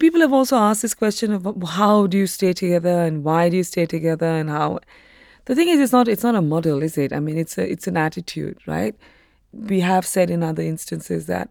people 0.00 0.20
have 0.20 0.32
also 0.32 0.56
asked 0.56 0.82
this 0.82 0.94
question 0.94 1.32
of 1.32 1.46
how 1.68 2.06
do 2.06 2.18
you 2.18 2.26
stay 2.26 2.52
together 2.52 3.02
and 3.04 3.22
why 3.22 3.48
do 3.48 3.56
you 3.56 3.62
stay 3.62 3.86
together 3.86 4.26
and 4.26 4.50
how 4.50 4.80
the 5.44 5.54
thing 5.54 5.68
is 5.68 5.78
it's 5.78 5.92
not 5.92 6.08
it's 6.08 6.24
not 6.24 6.34
a 6.34 6.42
model 6.42 6.82
is 6.82 6.98
it? 6.98 7.12
I 7.12 7.20
mean 7.20 7.38
it's 7.38 7.56
a 7.58 7.70
it's 7.70 7.86
an 7.86 7.96
attitude 7.96 8.58
right? 8.66 8.96
We 9.52 9.80
have 9.80 10.06
said 10.06 10.30
in 10.30 10.42
other 10.42 10.62
instances 10.62 11.26
that 11.26 11.50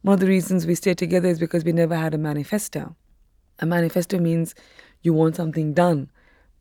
one 0.00 0.14
of 0.14 0.20
the 0.20 0.26
reasons 0.26 0.66
we 0.66 0.74
stay 0.74 0.94
together 0.94 1.28
is 1.28 1.38
because 1.38 1.64
we 1.64 1.72
never 1.72 1.94
had 1.94 2.14
a 2.14 2.18
manifesto. 2.18 2.96
A 3.60 3.66
manifesto 3.66 4.18
means 4.18 4.54
you 5.02 5.12
want 5.12 5.36
something 5.36 5.74
done 5.74 6.10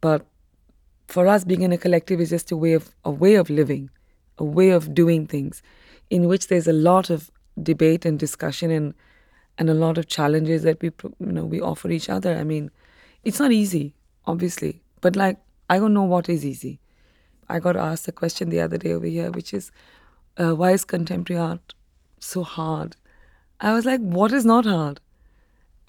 but 0.02 0.26
for 1.08 1.28
us 1.28 1.44
being 1.44 1.62
in 1.62 1.72
a 1.72 1.78
collective 1.78 2.20
is 2.20 2.30
just 2.30 2.52
a 2.52 2.58
way 2.58 2.74
of 2.74 2.94
a 3.06 3.12
way 3.12 3.36
of 3.36 3.50
living 3.50 3.90
a 4.38 4.44
way 4.44 4.70
of 4.72 4.94
doing 4.94 5.28
things 5.28 5.64
in 6.10 6.28
which 6.28 6.48
there's 6.48 6.68
a 6.68 6.74
lot 6.74 7.10
of 7.10 7.32
debate 7.62 8.06
and 8.06 8.20
discussion 8.20 8.72
and 8.72 8.94
and 9.58 9.70
a 9.70 9.74
lot 9.74 9.98
of 9.98 10.08
challenges 10.08 10.64
that 10.64 10.82
we 10.82 10.92
you 11.20 11.32
know 11.32 11.46
we 11.46 11.62
offer 11.62 11.90
each 11.90 12.10
other. 12.10 12.36
I 12.36 12.44
mean, 12.44 12.72
it's 13.24 13.40
not 13.40 13.52
easy, 13.52 13.96
obviously, 14.26 14.82
but 15.02 15.16
like 15.16 15.38
I 15.70 15.78
don't 15.78 15.94
know 15.94 16.04
what 16.04 16.30
is 16.30 16.46
easy. 16.46 16.80
I 17.48 17.60
got 17.60 17.76
asked 17.76 18.08
a 18.08 18.12
question 18.12 18.50
the 18.50 18.62
other 18.62 18.78
day 18.78 18.94
over 18.94 19.06
here, 19.06 19.30
which 19.32 19.54
is, 19.54 19.72
uh, 20.38 20.56
why 20.56 20.72
is 20.72 20.86
contemporary 20.86 21.42
art 21.42 21.74
so 22.20 22.44
hard? 22.44 22.96
I 23.60 23.74
was 23.74 23.86
like, 23.86 24.00
what 24.00 24.32
is 24.32 24.46
not 24.46 24.66
hard? 24.66 25.02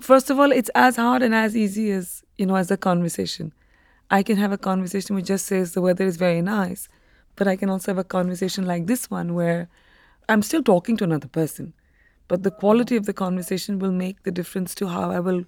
First 0.01 0.29
of 0.31 0.41
all, 0.41 0.51
it's 0.51 0.71
as 0.75 0.97
hard 0.97 1.23
and 1.23 1.35
as 1.35 1.57
easy 1.57 1.93
as 1.93 2.25
you 2.37 2.47
know 2.47 2.57
as 2.57 2.71
a 2.71 2.77
conversation. 2.77 3.53
I 4.11 4.23
can 4.23 4.37
have 4.37 4.53
a 4.53 4.59
conversation 4.59 5.17
which 5.17 5.27
just 5.27 5.47
says 5.47 5.73
the 5.73 5.81
weather 5.81 6.05
is 6.05 6.17
very 6.17 6.43
nice, 6.43 6.89
but 7.37 7.49
I 7.49 7.57
can 7.57 7.71
also 7.71 7.93
have 7.93 7.99
a 7.99 8.05
conversation 8.05 8.67
like 8.67 8.87
this 8.87 9.11
one 9.11 9.35
where 9.35 9.69
I'm 10.29 10.43
still 10.43 10.63
talking 10.63 10.97
to 10.99 11.05
another 11.05 11.29
person 11.29 11.73
but 12.29 12.43
the 12.43 12.51
quality 12.51 12.97
of 12.97 13.07
the 13.07 13.13
conversation 13.13 13.79
will 13.79 13.93
make 13.93 14.23
the 14.23 14.31
difference 14.31 14.75
to 14.77 14.89
how 14.89 15.11
I 15.11 15.21
will 15.21 15.45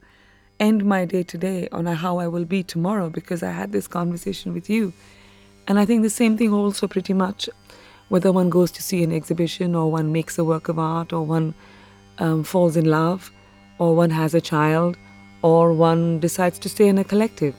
end 0.60 0.84
my 0.84 1.04
day 1.04 1.22
today 1.22 1.68
or 1.72 1.82
how 1.94 2.18
I 2.18 2.28
will 2.28 2.44
be 2.44 2.62
tomorrow 2.62 3.10
because 3.10 3.42
I 3.42 3.50
had 3.50 3.72
this 3.72 3.86
conversation 3.86 4.52
with 4.52 4.70
you. 4.70 4.92
And 5.66 5.78
I 5.78 5.84
think 5.84 6.02
the 6.02 6.10
same 6.10 6.36
thing 6.36 6.50
for 6.72 6.88
pretty 6.88 7.14
much 7.14 7.48
whether 8.08 8.30
one 8.30 8.50
goes 8.50 8.70
to 8.72 8.82
see 8.82 9.02
an 9.02 9.12
exhibition 9.12 9.74
or 9.74 9.90
one 9.90 10.12
makes 10.12 10.38
a 10.38 10.44
work 10.44 10.68
of 10.68 10.78
art 10.78 11.12
or 11.12 11.22
one 11.22 11.54
um, 12.18 12.44
falls 12.44 12.76
in 12.76 12.84
love 12.84 13.32
or 13.78 13.96
one 13.96 14.10
has 14.10 14.34
a 14.34 14.40
child 14.40 14.96
or 15.42 15.72
one 15.72 16.20
decides 16.20 16.58
to 16.58 16.68
stay 16.68 16.88
in 16.88 16.98
a 16.98 17.04
collective. 17.04 17.54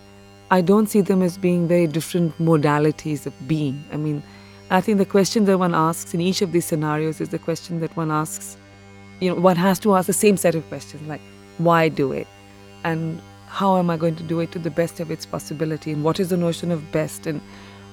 I 0.52 0.62
don't 0.62 0.88
see 0.88 1.02
them 1.02 1.22
as 1.22 1.38
being 1.38 1.68
very 1.68 1.88
different 1.88 2.38
modalities 2.38 3.26
of 3.26 3.34
being. 3.48 3.84
I 3.92 3.98
mean, 3.98 4.22
I 4.70 4.82
think 4.82 5.00
the 5.00 5.06
question 5.06 5.46
that 5.46 5.58
one 5.58 5.76
asks 5.76 6.14
in 6.14 6.22
each 6.22 6.42
of 6.42 6.52
these 6.52 6.66
scenarios 6.66 7.20
is 7.20 7.30
the 7.30 7.40
question 7.40 7.80
that 7.82 7.96
one 7.98 8.12
asks 8.12 8.58
you 9.20 9.30
know, 9.30 9.40
one 9.40 9.56
has 9.56 9.80
to 9.80 9.96
ask 9.96 10.08
the 10.08 10.14
same 10.14 10.38
set 10.38 10.56
of 10.56 10.68
questions 10.68 11.08
like, 11.08 11.22
why 11.58 11.90
do 11.90 12.12
it? 12.12 12.28
And 12.84 13.22
how 13.48 13.78
am 13.78 13.90
I 13.90 13.98
going 13.98 14.16
to 14.18 14.24
do 14.24 14.40
it 14.40 14.52
to 14.52 14.60
the 14.60 14.70
best 14.70 15.00
of 15.00 15.10
its 15.10 15.26
possibility? 15.26 15.92
And 15.92 16.04
what 16.04 16.20
is 16.20 16.30
the 16.30 16.38
notion 16.38 16.72
of 16.72 16.92
best? 16.92 17.26
And, 17.26 17.42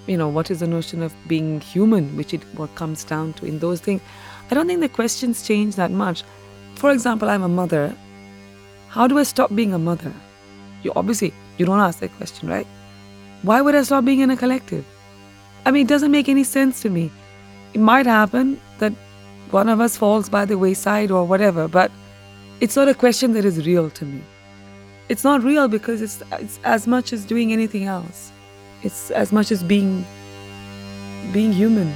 you 0.06 0.16
know, 0.16 0.28
what 0.28 0.50
is 0.50 0.60
the 0.60 0.66
notion 0.66 1.02
of 1.02 1.14
being 1.28 1.60
human, 1.60 2.16
which 2.16 2.34
it 2.34 2.42
what 2.56 2.74
comes 2.74 3.04
down 3.04 3.34
to 3.34 3.46
in 3.46 3.60
those 3.60 3.80
things? 3.80 4.00
I 4.50 4.54
don't 4.54 4.66
think 4.66 4.80
the 4.80 4.88
questions 4.88 5.46
change 5.46 5.76
that 5.76 5.90
much. 5.90 6.24
For 6.74 6.90
example, 6.90 7.30
I'm 7.30 7.42
a 7.42 7.48
mother. 7.48 7.94
How 8.88 9.06
do 9.06 9.18
I 9.18 9.22
stop 9.22 9.54
being 9.54 9.72
a 9.72 9.78
mother? 9.78 10.12
You 10.82 10.92
obviously 10.96 11.32
you 11.58 11.64
don't 11.64 11.78
ask 11.78 12.00
that 12.00 12.14
question, 12.16 12.48
right? 12.48 12.66
Why 13.42 13.60
would 13.60 13.74
I 13.74 13.82
stop 13.82 14.04
being 14.04 14.20
in 14.20 14.30
a 14.30 14.36
collective? 14.36 14.84
I 15.64 15.70
mean, 15.70 15.86
it 15.86 15.88
doesn't 15.88 16.10
make 16.10 16.28
any 16.28 16.44
sense 16.44 16.82
to 16.82 16.90
me. 16.90 17.10
It 17.72 17.80
might 17.80 18.06
happen 18.06 18.60
that 18.78 18.92
one 19.52 19.68
of 19.68 19.80
us 19.80 19.96
falls 19.96 20.28
by 20.28 20.44
the 20.44 20.56
wayside 20.56 21.10
or 21.10 21.24
whatever, 21.24 21.68
but 21.68 21.90
it's 22.60 22.76
not 22.76 22.88
a 22.88 22.94
question 22.94 23.32
that 23.34 23.44
is 23.44 23.66
real 23.66 23.90
to 23.90 24.04
me. 24.04 24.22
It's 25.08 25.24
not 25.24 25.42
real 25.42 25.68
because 25.68 26.00
it's, 26.00 26.22
it's 26.32 26.58
as 26.64 26.86
much 26.86 27.12
as 27.12 27.24
doing 27.24 27.52
anything 27.52 27.84
else. 27.84 28.32
It's 28.82 29.10
as 29.10 29.32
much 29.32 29.52
as 29.52 29.62
being 29.62 30.04
being 31.32 31.52
human. 31.52 31.92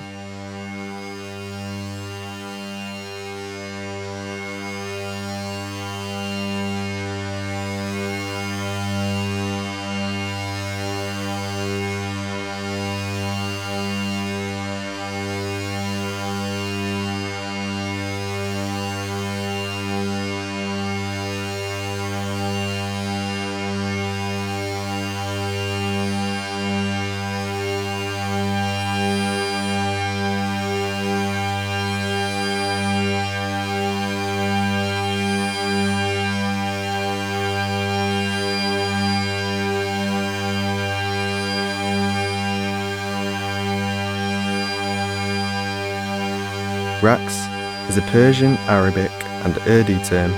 Raqs 47.06 47.88
is 47.88 47.98
a 47.98 48.02
Persian, 48.10 48.54
Arabic, 48.66 49.12
and 49.44 49.56
Urdu 49.68 50.02
term 50.02 50.32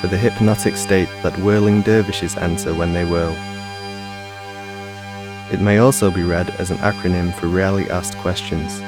for 0.00 0.08
the 0.08 0.18
hypnotic 0.18 0.74
state 0.74 1.08
that 1.22 1.38
whirling 1.38 1.80
dervishes 1.82 2.36
enter 2.38 2.74
when 2.74 2.92
they 2.92 3.04
whirl. 3.04 3.36
It 5.52 5.60
may 5.60 5.78
also 5.78 6.10
be 6.10 6.24
read 6.24 6.50
as 6.58 6.72
an 6.72 6.78
acronym 6.78 7.32
for 7.32 7.46
rarely 7.46 7.88
asked 7.88 8.18
questions. 8.18 8.80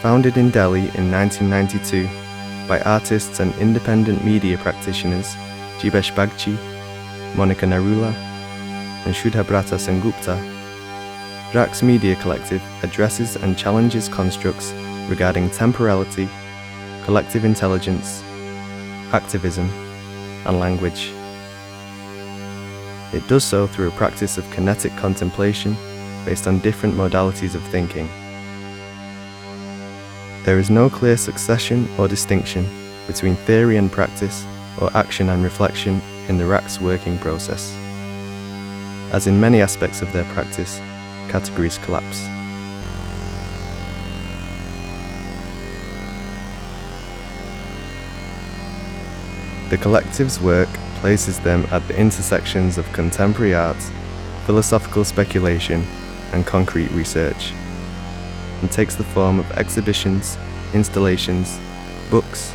Founded 0.00 0.38
in 0.38 0.48
Delhi 0.48 0.88
in 0.96 1.12
1992 1.12 2.08
by 2.66 2.80
artists 2.80 3.38
and 3.38 3.54
independent 3.56 4.24
media 4.24 4.56
practitioners 4.56 5.34
Jibesh 5.80 6.14
Bagchi, 6.14 6.56
Monica 7.36 7.66
Narula, 7.66 8.14
and 9.04 9.14
Shubhabrata 9.14 9.76
Sengupta, 9.76 10.38
Raqs 11.52 11.82
Media 11.82 12.16
Collective 12.16 12.62
addresses 12.82 13.36
and 13.36 13.58
challenges 13.58 14.08
constructs 14.08 14.72
regarding 15.08 15.50
temporality, 15.50 16.28
collective 17.04 17.44
intelligence, 17.44 18.22
activism, 19.12 19.68
and 20.46 20.60
language. 20.60 21.12
It 23.12 23.26
does 23.26 23.44
so 23.44 23.66
through 23.66 23.88
a 23.88 23.92
practice 23.92 24.36
of 24.36 24.50
kinetic 24.50 24.94
contemplation 24.96 25.74
based 26.24 26.46
on 26.46 26.58
different 26.58 26.94
modalities 26.94 27.54
of 27.54 27.62
thinking. 27.64 28.08
There 30.44 30.58
is 30.58 30.70
no 30.70 30.90
clear 30.90 31.16
succession 31.16 31.88
or 31.98 32.08
distinction 32.08 32.66
between 33.06 33.36
theory 33.36 33.76
and 33.78 33.90
practice 33.90 34.44
or 34.80 34.94
action 34.94 35.30
and 35.30 35.42
reflection 35.42 36.00
in 36.28 36.36
the 36.36 36.44
Raqs 36.44 36.80
working 36.80 37.18
process. 37.18 37.74
As 39.12 39.26
in 39.26 39.40
many 39.40 39.62
aspects 39.62 40.02
of 40.02 40.12
their 40.12 40.24
practice, 40.34 40.78
categories 41.30 41.78
collapse. 41.78 42.37
The 49.70 49.76
collective's 49.76 50.40
work 50.40 50.68
places 51.00 51.38
them 51.40 51.66
at 51.70 51.86
the 51.88 51.98
intersections 52.00 52.78
of 52.78 52.90
contemporary 52.94 53.54
art, 53.54 53.76
philosophical 54.46 55.04
speculation, 55.04 55.84
and 56.32 56.46
concrete 56.46 56.90
research, 56.92 57.52
and 58.62 58.72
takes 58.72 58.94
the 58.94 59.04
form 59.04 59.38
of 59.38 59.50
exhibitions, 59.52 60.38
installations, 60.72 61.60
books, 62.10 62.54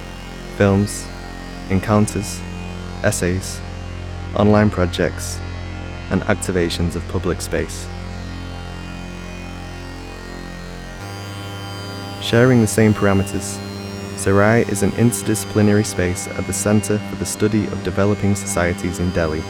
films, 0.57 1.06
encounters, 1.69 2.41
essays, 3.03 3.62
online 4.36 4.71
projects, 4.71 5.39
and 6.09 6.24
activations 6.24 6.95
of 6.95 7.07
public 7.09 7.42
space. 7.42 7.88
Sharing 12.24 12.62
the 12.62 12.68
same 12.68 12.92
parameters, 12.92 13.59
Sarai 14.15 14.62
is 14.69 14.83
an 14.83 14.92
interdisciplinary 14.92 15.86
space 15.86 16.27
at 16.27 16.48
the 16.48 16.54
Centre 16.54 16.98
for 16.98 17.15
the 17.15 17.25
Study 17.25 17.65
of 17.65 17.83
Developing 17.83 18.36
Societies 18.36 19.00
in 19.00 19.12
Delhi, 19.12 19.42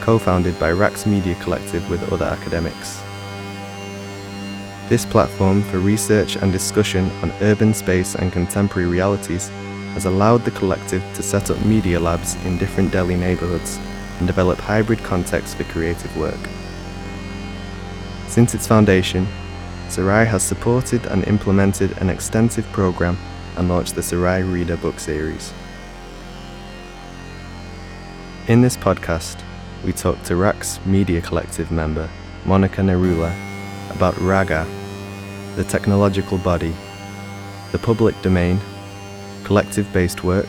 co 0.00 0.18
founded 0.18 0.58
by 0.58 0.70
Raqs 0.72 1.06
Media 1.06 1.34
Collective 1.36 1.88
with 1.88 2.12
other 2.12 2.26
academics. 2.26 3.00
This 4.88 5.06
platform 5.06 5.62
for 5.62 5.78
research 5.78 6.36
and 6.36 6.52
discussion 6.52 7.10
on 7.22 7.32
urban 7.40 7.72
space 7.72 8.14
and 8.14 8.32
contemporary 8.32 8.88
realities 8.88 9.48
has 9.94 10.04
allowed 10.04 10.44
the 10.44 10.50
collective 10.50 11.02
to 11.14 11.22
set 11.22 11.50
up 11.50 11.64
media 11.64 11.98
labs 11.98 12.34
in 12.44 12.58
different 12.58 12.92
Delhi 12.92 13.16
neighbourhoods 13.16 13.78
and 14.18 14.26
develop 14.26 14.58
hybrid 14.58 14.98
contexts 14.98 15.54
for 15.54 15.64
creative 15.64 16.14
work. 16.16 16.38
Since 18.26 18.54
its 18.54 18.66
foundation, 18.66 19.26
Sarai 19.88 20.26
has 20.26 20.42
supported 20.42 21.06
and 21.06 21.26
implemented 21.26 21.96
an 21.98 22.10
extensive 22.10 22.66
programme 22.72 23.16
and 23.58 23.68
launched 23.68 23.96
the 23.96 24.02
Sarai 24.02 24.44
Reader 24.44 24.76
book 24.76 25.00
series. 25.00 25.52
In 28.46 28.62
this 28.62 28.76
podcast, 28.76 29.42
we 29.84 29.92
talk 29.92 30.22
to 30.22 30.34
Raqs 30.34 30.84
Media 30.86 31.20
Collective 31.20 31.72
member 31.72 32.08
Monica 32.44 32.82
Narula 32.82 33.34
about 33.90 34.16
Raga, 34.20 34.64
the 35.56 35.64
technological 35.64 36.38
body, 36.38 36.72
the 37.72 37.78
public 37.78 38.14
domain, 38.22 38.60
collective 39.42 39.92
based 39.92 40.22
work, 40.22 40.48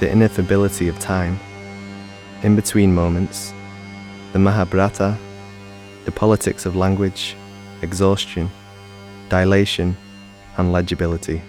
the 0.00 0.06
ineffability 0.06 0.88
of 0.88 0.98
time, 0.98 1.38
in 2.42 2.56
between 2.56 2.92
moments, 2.92 3.54
the 4.32 4.40
Mahabharata, 4.40 5.16
the 6.04 6.12
politics 6.12 6.66
of 6.66 6.74
language, 6.74 7.36
exhaustion, 7.80 8.50
dilation, 9.28 9.96
and 10.56 10.72
legibility. 10.72 11.40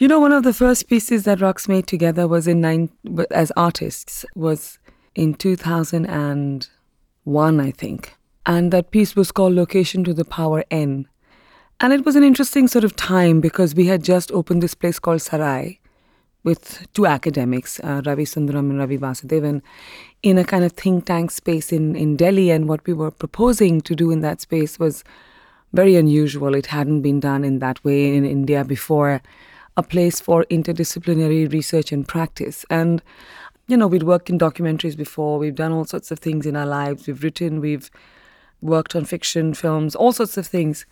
You 0.00 0.06
know, 0.06 0.20
one 0.20 0.32
of 0.32 0.44
the 0.44 0.52
first 0.52 0.86
pieces 0.86 1.24
that 1.24 1.40
Raqs 1.40 1.66
made 1.66 1.88
together 1.88 2.28
was 2.28 2.46
in 2.46 2.60
nine 2.60 2.88
as 3.32 3.50
artists 3.56 4.24
was 4.36 4.78
in 5.16 5.34
2001, 5.34 7.60
I 7.60 7.70
think, 7.72 8.14
and 8.46 8.72
that 8.72 8.92
piece 8.92 9.16
was 9.16 9.32
called 9.32 9.54
"Location 9.54 10.04
to 10.04 10.14
the 10.14 10.24
Power 10.24 10.62
N," 10.70 11.08
and 11.80 11.92
it 11.92 12.04
was 12.04 12.14
an 12.14 12.22
interesting 12.22 12.68
sort 12.68 12.84
of 12.84 12.94
time 12.94 13.40
because 13.40 13.74
we 13.74 13.86
had 13.86 14.04
just 14.04 14.30
opened 14.30 14.62
this 14.62 14.76
place 14.76 15.00
called 15.00 15.20
Sarai 15.20 15.80
with 16.44 16.86
two 16.94 17.06
academics, 17.06 17.80
uh, 17.80 18.00
Ravi 18.06 18.24
Sundaram 18.24 18.70
and 18.70 18.78
Ravi 18.78 18.98
Vasudevan, 18.98 19.62
in 20.22 20.38
a 20.38 20.44
kind 20.44 20.62
of 20.62 20.74
think 20.74 21.06
tank 21.06 21.32
space 21.32 21.72
in, 21.72 21.96
in 21.96 22.14
Delhi. 22.14 22.52
And 22.52 22.68
what 22.68 22.86
we 22.86 22.92
were 22.92 23.10
proposing 23.10 23.80
to 23.80 23.96
do 23.96 24.12
in 24.12 24.20
that 24.20 24.40
space 24.40 24.78
was 24.78 25.02
very 25.72 25.96
unusual. 25.96 26.54
It 26.54 26.66
hadn't 26.66 27.02
been 27.02 27.18
done 27.18 27.42
in 27.42 27.58
that 27.58 27.84
way 27.84 28.14
in 28.14 28.24
India 28.24 28.64
before 28.64 29.20
a 29.78 29.82
place 29.82 30.18
for 30.18 30.44
interdisciplinary 30.50 31.50
research 31.52 31.92
and 31.92 32.06
practice. 32.06 32.66
And, 32.68 33.00
you 33.68 33.76
know, 33.76 33.86
we'd 33.86 34.02
worked 34.02 34.28
in 34.28 34.36
documentaries 34.36 34.96
before, 34.96 35.38
we've 35.38 35.54
done 35.54 35.72
all 35.72 35.84
sorts 35.84 36.10
of 36.10 36.18
things 36.18 36.46
in 36.46 36.56
our 36.56 36.66
lives, 36.66 37.06
we've 37.06 37.22
written, 37.22 37.60
we've 37.60 37.88
worked 38.60 38.96
on 38.96 39.04
fiction, 39.04 39.54
films, 39.54 39.94
all 39.94 40.12
sorts 40.12 40.36
of 40.36 40.48
things. 40.48 40.84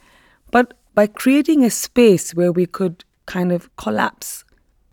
But 0.52 0.74
by 0.94 1.08
creating 1.08 1.64
a 1.64 1.70
space 1.70 2.32
where 2.32 2.52
we 2.52 2.64
could 2.64 3.04
kind 3.26 3.50
of 3.50 3.74
collapse 3.74 4.44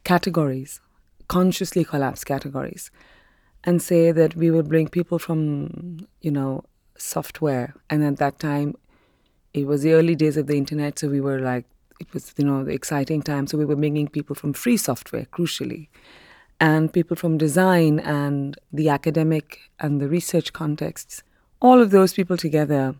categories, 0.04 0.82
consciously 1.28 1.84
collapse 1.84 2.24
categories, 2.24 2.90
and 3.64 3.80
say 3.80 4.12
that 4.12 4.36
we 4.36 4.50
would 4.50 4.68
bring 4.68 4.88
people 4.88 5.20
from, 5.20 6.00
you 6.20 6.32
know, 6.32 6.64
software. 6.98 7.76
And 7.92 8.04
at 8.04 8.18
that 8.18 8.40
time, 8.40 8.74
it 9.54 9.68
was 9.68 9.84
the 9.84 9.94
early 9.94 10.16
days 10.16 10.36
of 10.36 10.48
the 10.48 10.58
internet, 10.58 10.98
so 10.98 11.10
we 11.10 11.22
were 11.22 11.40
like 11.40 11.66
it 12.04 12.14
was 12.14 12.34
you 12.38 12.46
know 12.46 12.64
the 12.64 12.72
exciting 12.72 13.22
time 13.22 13.48
so 13.48 13.58
we 13.58 13.66
were 13.66 13.76
bringing 13.76 14.08
people 14.08 14.36
from 14.36 14.54
free 14.54 14.78
software 14.78 15.26
crucially 15.26 15.88
and 16.60 16.94
people 16.94 17.16
from 17.18 17.38
design 17.38 18.00
and 18.00 18.58
the 18.72 18.90
academic 18.90 19.60
and 19.80 20.00
the 20.00 20.08
research 20.08 20.54
contexts. 20.54 21.24
All 21.60 21.82
of 21.82 21.92
those 21.92 22.14
people 22.14 22.38
together 22.38 22.96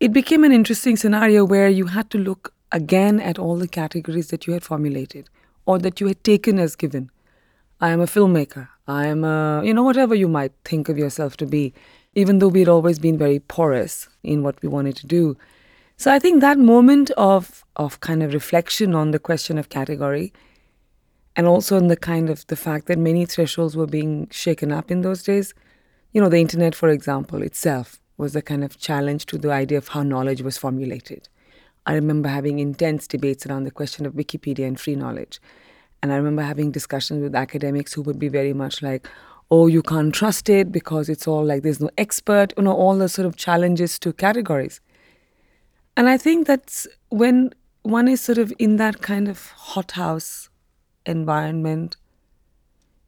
it 0.00 0.12
became 0.12 0.42
an 0.42 0.50
interesting 0.50 0.96
scenario 0.96 1.44
where 1.44 1.68
you 1.68 1.86
had 1.86 2.10
to 2.10 2.18
look 2.18 2.52
again 2.72 3.20
at 3.20 3.38
all 3.38 3.56
the 3.56 3.68
categories 3.68 4.28
that 4.28 4.46
you 4.46 4.52
had 4.52 4.64
formulated 4.64 5.30
or 5.64 5.78
that 5.78 6.00
you 6.00 6.08
had 6.08 6.24
taken 6.24 6.58
as 6.58 6.74
given. 6.74 7.08
I 7.80 7.90
am 7.90 8.00
a 8.00 8.06
filmmaker. 8.06 8.68
I 8.88 9.06
am 9.06 9.22
a 9.22 9.62
you 9.64 9.72
know 9.72 9.84
whatever 9.84 10.14
you 10.14 10.28
might 10.28 10.52
think 10.64 10.88
of 10.88 10.98
yourself 10.98 11.36
to 11.38 11.46
be 11.46 11.72
even 12.14 12.40
though 12.40 12.48
we'd 12.48 12.68
always 12.68 12.98
been 12.98 13.16
very 13.16 13.38
porous 13.38 14.08
in 14.22 14.42
what 14.42 14.60
we 14.60 14.68
wanted 14.68 14.96
to 14.96 15.06
do 15.06 15.36
so 16.02 16.12
I 16.12 16.18
think 16.18 16.40
that 16.40 16.58
moment 16.58 17.12
of 17.12 17.64
of 17.76 18.00
kind 18.00 18.24
of 18.24 18.34
reflection 18.34 18.92
on 18.92 19.12
the 19.12 19.20
question 19.20 19.56
of 19.56 19.68
category 19.68 20.32
and 21.36 21.46
also 21.46 21.76
on 21.76 21.86
the 21.86 21.96
kind 21.96 22.28
of 22.28 22.44
the 22.48 22.56
fact 22.56 22.88
that 22.88 22.98
many 22.98 23.24
thresholds 23.24 23.76
were 23.76 23.86
being 23.86 24.26
shaken 24.32 24.72
up 24.72 24.90
in 24.90 25.02
those 25.02 25.22
days. 25.22 25.54
You 26.10 26.20
know, 26.20 26.28
the 26.28 26.40
internet, 26.40 26.74
for 26.74 26.88
example, 26.88 27.40
itself 27.40 28.00
was 28.16 28.34
a 28.34 28.42
kind 28.42 28.64
of 28.64 28.78
challenge 28.78 29.26
to 29.26 29.38
the 29.38 29.52
idea 29.52 29.78
of 29.78 29.88
how 29.88 30.02
knowledge 30.02 30.42
was 30.42 30.58
formulated. 30.58 31.28
I 31.86 31.94
remember 31.94 32.28
having 32.28 32.58
intense 32.58 33.06
debates 33.06 33.46
around 33.46 33.62
the 33.62 33.70
question 33.70 34.04
of 34.04 34.14
Wikipedia 34.14 34.66
and 34.66 34.80
free 34.80 34.96
knowledge. 34.96 35.40
And 36.02 36.12
I 36.12 36.16
remember 36.16 36.42
having 36.42 36.72
discussions 36.72 37.22
with 37.22 37.36
academics 37.36 37.92
who 37.92 38.02
would 38.02 38.18
be 38.18 38.28
very 38.28 38.52
much 38.52 38.82
like, 38.82 39.08
oh, 39.52 39.68
you 39.68 39.82
can't 39.82 40.12
trust 40.12 40.48
it 40.48 40.72
because 40.72 41.08
it's 41.08 41.28
all 41.28 41.44
like 41.44 41.62
there's 41.62 41.80
no 41.80 41.90
expert, 41.96 42.52
you 42.56 42.64
know, 42.64 42.74
all 42.74 42.98
the 42.98 43.08
sort 43.08 43.26
of 43.26 43.36
challenges 43.36 44.00
to 44.00 44.12
categories. 44.12 44.80
And 45.96 46.08
I 46.08 46.16
think 46.16 46.46
that's 46.46 46.86
when 47.10 47.52
one 47.82 48.08
is 48.08 48.20
sort 48.20 48.38
of 48.38 48.52
in 48.58 48.76
that 48.76 49.02
kind 49.02 49.28
of 49.28 49.48
hothouse 49.48 50.48
environment, 51.04 51.96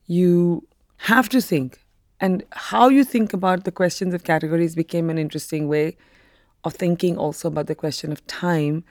you 0.06 0.66
have 0.98 1.28
to 1.30 1.40
think. 1.40 1.80
And 2.20 2.44
how 2.52 2.88
you 2.88 3.04
think 3.04 3.32
about 3.32 3.64
the 3.64 3.72
questions 3.72 4.14
of 4.14 4.24
categories 4.24 4.74
became 4.74 5.10
an 5.10 5.18
interesting 5.18 5.68
way 5.68 5.96
of 6.64 6.74
thinking 6.74 7.16
also 7.18 7.48
about 7.48 7.66
the 7.66 7.74
question 7.74 8.12
of 8.12 8.26
time. 8.26 8.84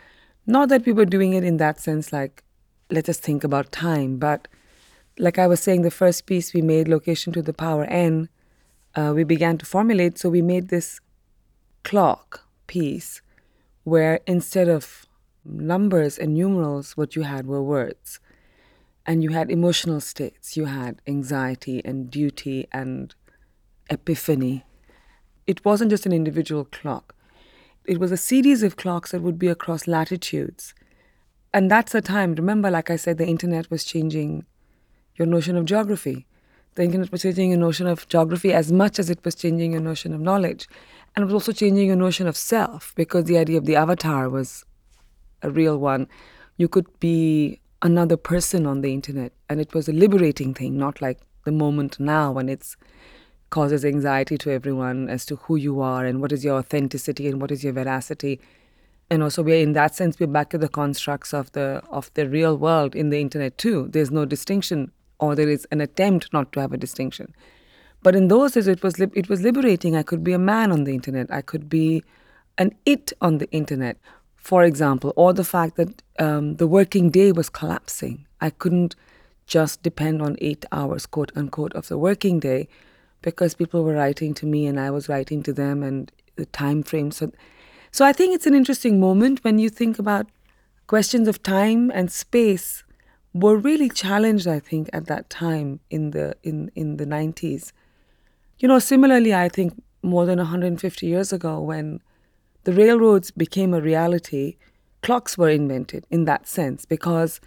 Not 0.46 0.70
that 0.70 0.86
we 0.86 0.94
were 0.94 1.06
doing 1.06 1.34
it 1.34 1.44
in 1.44 1.58
that 1.58 1.80
sense, 1.80 2.14
like, 2.14 2.44
let 2.90 3.10
us 3.10 3.18
think 3.18 3.44
about 3.44 3.72
time, 3.72 4.18
but 4.18 4.48
like 5.18 5.40
I 5.40 5.48
was 5.48 5.60
saying, 5.60 5.84
the 5.84 5.92
first 5.92 6.26
piece 6.26 6.54
we 6.54 6.62
made, 6.62 6.88
Location 6.88 7.34
to 7.34 7.42
the 7.42 7.54
Power 7.54 7.86
N, 7.86 8.30
uh, 8.96 9.14
we 9.16 9.24
began 9.24 9.58
to 9.60 9.66
formulate. 9.66 10.18
So 10.18 10.30
we 10.30 10.42
made 10.42 10.70
this 10.70 11.00
clock 11.84 12.48
piece 12.68 13.22
where 13.84 14.20
instead 14.28 14.70
of 14.70 15.06
numbers 15.46 16.18
and 16.18 16.34
numerals, 16.34 16.96
what 16.96 17.16
you 17.16 17.24
had 17.24 17.48
were 17.48 17.62
words. 17.62 18.20
And 19.06 19.24
you 19.24 19.32
had 19.32 19.52
emotional 19.52 20.00
states, 20.00 20.56
you 20.56 20.66
had 20.66 21.02
anxiety 21.08 21.82
and 21.84 22.10
duty 22.10 22.68
and 22.72 23.14
epiphany. 23.90 24.64
It 25.46 25.66
wasn't 25.66 25.92
just 25.92 26.06
an 26.06 26.14
individual 26.14 26.66
clock, 26.66 27.16
it 27.86 28.00
was 28.00 28.14
a 28.14 28.18
series 28.18 28.64
of 28.64 28.78
clocks 28.78 29.12
that 29.12 29.22
would 29.22 29.38
be 29.38 29.50
across 29.50 29.88
latitudes. 29.88 30.74
And 31.54 31.70
that's 31.70 31.92
the 31.92 32.02
time, 32.02 32.34
remember, 32.34 32.72
like 32.72 32.90
I 32.90 32.96
said, 32.96 33.18
the 33.18 33.28
internet 33.28 33.70
was 33.70 33.84
changing 33.84 34.46
your 35.16 35.28
notion 35.28 35.58
of 35.58 35.66
geography. 35.66 36.26
The 36.76 36.84
internet 36.84 37.12
was 37.12 37.22
changing 37.22 37.52
your 37.52 37.60
notion 37.60 37.86
of 37.86 38.08
geography 38.08 38.54
as 38.54 38.72
much 38.72 38.98
as 38.98 39.10
it 39.10 39.24
was 39.24 39.36
changing 39.36 39.74
your 39.74 39.82
notion 39.82 40.14
of 40.14 40.22
knowledge. 40.22 40.68
And 41.16 41.24
it 41.24 41.26
was 41.26 41.34
also 41.34 41.52
changing 41.52 41.88
your 41.88 41.96
notion 41.96 42.28
of 42.28 42.36
self 42.36 42.94
because 42.96 43.26
the 43.26 43.38
idea 43.38 43.58
of 43.58 43.66
the 43.66 43.76
avatar 43.76 44.30
was 44.30 44.66
a 45.42 45.50
real 45.50 45.78
one. 45.78 46.08
You 46.58 46.68
could 46.68 46.88
be 47.00 47.60
another 47.82 48.18
person 48.18 48.66
on 48.66 48.82
the 48.82 48.94
internet, 48.94 49.34
and 49.50 49.60
it 49.60 49.74
was 49.74 49.88
a 49.88 49.94
liberating 49.94 50.54
thing, 50.54 50.78
not 50.78 51.02
like 51.02 51.20
the 51.44 51.52
moment 51.52 52.00
now 52.00 52.32
when 52.32 52.50
it's 52.50 52.78
causes 53.50 53.86
anxiety 53.86 54.36
to 54.36 54.50
everyone 54.50 55.08
as 55.10 55.26
to 55.28 55.36
who 55.36 55.56
you 55.56 55.80
are 55.80 56.06
and 56.08 56.20
what 56.20 56.32
is 56.32 56.44
your 56.44 56.58
authenticity 56.58 57.28
and 57.28 57.40
what 57.40 57.52
is 57.52 57.64
your 57.64 57.74
veracity. 57.74 58.40
And 59.12 59.22
also, 59.22 59.44
we're 59.44 59.62
in 59.62 59.74
that 59.74 59.94
sense, 59.94 60.20
we're 60.20 60.26
back 60.26 60.50
to 60.50 60.58
the 60.58 60.70
constructs 60.70 61.36
of 61.36 61.52
the 61.52 61.84
of 61.90 62.10
the 62.16 62.28
real 62.28 62.58
world 62.58 62.96
in 62.96 63.12
the 63.12 63.22
internet 63.22 63.60
too. 63.60 63.90
There's 63.92 64.10
no 64.10 64.26
distinction, 64.26 64.92
or 65.20 65.36
there 65.36 65.50
is 65.50 65.68
an 65.72 65.82
attempt 65.82 66.34
not 66.34 66.52
to 66.54 66.62
have 66.62 66.74
a 66.74 66.78
distinction. 66.78 67.36
But 68.04 68.16
in 68.16 68.28
those 68.28 68.52
days, 68.54 68.68
it 68.68 68.84
was 68.84 69.00
li- 69.00 69.12
it 69.14 69.30
was 69.30 69.42
liberating. 69.42 69.96
I 69.96 70.04
could 70.04 70.24
be 70.24 70.34
a 70.34 70.40
man 70.40 70.72
on 70.72 70.84
the 70.84 70.94
internet. 70.94 71.32
I 71.32 71.42
could 71.42 71.70
be 71.70 72.04
an 72.58 72.76
it 72.86 73.14
on 73.22 73.38
the 73.38 73.50
internet, 73.52 73.98
for 74.36 74.64
example, 74.64 75.14
or 75.16 75.34
the 75.34 75.44
fact 75.44 75.78
that 75.78 76.04
um, 76.20 76.56
the 76.58 76.68
working 76.68 77.10
day 77.10 77.32
was 77.32 77.50
collapsing. 77.50 78.26
I 78.42 78.50
couldn't 78.50 78.96
just 79.46 79.84
depend 79.84 80.22
on 80.22 80.38
eight 80.40 80.66
hours, 80.72 81.06
quote 81.06 81.32
unquote, 81.36 81.74
of 81.74 81.88
the 81.88 81.98
working 81.98 82.40
day, 82.40 82.68
because 83.22 83.56
people 83.56 83.84
were 83.84 83.96
writing 83.96 84.34
to 84.36 84.46
me 84.46 84.68
and 84.68 84.80
I 84.80 84.90
was 84.92 85.10
writing 85.10 85.42
to 85.44 85.54
them, 85.54 85.82
and 85.82 86.12
the 86.36 86.46
time 86.46 86.84
frame. 86.84 87.12
So, 87.12 87.32
so 87.92 88.06
I 88.06 88.14
think 88.14 88.36
it's 88.36 88.48
an 88.48 88.56
interesting 88.56 89.00
moment 89.00 89.44
when 89.44 89.60
you 89.60 89.70
think 89.70 89.98
about 89.98 90.28
questions 90.88 91.28
of 91.28 91.42
time 91.42 91.92
and 91.92 92.12
space 92.12 92.84
were 93.34 93.58
really 93.58 93.90
challenged. 93.90 94.48
I 94.48 94.60
think 94.60 94.90
at 94.92 95.06
that 95.08 95.30
time 95.30 95.80
in 95.90 96.12
the 96.12 96.36
in 96.44 96.70
in 96.76 96.98
the 96.98 97.06
nineties 97.06 97.72
you 98.60 98.68
know, 98.68 98.80
similarly, 98.80 99.34
I 99.34 99.50
think 99.50 99.82
more 100.02 100.26
than 100.26 100.38
150 100.38 101.06
years 101.06 101.34
ago, 101.34 101.60
when 101.60 102.02
the 102.64 102.74
railroads 102.74 103.32
became 103.32 103.74
a 103.74 103.82
reality, 103.82 104.58
clocks 105.02 105.38
were 105.38 105.50
invented 105.50 106.06
in 106.10 106.26
that 106.26 106.48
sense 106.48 106.86
because 106.86 107.40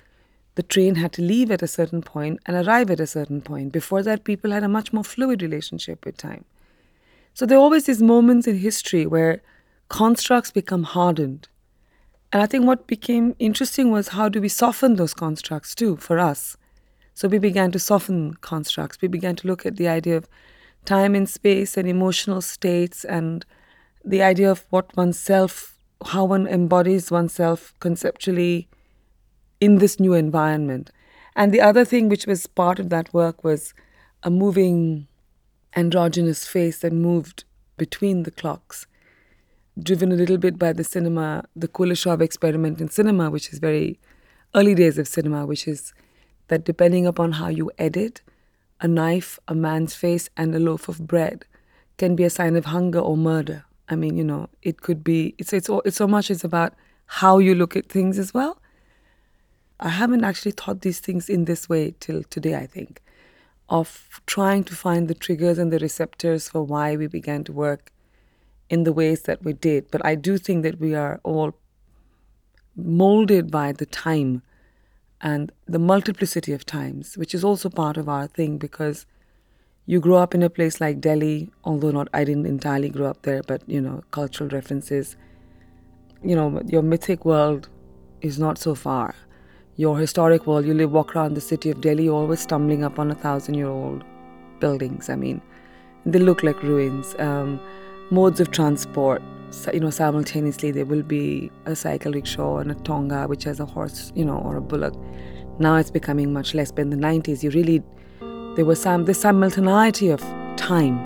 the 0.57 0.63
train 0.63 0.97
had 0.97 1.13
to 1.13 1.23
leave 1.23 1.51
at 1.51 1.63
a 1.63 1.69
certain 1.69 2.03
point 2.03 2.41
and 2.47 2.57
arrive 2.57 2.91
at 2.91 3.01
a 3.01 3.07
certain 3.07 3.41
point. 3.41 3.73
Before 3.73 4.03
that, 4.03 4.25
people 4.25 4.51
had 4.51 4.65
a 4.65 4.69
much 4.69 4.93
more 4.93 5.05
fluid 5.05 5.43
relationship 5.43 6.05
with 6.05 6.17
time. 6.17 6.45
So 7.35 7.45
there 7.45 7.59
are 7.59 7.61
always 7.61 7.85
these 7.85 8.03
moments 8.03 8.47
in 8.47 8.59
history 8.59 9.05
where 9.05 9.43
constructs 9.89 10.51
become 10.51 10.85
hardened. 10.85 11.49
And 12.33 12.43
I 12.43 12.47
think 12.47 12.65
what 12.65 12.87
became 12.87 13.37
interesting 13.39 13.91
was 13.91 14.09
how 14.09 14.29
do 14.31 14.41
we 14.41 14.49
soften 14.49 14.97
those 14.97 15.15
constructs 15.15 15.75
too 15.75 15.97
for 15.97 16.19
us? 16.19 16.57
So 17.13 17.29
we 17.29 17.39
began 17.39 17.71
to 17.73 17.79
soften 17.79 18.35
constructs. 18.41 19.01
We 19.01 19.09
began 19.09 19.37
to 19.37 19.47
look 19.47 19.65
at 19.65 19.77
the 19.77 19.89
idea 19.89 20.17
of 20.17 20.29
time 20.87 21.14
and 21.14 21.28
space 21.28 21.76
and 21.76 21.88
emotional 21.88 22.40
states 22.40 23.05
and 23.05 23.45
the 24.05 24.23
idea 24.23 24.50
of 24.50 24.64
what 24.71 24.97
oneself, 24.97 25.76
how 26.07 26.25
one 26.25 26.47
embodies 26.47 27.11
oneself 27.11 27.75
conceptually 27.81 28.69
in 29.61 29.78
this 29.78 29.99
new 29.99 30.14
environment. 30.14 30.90
And 31.35 31.52
the 31.52 31.61
other 31.61 31.85
thing 31.85 32.09
which 32.09 32.26
was 32.26 32.47
part 32.47 32.78
of 32.78 32.88
that 32.90 33.12
work 33.12 33.45
was 33.45 33.75
a 34.23 34.31
moving 34.31 35.09
androgynous 35.75 36.47
face 36.47 36.78
that 36.78 36.93
moved 36.93 37.45
between 37.76 38.23
the 38.23 38.31
clocks, 38.31 38.87
driven 39.78 40.11
a 40.11 40.16
little 40.16 40.38
bit 40.38 40.59
by 40.59 40.73
the 40.73 40.85
cinema, 40.85 41.45
the 41.55 41.69
Kuleshov 41.69 42.23
experiment 42.23 42.81
in 42.81 42.88
cinema, 42.88 43.28
which 43.28 43.52
is 43.52 43.59
very 43.59 43.99
early 44.55 44.75
days 44.75 44.97
of 44.97 45.07
cinema, 45.07 45.45
which 45.45 45.69
is 45.69 45.93
that 46.49 46.64
depending 46.64 47.07
upon 47.07 47.33
how 47.33 47.49
you 47.49 47.71
edit, 47.76 48.23
a 48.80 48.88
knife, 48.88 49.38
a 49.49 49.54
man's 49.54 49.95
face, 49.95 50.28
and 50.37 50.54
a 50.54 50.59
loaf 50.59 50.88
of 50.88 51.06
bread 51.06 51.45
can 51.99 52.14
be 52.14 52.25
a 52.25 52.30
sign 52.30 52.56
of 52.56 52.66
hunger 52.66 52.99
or 52.99 53.16
murder. 53.16 53.64
I 53.88 53.97
mean, 53.97 54.16
you 54.16 54.25
know, 54.25 54.49
it 54.62 54.80
could 54.80 55.02
be. 55.04 55.35
It's 55.38 55.52
it's 55.52 55.71
it's 55.85 55.97
so 55.97 56.06
much. 56.06 56.30
It's 56.30 56.45
about 56.45 56.75
how 57.06 57.38
you 57.38 57.54
look 57.54 57.76
at 57.76 57.88
things 57.88 58.18
as 58.18 58.35
well. 58.35 58.61
I 59.78 59.90
haven't 59.90 60.25
actually 60.25 60.52
thought 60.52 60.80
these 60.80 61.00
things 61.00 61.28
in 61.28 61.45
this 61.45 61.68
way 61.68 61.95
till 62.00 62.23
today. 62.25 62.56
I 62.56 62.66
think 62.66 63.02
of 63.68 64.21
trying 64.26 64.64
to 64.64 64.75
find 64.75 65.09
the 65.09 65.14
triggers 65.14 65.59
and 65.59 65.73
the 65.73 65.78
receptors 65.78 66.49
for 66.49 66.62
why 66.62 66.97
we 66.97 67.06
began 67.06 67.45
to 67.45 67.52
work 67.52 67.92
in 68.68 68.85
the 68.85 68.92
ways 68.92 69.23
that 69.23 69.42
we 69.45 69.52
did. 69.52 69.90
But 69.90 70.04
I 70.04 70.14
do 70.14 70.38
think 70.38 70.62
that 70.62 70.80
we 70.80 70.95
are 70.95 71.21
all 71.25 71.54
molded 72.76 73.50
by 73.50 73.73
the 73.73 73.87
time 73.87 74.42
and 75.21 75.53
the 75.67 75.79
multiplicity 75.79 76.53
of 76.53 76.67
times, 76.67 77.17
which 77.17 77.35
is 77.35 77.45
also 77.45 77.69
part 77.69 77.97
of 77.97 78.09
our 78.09 78.27
thing 78.27 78.59
because 78.59 79.07
you 79.87 80.01
grow 80.01 80.17
up 80.17 80.35
in 80.35 80.43
a 80.43 80.51
place 80.51 80.81
like 80.81 81.01
Delhi, 81.01 81.51
although 81.65 81.91
not 81.91 82.09
I 82.13 82.25
didn't 82.25 82.47
entirely 82.47 82.89
grow 82.89 83.07
up 83.07 83.23
there, 83.23 83.43
but 83.43 83.63
you 83.69 83.81
know, 83.81 84.03
cultural 84.11 84.51
references. 84.51 85.17
You 86.23 86.35
know, 86.35 86.61
your 86.67 86.83
mythic 86.83 87.25
world 87.25 87.69
is 88.21 88.39
not 88.39 88.59
so 88.59 88.75
far 88.75 89.15
your 89.77 89.99
historic 89.99 90.47
world, 90.47 90.65
you 90.65 90.75
live, 90.75 90.91
walk 90.91 91.15
around 91.15 91.35
the 91.35 91.41
city 91.41 91.71
of 91.71 91.81
Delhi, 91.83 92.09
always 92.09 92.41
stumbling 92.41 92.83
upon 92.83 93.11
a 93.11 93.15
thousand 93.15 93.55
year 93.55 93.69
old 93.69 94.05
buildings. 94.59 95.11
I 95.11 95.17
mean, 95.17 95.41
they 96.07 96.19
look 96.19 96.43
like 96.43 96.63
ruins. 96.63 97.15
Um, 97.19 97.61
modes 98.11 98.41
of 98.41 98.51
transport, 98.51 99.23
you 99.73 99.81
know, 99.81 99.91
simultaneously 99.91 100.71
there 100.71 100.85
will 100.85 101.03
be 101.03 101.50
a 101.65 101.76
cycle 101.76 102.12
rickshaw 102.12 102.59
and 102.59 102.71
a 102.71 102.75
tonga 102.75 103.26
which 103.26 103.45
has 103.45 103.61
a 103.61 103.67
horse, 103.67 104.12
you 104.15 104.25
know, 104.25 104.38
or 104.38 104.57
a 104.57 104.61
bullock. 104.61 104.95
Now 105.59 105.76
it's 105.76 105.91
becoming 105.91 106.33
much 106.33 106.55
less. 106.55 106.71
But 106.71 106.83
in 106.83 106.91
the 106.91 106.97
90s, 106.97 107.43
you 107.43 107.50
really, 107.50 107.83
there 108.57 108.65
was 108.65 108.81
some, 108.81 109.05
the 109.05 109.15
simultaneity 109.15 110.11
of 110.11 110.21
time. 110.57 110.99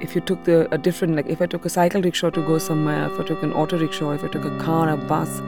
If 0.00 0.14
you 0.14 0.20
took 0.20 0.44
the, 0.44 0.72
a 0.72 0.78
different, 0.78 1.16
like 1.16 1.26
if 1.26 1.42
I 1.42 1.46
took 1.46 1.64
a 1.64 1.68
cycle 1.68 2.00
rickshaw 2.00 2.30
to 2.30 2.46
go 2.46 2.58
somewhere, 2.58 3.12
if 3.12 3.20
I 3.20 3.24
took 3.24 3.42
an 3.42 3.52
auto 3.52 3.78
rickshaw, 3.78 4.12
if 4.12 4.22
I 4.22 4.28
took 4.28 4.44
a 4.44 4.58
car, 4.58 4.88
a 4.88 4.96
bus, 4.96 5.40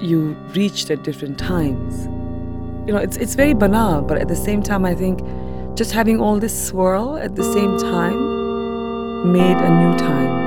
you 0.00 0.34
reached 0.54 0.90
at 0.90 1.02
different 1.02 1.38
times. 1.38 2.06
You 2.86 2.92
know, 2.92 2.98
it's 2.98 3.16
it's 3.16 3.34
very 3.34 3.54
banal, 3.54 4.02
but 4.02 4.18
at 4.18 4.28
the 4.28 4.36
same 4.36 4.62
time, 4.62 4.84
I 4.84 4.94
think 4.94 5.20
just 5.74 5.92
having 5.92 6.20
all 6.20 6.38
this 6.38 6.68
swirl 6.68 7.16
at 7.16 7.36
the 7.36 7.44
same 7.52 7.78
time 7.78 9.32
made 9.32 9.56
a 9.56 9.70
new 9.70 9.98
time. 9.98 10.43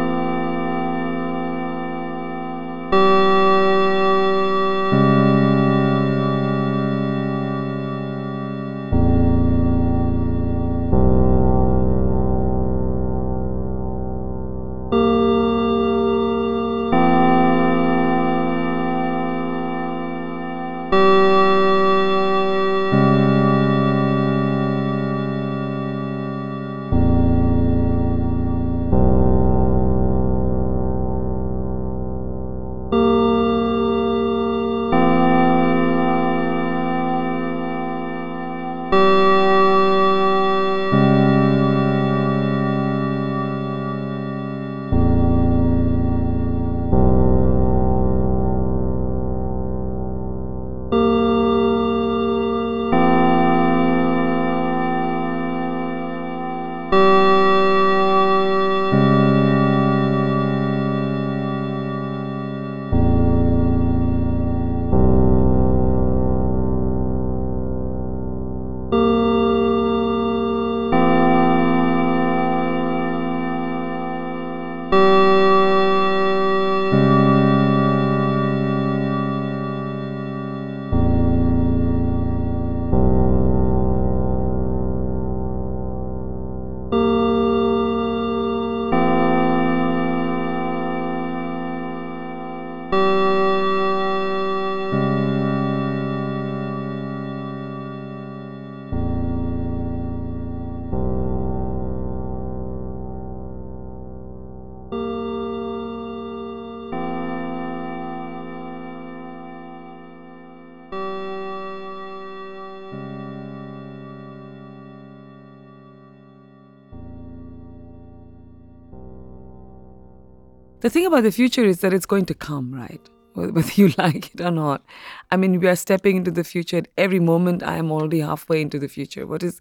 The 120.88 120.92
thing 120.92 121.06
about 121.06 121.24
the 121.24 121.34
future 121.34 121.66
is 121.66 121.82
that 121.82 121.92
it's 121.92 122.06
going 122.06 122.28
to 122.28 122.34
come, 122.34 122.74
right? 122.74 123.02
Whether 123.34 123.74
you 123.76 123.90
like 123.98 124.34
it 124.34 124.40
or 124.40 124.52
not. 124.52 124.86
I 125.30 125.36
mean, 125.36 125.60
we 125.60 125.68
are 125.68 125.76
stepping 125.76 126.16
into 126.16 126.32
the 126.32 126.46
future 126.46 126.78
at 126.78 126.88
every 126.98 127.20
moment. 127.20 127.62
I 127.62 127.76
am 127.76 127.92
already 127.92 128.22
halfway 128.22 128.62
into 128.62 128.80
the 128.80 128.88
future. 128.88 129.28
What 129.28 129.44
is, 129.44 129.60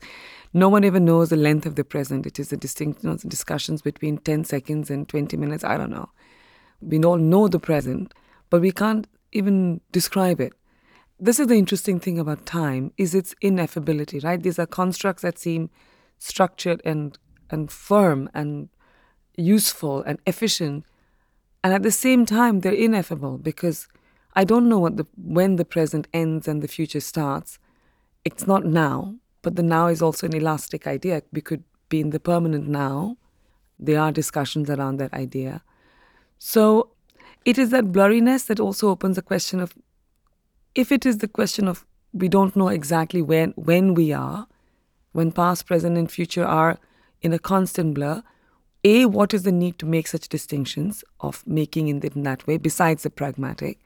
no 0.52 0.68
one 0.68 0.84
ever 0.84 1.00
knows 1.00 1.30
the 1.30 1.36
length 1.36 1.66
of 1.66 1.74
the 1.74 1.82
present. 1.82 2.26
It 2.26 2.38
is 2.38 2.52
a 2.52 2.56
distinct 2.56 3.02
you 3.02 3.10
know, 3.10 3.16
discussions 3.16 3.82
between 3.82 4.18
10 4.18 4.44
seconds 4.44 4.88
and 4.88 5.08
20 5.08 5.36
minutes. 5.36 5.64
I 5.64 5.76
don't 5.76 5.90
know. 5.90 6.10
We 6.80 7.02
all 7.02 7.16
know 7.16 7.48
the 7.48 7.58
present, 7.58 8.14
but 8.48 8.60
we 8.60 8.70
can't 8.70 9.08
even 9.32 9.80
describe 9.90 10.40
it. 10.40 10.52
This 11.18 11.40
is 11.40 11.48
the 11.48 11.56
interesting 11.56 11.98
thing 11.98 12.20
about 12.20 12.46
time 12.46 12.92
is 12.98 13.16
its 13.16 13.34
ineffability, 13.42 14.22
right? 14.22 14.40
These 14.40 14.60
are 14.60 14.66
constructs 14.66 15.22
that 15.22 15.40
seem 15.40 15.70
structured 16.20 16.80
and 16.84 17.18
and 17.50 17.68
firm 17.68 18.30
and 18.32 18.68
useful 19.36 20.04
and 20.04 20.20
efficient 20.24 20.84
and 21.66 21.74
at 21.74 21.82
the 21.82 21.90
same 21.90 22.24
time, 22.24 22.60
they're 22.60 22.72
ineffable 22.72 23.38
because 23.38 23.88
I 24.36 24.44
don't 24.44 24.68
know 24.68 24.78
what 24.78 24.98
the, 24.98 25.06
when 25.16 25.56
the 25.56 25.64
present 25.64 26.06
ends 26.14 26.46
and 26.46 26.62
the 26.62 26.68
future 26.68 27.00
starts. 27.00 27.58
It's 28.24 28.46
not 28.46 28.64
now, 28.64 29.16
but 29.42 29.56
the 29.56 29.64
now 29.64 29.88
is 29.88 30.00
also 30.00 30.28
an 30.28 30.36
elastic 30.36 30.86
idea. 30.86 31.22
We 31.32 31.40
could 31.40 31.64
be 31.88 32.00
in 32.00 32.10
the 32.10 32.20
permanent 32.20 32.68
now. 32.68 33.16
There 33.80 33.98
are 33.98 34.12
discussions 34.12 34.70
around 34.70 34.98
that 34.98 35.12
idea. 35.12 35.64
So 36.38 36.90
it 37.44 37.58
is 37.58 37.70
that 37.70 37.90
blurriness 37.90 38.46
that 38.46 38.60
also 38.60 38.88
opens 38.88 39.16
the 39.16 39.22
question 39.22 39.58
of 39.58 39.74
if 40.76 40.92
it 40.92 41.04
is 41.04 41.18
the 41.18 41.26
question 41.26 41.66
of 41.66 41.84
we 42.12 42.28
don't 42.28 42.54
know 42.54 42.68
exactly 42.68 43.22
when 43.22 43.54
when 43.56 43.92
we 43.92 44.12
are, 44.12 44.46
when 45.10 45.32
past, 45.32 45.66
present, 45.66 45.98
and 45.98 46.12
future 46.12 46.44
are 46.44 46.78
in 47.22 47.32
a 47.32 47.40
constant 47.40 47.94
blur, 47.94 48.22
a, 48.86 49.06
what 49.06 49.34
is 49.34 49.42
the 49.42 49.52
need 49.52 49.78
to 49.80 49.86
make 49.86 50.06
such 50.06 50.28
distinctions 50.28 51.02
of 51.20 51.44
making 51.44 51.88
in 51.88 51.98
that 52.00 52.46
way, 52.46 52.56
besides 52.56 53.02
the 53.02 53.10
pragmatic? 53.10 53.80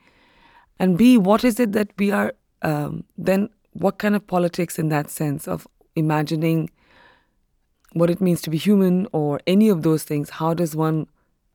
And 0.79 0.99
B, 0.99 1.17
what 1.17 1.43
is 1.43 1.59
it 1.59 1.73
that 1.73 1.89
we 1.99 2.11
are 2.11 2.35
um, 2.63 3.05
then 3.17 3.49
what 3.73 3.99
kind 3.99 4.15
of 4.15 4.27
politics 4.27 4.79
in 4.79 4.91
that 4.91 5.09
sense 5.09 5.49
of 5.49 5.67
imagining 5.97 6.71
what 7.95 8.11
it 8.11 8.21
means 8.21 8.43
to 8.43 8.51
be 8.51 8.59
human 8.59 9.07
or 9.13 9.41
any 9.47 9.71
of 9.71 9.83
those 9.83 10.03
things? 10.03 10.31
How 10.31 10.53
does 10.53 10.77
one 10.77 11.07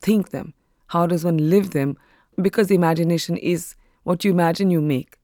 think 0.02 0.32
them? 0.32 0.54
How 0.88 1.06
does 1.06 1.24
one 1.24 1.38
live 1.50 1.70
them? 1.72 1.98
Because 2.42 2.68
the 2.68 2.76
imagination 2.76 3.38
is 3.38 3.76
what 4.04 4.24
you 4.24 4.32
imagine, 4.32 4.72
you 4.72 4.82
make. 4.82 5.18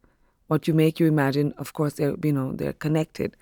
What 0.48 0.68
you 0.68 0.76
make, 0.76 1.00
you 1.00 1.08
imagine. 1.08 1.54
Of 1.58 1.74
course, 1.74 1.94
they're 1.94 2.16
you 2.24 2.34
know 2.34 2.54
they're 2.54 2.74
connected, 2.74 3.36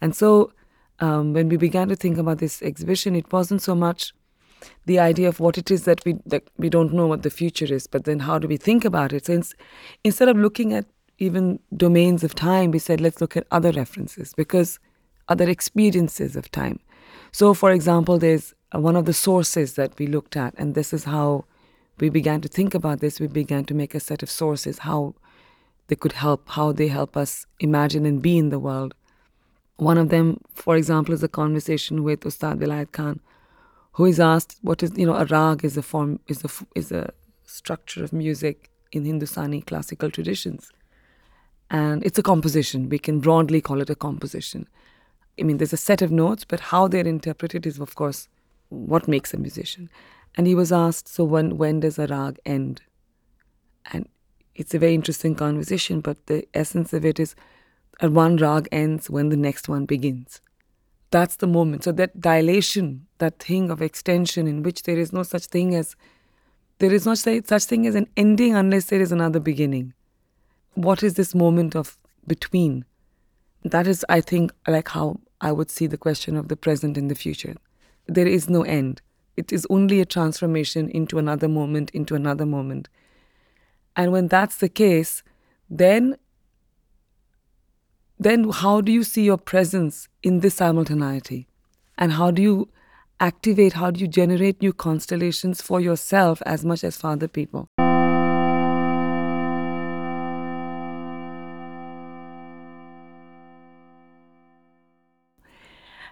and 0.00 0.14
so 0.14 0.52
um, 1.00 1.32
when 1.32 1.48
we 1.48 1.56
began 1.56 1.88
to 1.88 1.96
think 1.96 2.18
about 2.18 2.38
this 2.38 2.62
exhibition, 2.62 3.14
it 3.14 3.32
wasn't 3.32 3.62
so 3.62 3.74
much 3.74 4.12
the 4.86 4.98
idea 4.98 5.28
of 5.28 5.40
what 5.40 5.58
it 5.58 5.70
is 5.70 5.84
that 5.84 6.04
we 6.04 6.16
that 6.26 6.44
we 6.56 6.68
don't 6.68 6.92
know 6.92 7.06
what 7.06 7.22
the 7.22 7.30
future 7.30 7.72
is, 7.72 7.86
but 7.86 8.04
then 8.04 8.20
how 8.20 8.38
do 8.38 8.48
we 8.48 8.56
think 8.56 8.84
about 8.84 9.12
it? 9.12 9.26
Since 9.26 9.54
instead 10.04 10.28
of 10.28 10.36
looking 10.36 10.72
at 10.72 10.86
even 11.18 11.58
domains 11.76 12.24
of 12.24 12.34
time, 12.34 12.70
we 12.70 12.78
said 12.78 13.00
let's 13.00 13.20
look 13.20 13.36
at 13.36 13.46
other 13.50 13.72
references 13.72 14.34
because 14.34 14.78
other 15.28 15.48
experiences 15.48 16.36
of 16.36 16.50
time. 16.50 16.80
So, 17.32 17.54
for 17.54 17.70
example, 17.70 18.18
there's 18.18 18.54
one 18.72 18.96
of 18.96 19.04
the 19.04 19.12
sources 19.12 19.74
that 19.74 19.98
we 19.98 20.06
looked 20.06 20.36
at, 20.36 20.54
and 20.56 20.74
this 20.74 20.92
is 20.92 21.04
how 21.04 21.44
we 22.00 22.08
began 22.08 22.40
to 22.40 22.48
think 22.48 22.74
about 22.74 23.00
this. 23.00 23.20
We 23.20 23.26
began 23.26 23.64
to 23.66 23.74
make 23.74 23.94
a 23.94 24.00
set 24.00 24.22
of 24.22 24.30
sources 24.30 24.80
how 24.80 25.14
they 25.88 25.96
could 25.96 26.12
help, 26.12 26.48
how 26.50 26.72
they 26.72 26.88
help 26.88 27.16
us 27.16 27.46
imagine 27.60 28.06
and 28.06 28.22
be 28.22 28.38
in 28.38 28.50
the 28.50 28.58
world. 28.58 28.94
One 29.76 29.98
of 29.98 30.08
them, 30.08 30.40
for 30.54 30.76
example, 30.76 31.14
is 31.14 31.22
a 31.22 31.28
conversation 31.28 32.02
with 32.02 32.20
Ustad 32.26 32.58
Vilayat 32.58 32.92
Khan, 32.92 33.20
who 33.98 34.04
is 34.04 34.20
asked 34.20 34.56
what 34.62 34.80
is 34.84 34.92
you 34.96 35.04
know 35.04 35.16
a 35.16 35.24
rag 35.24 35.64
is 35.64 35.76
a 35.76 35.82
form 35.82 36.20
is 36.28 36.44
a 36.44 36.50
is 36.76 36.92
a 36.92 37.12
structure 37.42 38.04
of 38.04 38.12
music 38.12 38.70
in 38.92 39.04
Hindustani 39.04 39.60
classical 39.60 40.08
traditions, 40.08 40.70
and 41.68 42.06
it's 42.06 42.18
a 42.18 42.22
composition. 42.22 42.88
We 42.88 43.00
can 43.00 43.18
broadly 43.18 43.60
call 43.60 43.80
it 43.80 43.90
a 43.90 43.96
composition. 43.96 44.68
I 45.40 45.42
mean, 45.42 45.56
there's 45.56 45.72
a 45.72 45.84
set 45.88 46.00
of 46.00 46.12
notes, 46.12 46.44
but 46.44 46.60
how 46.60 46.86
they're 46.86 47.06
interpreted 47.06 47.66
is, 47.66 47.80
of 47.80 47.96
course, 47.96 48.28
what 48.68 49.08
makes 49.08 49.34
a 49.34 49.36
musician. 49.36 49.90
And 50.36 50.46
he 50.46 50.54
was 50.54 50.70
asked, 50.70 51.08
so 51.08 51.24
when 51.24 51.58
when 51.58 51.80
does 51.80 51.98
a 51.98 52.06
rag 52.06 52.38
end? 52.46 52.82
And 53.92 54.08
it's 54.54 54.74
a 54.74 54.78
very 54.78 54.94
interesting 54.94 55.34
conversation, 55.34 56.00
but 56.00 56.24
the 56.26 56.46
essence 56.54 56.92
of 56.92 57.04
it 57.04 57.18
is, 57.18 57.34
at 58.00 58.12
one 58.12 58.36
rag 58.36 58.68
ends 58.70 59.10
when 59.10 59.28
the 59.28 59.36
next 59.36 59.68
one 59.68 59.86
begins. 59.86 60.40
That's 61.10 61.34
the 61.36 61.48
moment. 61.48 61.82
So 61.82 61.90
that 61.92 62.20
dilation, 62.20 63.07
that 63.18 63.38
thing 63.38 63.70
of 63.70 63.82
extension, 63.82 64.46
in 64.46 64.62
which 64.62 64.82
there 64.84 64.98
is 64.98 65.12
no 65.12 65.22
such 65.22 65.46
thing 65.46 65.74
as 65.74 65.96
there 66.78 66.92
is 66.92 67.06
no 67.06 67.14
such 67.14 67.64
thing 67.64 67.86
as 67.86 67.94
an 67.94 68.08
ending 68.16 68.54
unless 68.54 68.86
there 68.86 69.00
is 69.00 69.12
another 69.12 69.40
beginning. 69.40 69.94
What 70.74 71.02
is 71.02 71.14
this 71.14 71.34
moment 71.34 71.74
of 71.74 71.98
between? 72.26 72.84
That 73.64 73.88
is, 73.88 74.06
I 74.08 74.20
think, 74.20 74.52
like 74.66 74.88
how 74.88 75.20
I 75.40 75.50
would 75.50 75.70
see 75.70 75.86
the 75.86 75.98
question 75.98 76.36
of 76.36 76.48
the 76.48 76.56
present 76.56 76.96
and 76.96 77.10
the 77.10 77.16
future. 77.16 77.56
There 78.06 78.26
is 78.26 78.48
no 78.48 78.62
end. 78.62 79.02
It 79.36 79.52
is 79.52 79.66
only 79.68 80.00
a 80.00 80.04
transformation 80.04 80.88
into 80.90 81.18
another 81.18 81.48
moment, 81.48 81.90
into 81.90 82.14
another 82.14 82.46
moment. 82.46 82.88
And 83.96 84.12
when 84.12 84.28
that's 84.28 84.58
the 84.58 84.68
case, 84.68 85.22
then 85.68 86.16
then 88.20 88.50
how 88.50 88.80
do 88.80 88.90
you 88.90 89.04
see 89.04 89.22
your 89.22 89.38
presence 89.38 90.08
in 90.24 90.40
this 90.40 90.54
simultaneity? 90.54 91.46
And 91.96 92.12
how 92.12 92.32
do 92.32 92.42
you 92.42 92.68
activate, 93.20 93.72
how 93.74 93.90
do 93.90 94.00
you 94.00 94.08
generate 94.08 94.62
new 94.62 94.72
constellations 94.72 95.60
for 95.60 95.80
yourself 95.80 96.42
as 96.46 96.64
much 96.64 96.84
as 96.84 96.96
for 96.96 97.08
other 97.10 97.28
people? 97.28 97.68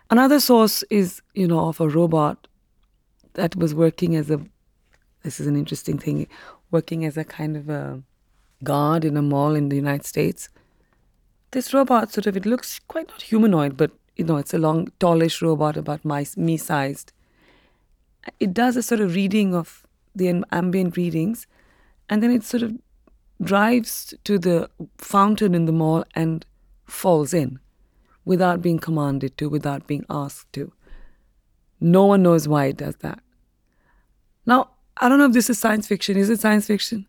Another 0.09 0.39
source 0.39 0.85
is, 0.85 1.21
you 1.35 1.49
know, 1.49 1.69
of 1.69 1.81
a 1.81 1.89
robot 1.89 2.47
that 3.35 3.57
was 3.57 3.75
working 3.75 4.15
as 4.15 4.31
a, 4.31 4.41
this 5.25 5.41
is 5.41 5.49
an 5.49 5.57
interesting 5.57 5.99
thing, 5.99 6.29
working 6.71 7.05
as 7.05 7.17
a 7.17 7.25
kind 7.25 7.57
of 7.57 7.69
a 7.69 8.03
guard 8.63 9.05
in 9.05 9.17
a 9.17 9.23
mall 9.23 9.55
in 9.57 9.69
the 9.69 9.77
United 9.77 10.07
States. 10.07 10.49
This 11.51 11.75
robot 11.75 12.13
sort 12.13 12.27
of, 12.27 12.37
it 12.37 12.47
looks 12.47 12.79
quite 12.87 13.09
not 13.09 13.23
humanoid, 13.23 13.77
but, 13.77 13.91
you 14.17 14.25
know, 14.25 14.37
it's 14.37 14.55
a 14.55 14.59
long, 14.59 14.89
tallish 14.99 15.43
robot 15.43 15.77
about 15.77 16.05
my, 16.05 16.27
me 16.37 16.57
sized. 16.57 17.13
It 18.41 18.53
does 18.53 18.77
a 18.77 18.83
sort 18.83 19.01
of 19.01 19.15
reading 19.15 19.55
of 19.55 19.87
the 20.15 20.43
ambient 20.51 20.97
readings, 20.97 21.47
and 22.09 22.23
then 22.23 22.31
it 22.31 22.43
sort 22.43 22.63
of 22.63 22.73
drives 23.43 24.15
to 24.25 24.39
the 24.39 24.71
fountain 24.99 25.55
in 25.55 25.67
the 25.67 25.73
mall 25.73 26.05
and 26.15 26.47
falls 26.87 27.35
in 27.35 27.59
without 28.25 28.63
being 28.63 28.79
commanded 28.79 29.37
to, 29.39 29.49
without 29.49 29.87
being 29.87 30.05
asked 30.09 30.53
to. 30.55 30.73
No 31.79 32.07
one 32.07 32.23
knows 32.23 32.49
why 32.49 32.67
it 32.67 32.79
does 32.79 32.97
that. 32.97 33.21
Now, 34.47 34.71
I 34.97 35.09
don't 35.09 35.19
know 35.19 35.27
if 35.27 35.33
this 35.33 35.51
is 35.51 35.59
science 35.59 35.87
fiction. 35.87 36.17
Is 36.17 36.31
it 36.31 36.41
science 36.41 36.67
fiction? 36.67 37.07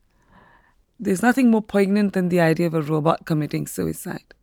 There's 1.00 1.22
nothing 1.22 1.50
more 1.50 1.62
poignant 1.62 2.14
than 2.14 2.30
the 2.30 2.42
idea 2.42 2.68
of 2.68 2.74
a 2.74 2.82
robot 2.82 3.26
committing 3.26 3.66
suicide. 3.68 4.34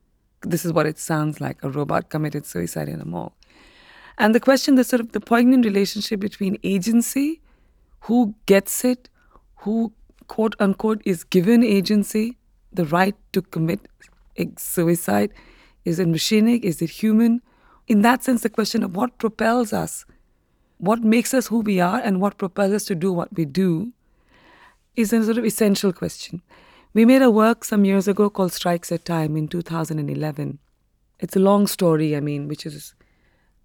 This 0.45 0.65
is 0.65 0.73
what 0.73 0.87
it 0.87 0.99
sounds 0.99 1.41
like 1.41 1.63
a 1.63 1.71
robot 1.71 2.11
committed 2.11 2.47
suicide 2.47 2.89
in 2.89 3.01
a 3.01 3.05
mall. 3.05 3.35
And 4.19 4.35
the 4.35 4.41
question, 4.41 4.77
the 4.77 4.85
sort 4.85 5.01
of 5.01 5.13
the 5.13 5.21
poignant 5.21 5.65
relationship 5.65 6.21
between 6.21 6.59
agency, 6.63 7.41
who 8.01 8.35
gets 8.47 8.85
it, 8.85 9.09
who 9.57 9.93
quote 10.29 10.55
unquote 10.61 11.03
is 11.05 11.25
given 11.25 11.65
agency, 11.65 12.39
the 12.73 12.85
right 12.85 13.17
to 13.33 13.43
commit 13.43 13.81
suicide, 14.57 15.33
is 15.85 15.99
it 15.99 16.09
machinic? 16.09 16.63
Is 16.63 16.81
it 16.81 16.91
human? 16.91 17.43
In 17.87 18.03
that 18.03 18.25
sense, 18.25 18.43
the 18.43 18.49
question 18.49 18.83
of 18.83 18.97
what 18.97 19.19
propels 19.19 19.73
us, 19.73 20.05
what 20.79 21.03
makes 21.03 21.35
us 21.35 21.49
who 21.49 21.61
we 21.61 21.81
are, 21.81 21.99
and 21.99 22.21
what 22.21 22.39
propels 22.39 22.73
us 22.73 22.85
to 22.87 22.95
do 22.95 23.13
what 23.13 23.35
we 23.37 23.45
do 23.45 23.93
is 24.97 25.13
a 25.13 25.25
sort 25.25 25.39
of 25.39 25.45
essential 25.45 25.93
question. 25.93 26.41
We 26.95 27.05
made 27.05 27.23
a 27.23 27.31
work 27.31 27.65
some 27.65 27.85
years 27.85 28.07
ago 28.07 28.31
called 28.31 28.53
Strikes 28.53 28.93
at 28.93 29.05
Time 29.05 29.37
in 29.37 29.49
2011. 29.49 30.61
It's 31.19 31.35
a 31.35 31.41
long 31.41 31.67
story, 31.67 32.15
I 32.15 32.21
mean, 32.21 32.47
which 32.47 32.65
is. 32.65 32.95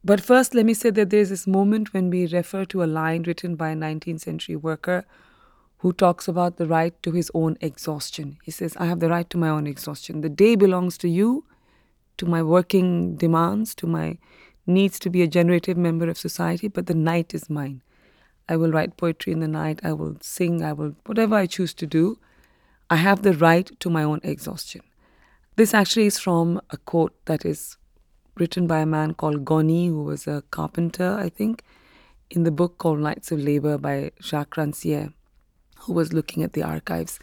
But 0.03 0.19
first, 0.19 0.55
let 0.55 0.65
me 0.65 0.73
say 0.73 0.89
that 0.89 1.11
there's 1.11 1.29
this 1.29 1.45
moment 1.45 1.93
when 1.93 2.09
we 2.09 2.25
refer 2.25 2.65
to 2.65 2.83
a 2.83 2.85
line 2.85 3.21
written 3.21 3.55
by 3.55 3.69
a 3.69 3.75
19th 3.75 4.21
century 4.21 4.55
worker 4.55 5.05
who 5.77 5.93
talks 5.93 6.27
about 6.27 6.57
the 6.57 6.65
right 6.65 6.99
to 7.03 7.11
his 7.11 7.29
own 7.35 7.55
exhaustion. 7.61 8.39
He 8.41 8.49
says, 8.49 8.75
I 8.77 8.87
have 8.87 8.99
the 8.99 9.09
right 9.09 9.29
to 9.29 9.37
my 9.37 9.49
own 9.49 9.67
exhaustion. 9.67 10.21
The 10.21 10.29
day 10.29 10.55
belongs 10.55 10.97
to 10.97 11.07
you, 11.07 11.45
to 12.17 12.25
my 12.25 12.41
working 12.41 13.15
demands, 13.15 13.75
to 13.75 13.85
my 13.85 14.17
needs 14.65 14.97
to 15.01 15.09
be 15.11 15.21
a 15.21 15.27
generative 15.27 15.77
member 15.77 16.09
of 16.09 16.17
society, 16.17 16.67
but 16.67 16.87
the 16.87 16.95
night 16.95 17.35
is 17.35 17.47
mine. 17.47 17.83
I 18.47 18.55
will 18.55 18.71
write 18.71 18.97
poetry 18.97 19.33
in 19.33 19.39
the 19.39 19.47
night, 19.47 19.81
I 19.83 19.93
will 19.93 20.17
sing, 20.19 20.63
I 20.63 20.73
will, 20.73 20.95
whatever 21.05 21.35
I 21.35 21.45
choose 21.45 21.75
to 21.75 21.85
do. 21.85 22.17
I 22.91 22.95
have 22.95 23.21
the 23.21 23.34
right 23.34 23.69
to 23.82 23.89
my 23.91 24.04
own 24.04 24.19
exhaustion. 24.23 24.82
This 25.56 25.75
actually 25.75 26.08
is 26.08 26.17
from 26.17 26.60
a 26.71 26.78
quote 26.78 27.13
that 27.25 27.45
is 27.45 27.78
written 28.36 28.65
by 28.65 28.80
a 28.80 28.86
man 28.88 29.13
called 29.13 29.45
Gauny, 29.45 29.89
who 29.89 30.04
was 30.04 30.25
a 30.25 30.41
carpenter, 30.49 31.15
I 31.19 31.30
think, 31.30 31.63
in 32.32 32.43
the 32.43 32.52
book 32.52 32.80
called 32.80 32.99
Nights 32.99 33.32
of 33.32 33.39
Labor 33.39 33.78
by 33.78 34.12
Jacques 34.19 34.56
Rancière, 34.56 35.13
who 35.82 35.93
was 35.93 36.13
looking 36.13 36.41
at 36.41 36.54
the 36.54 36.63
archives. 36.63 37.19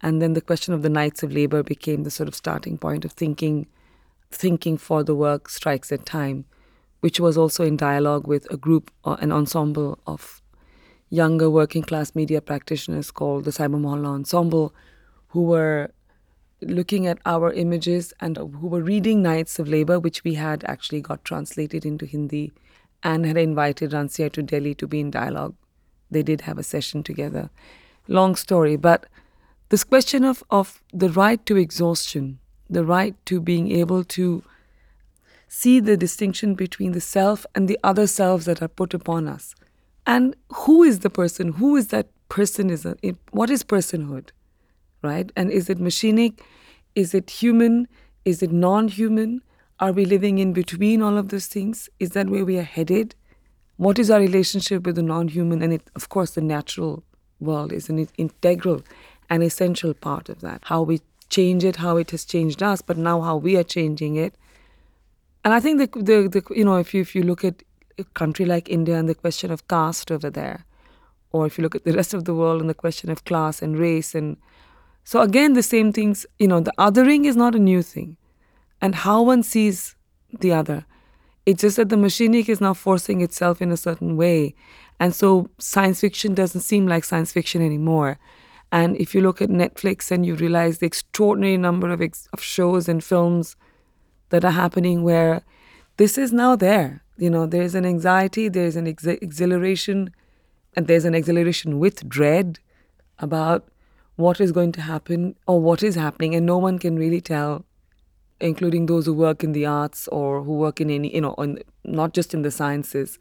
And 0.00 0.22
then 0.22 0.32
the 0.32 0.40
question 0.40 0.72
of 0.72 0.80
the 0.80 0.88
Nights 0.88 1.22
of 1.22 1.32
Labor 1.32 1.62
became 1.62 2.04
the 2.04 2.10
sort 2.10 2.28
of 2.28 2.34
starting 2.34 2.78
point 2.78 3.04
of 3.04 3.12
thinking 3.12 3.66
thinking 4.30 4.76
for 4.78 5.04
the 5.04 5.14
work 5.14 5.48
strikes 5.48 5.92
at 5.92 6.06
time, 6.06 6.46
which 7.00 7.20
was 7.20 7.36
also 7.36 7.62
in 7.62 7.76
dialogue 7.76 8.26
with 8.26 8.50
a 8.50 8.56
group, 8.56 8.90
uh, 9.04 9.16
an 9.20 9.30
ensemble 9.30 9.98
of 10.06 10.42
younger 11.10 11.48
working 11.48 11.82
class 11.82 12.14
media 12.14 12.40
practitioners 12.40 13.10
called 13.10 13.44
the 13.44 13.52
Cyber 13.52 13.80
Mohalla 13.80 14.08
Ensemble, 14.08 14.74
who 15.34 15.42
were 15.42 15.90
looking 16.62 17.06
at 17.06 17.18
our 17.26 17.52
images 17.52 18.14
and 18.20 18.36
who 18.36 18.68
were 18.68 18.80
reading 18.80 19.20
Nights 19.20 19.58
of 19.58 19.68
Labor, 19.68 19.98
which 20.00 20.24
we 20.24 20.34
had 20.34 20.64
actually 20.64 21.02
got 21.02 21.24
translated 21.24 21.84
into 21.84 22.06
Hindi 22.06 22.52
and 23.02 23.26
had 23.26 23.36
invited 23.36 23.90
Rancière 23.90 24.32
to 24.32 24.42
Delhi 24.42 24.74
to 24.76 24.86
be 24.86 25.00
in 25.00 25.10
dialogue. 25.10 25.54
They 26.10 26.22
did 26.22 26.42
have 26.42 26.56
a 26.56 26.62
session 26.62 27.02
together. 27.02 27.50
Long 28.08 28.36
story, 28.36 28.76
but 28.76 29.06
this 29.70 29.84
question 29.84 30.24
of, 30.24 30.42
of 30.50 30.82
the 30.92 31.10
right 31.10 31.44
to 31.46 31.56
exhaustion 31.56 32.38
the 32.70 32.84
right 32.84 33.14
to 33.26 33.40
being 33.40 33.70
able 33.70 34.04
to 34.04 34.42
see 35.48 35.80
the 35.80 35.96
distinction 35.96 36.54
between 36.54 36.92
the 36.92 37.00
self 37.00 37.44
and 37.54 37.68
the 37.68 37.78
other 37.84 38.06
selves 38.06 38.46
that 38.46 38.62
are 38.62 38.68
put 38.68 38.94
upon 38.94 39.28
us. 39.28 39.54
And 40.06 40.34
who 40.52 40.82
is 40.82 41.00
the 41.00 41.10
person? 41.10 41.52
Who 41.54 41.76
is 41.76 41.88
that 41.88 42.08
person? 42.28 42.70
Is 42.70 42.84
a, 42.86 42.96
what 43.30 43.50
is 43.50 43.62
personhood, 43.62 44.30
right? 45.04 45.30
And 45.36 45.50
is 45.50 45.70
it 45.70 45.78
machinic? 45.78 46.40
Is 46.94 47.14
it 47.14 47.30
human? 47.30 47.86
Is 48.24 48.42
it 48.42 48.52
non-human? 48.52 49.42
Are 49.80 49.92
we 49.92 50.04
living 50.04 50.38
in 50.38 50.52
between 50.52 51.02
all 51.02 51.18
of 51.18 51.28
those 51.28 51.46
things? 51.46 51.88
Is 52.00 52.10
that 52.10 52.28
where 52.28 52.44
we 52.44 52.58
are 52.58 52.62
headed? 52.62 53.14
What 53.76 53.98
is 53.98 54.10
our 54.10 54.20
relationship 54.20 54.86
with 54.86 54.96
the 54.96 55.02
non-human? 55.02 55.62
And 55.62 55.72
it, 55.72 55.90
of 55.94 56.08
course, 56.08 56.30
the 56.30 56.40
natural 56.40 57.02
world 57.40 57.72
is 57.72 57.88
an 57.88 58.08
integral 58.16 58.82
and 59.28 59.42
essential 59.42 59.94
part 59.94 60.28
of 60.28 60.40
that. 60.40 60.60
How 60.64 60.82
we 60.82 61.00
change 61.28 61.64
it 61.64 61.76
how 61.76 61.96
it 61.96 62.10
has 62.10 62.24
changed 62.24 62.62
us, 62.62 62.80
but 62.82 62.96
now 62.96 63.20
how 63.20 63.36
we 63.36 63.56
are 63.56 63.64
changing 63.64 64.16
it. 64.16 64.36
And 65.44 65.52
I 65.52 65.60
think 65.60 65.78
the, 65.78 65.88
the, 66.00 66.28
the 66.28 66.54
you 66.54 66.64
know 66.64 66.76
if 66.76 66.94
you 66.94 67.00
if 67.00 67.14
you 67.14 67.22
look 67.22 67.44
at 67.44 67.62
a 67.98 68.04
country 68.20 68.44
like 68.44 68.68
India 68.68 68.96
and 68.96 69.08
the 69.08 69.14
question 69.14 69.50
of 69.50 69.66
caste 69.68 70.10
over 70.10 70.30
there, 70.30 70.64
or 71.32 71.46
if 71.46 71.58
you 71.58 71.62
look 71.62 71.74
at 71.74 71.84
the 71.84 71.92
rest 71.92 72.14
of 72.14 72.24
the 72.24 72.34
world 72.34 72.60
and 72.60 72.70
the 72.70 72.74
question 72.74 73.10
of 73.10 73.24
class 73.24 73.62
and 73.62 73.78
race 73.78 74.14
and 74.14 74.36
so 75.04 75.20
again 75.20 75.52
the 75.52 75.62
same 75.62 75.92
things 75.92 76.26
you 76.38 76.48
know 76.48 76.60
the 76.60 76.72
othering 76.78 77.24
is 77.24 77.36
not 77.36 77.54
a 77.54 77.58
new 77.58 77.82
thing. 77.82 78.16
And 78.80 78.94
how 78.94 79.22
one 79.22 79.42
sees 79.42 79.96
the 80.40 80.52
other. 80.52 80.84
It's 81.46 81.62
just 81.62 81.76
that 81.76 81.88
the 81.88 81.96
machinic 81.96 82.48
is 82.48 82.60
now 82.60 82.74
forcing 82.74 83.20
itself 83.20 83.62
in 83.62 83.70
a 83.70 83.76
certain 83.76 84.16
way. 84.16 84.54
And 85.00 85.14
so 85.14 85.48
science 85.58 86.00
fiction 86.00 86.34
doesn't 86.34 86.62
seem 86.62 86.86
like 86.86 87.04
science 87.04 87.32
fiction 87.32 87.62
anymore. 87.62 88.18
And 88.72 88.96
if 88.96 89.14
you 89.14 89.20
look 89.20 89.40
at 89.40 89.50
netflix 89.50 90.10
and 90.10 90.26
you 90.26 90.34
realize 90.34 90.78
the 90.78 90.86
extraordinary 90.86 91.56
number 91.56 91.90
of, 91.90 92.00
ex- 92.00 92.28
of 92.32 92.42
shows 92.42 92.88
and 92.88 93.02
films 93.02 93.56
that 94.30 94.44
are 94.44 94.50
happening 94.50 95.02
where 95.02 95.42
this 95.96 96.18
is 96.18 96.32
now 96.32 96.56
there. 96.56 97.02
You 97.16 97.30
know 97.30 97.46
there's 97.46 97.76
an 97.76 97.86
anxiety 97.86 98.48
there's 98.48 98.74
an 98.74 98.88
ex- 98.88 99.06
exhilaration 99.06 100.10
and 100.74 100.88
there's 100.88 101.04
an 101.04 101.14
exhilaration 101.14 101.78
with 101.78 102.08
dread 102.08 102.58
about 103.18 103.68
what 104.16 104.40
is 104.40 104.52
going 104.52 104.72
to 104.72 104.80
happen 104.80 105.34
or 105.46 105.60
what 105.60 105.82
is 105.82 105.94
happening 105.94 106.34
and 106.34 106.46
no 106.46 106.58
one 106.58 106.78
can 106.78 106.96
really 106.96 107.20
tell 107.20 107.64
including 108.40 108.86
those 108.86 109.06
who 109.06 109.14
work 109.14 109.42
in 109.42 109.52
the 109.52 109.66
arts 109.66 110.08
or 110.08 110.42
who 110.42 110.52
work 110.54 110.80
in 110.80 110.90
any 110.90 111.14
you 111.14 111.20
know 111.20 111.34
on, 111.38 111.58
not 111.84 112.14
just 112.14 112.34
in 112.34 112.42
the 112.42 112.50
sciences 112.50 113.18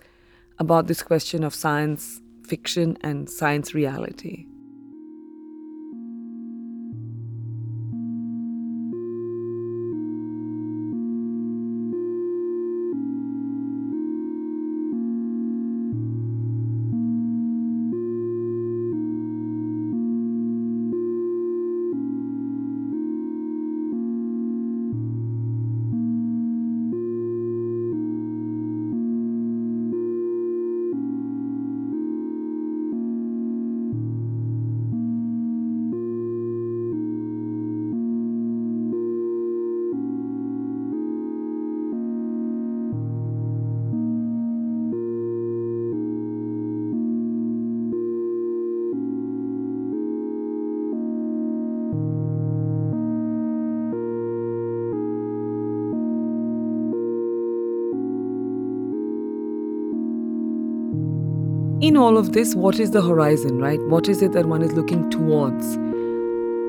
about 0.60 0.88
this 0.88 1.02
question 1.02 1.44
of 1.44 1.54
science 1.54 2.22
fiction 2.48 2.98
and 3.02 3.30
science 3.30 3.74
reality 3.74 4.46
in 61.84 61.98
all 61.98 62.18
of 62.18 62.32
this, 62.32 62.56
what 62.56 62.80
is 62.80 62.92
the 62.92 63.02
horizon, 63.02 63.60
right? 63.60 63.82
What 63.90 64.08
is 64.08 64.22
it 64.22 64.32
that 64.32 64.46
one 64.46 64.62
is 64.62 64.72
looking 64.72 65.10
towards? 65.10 65.78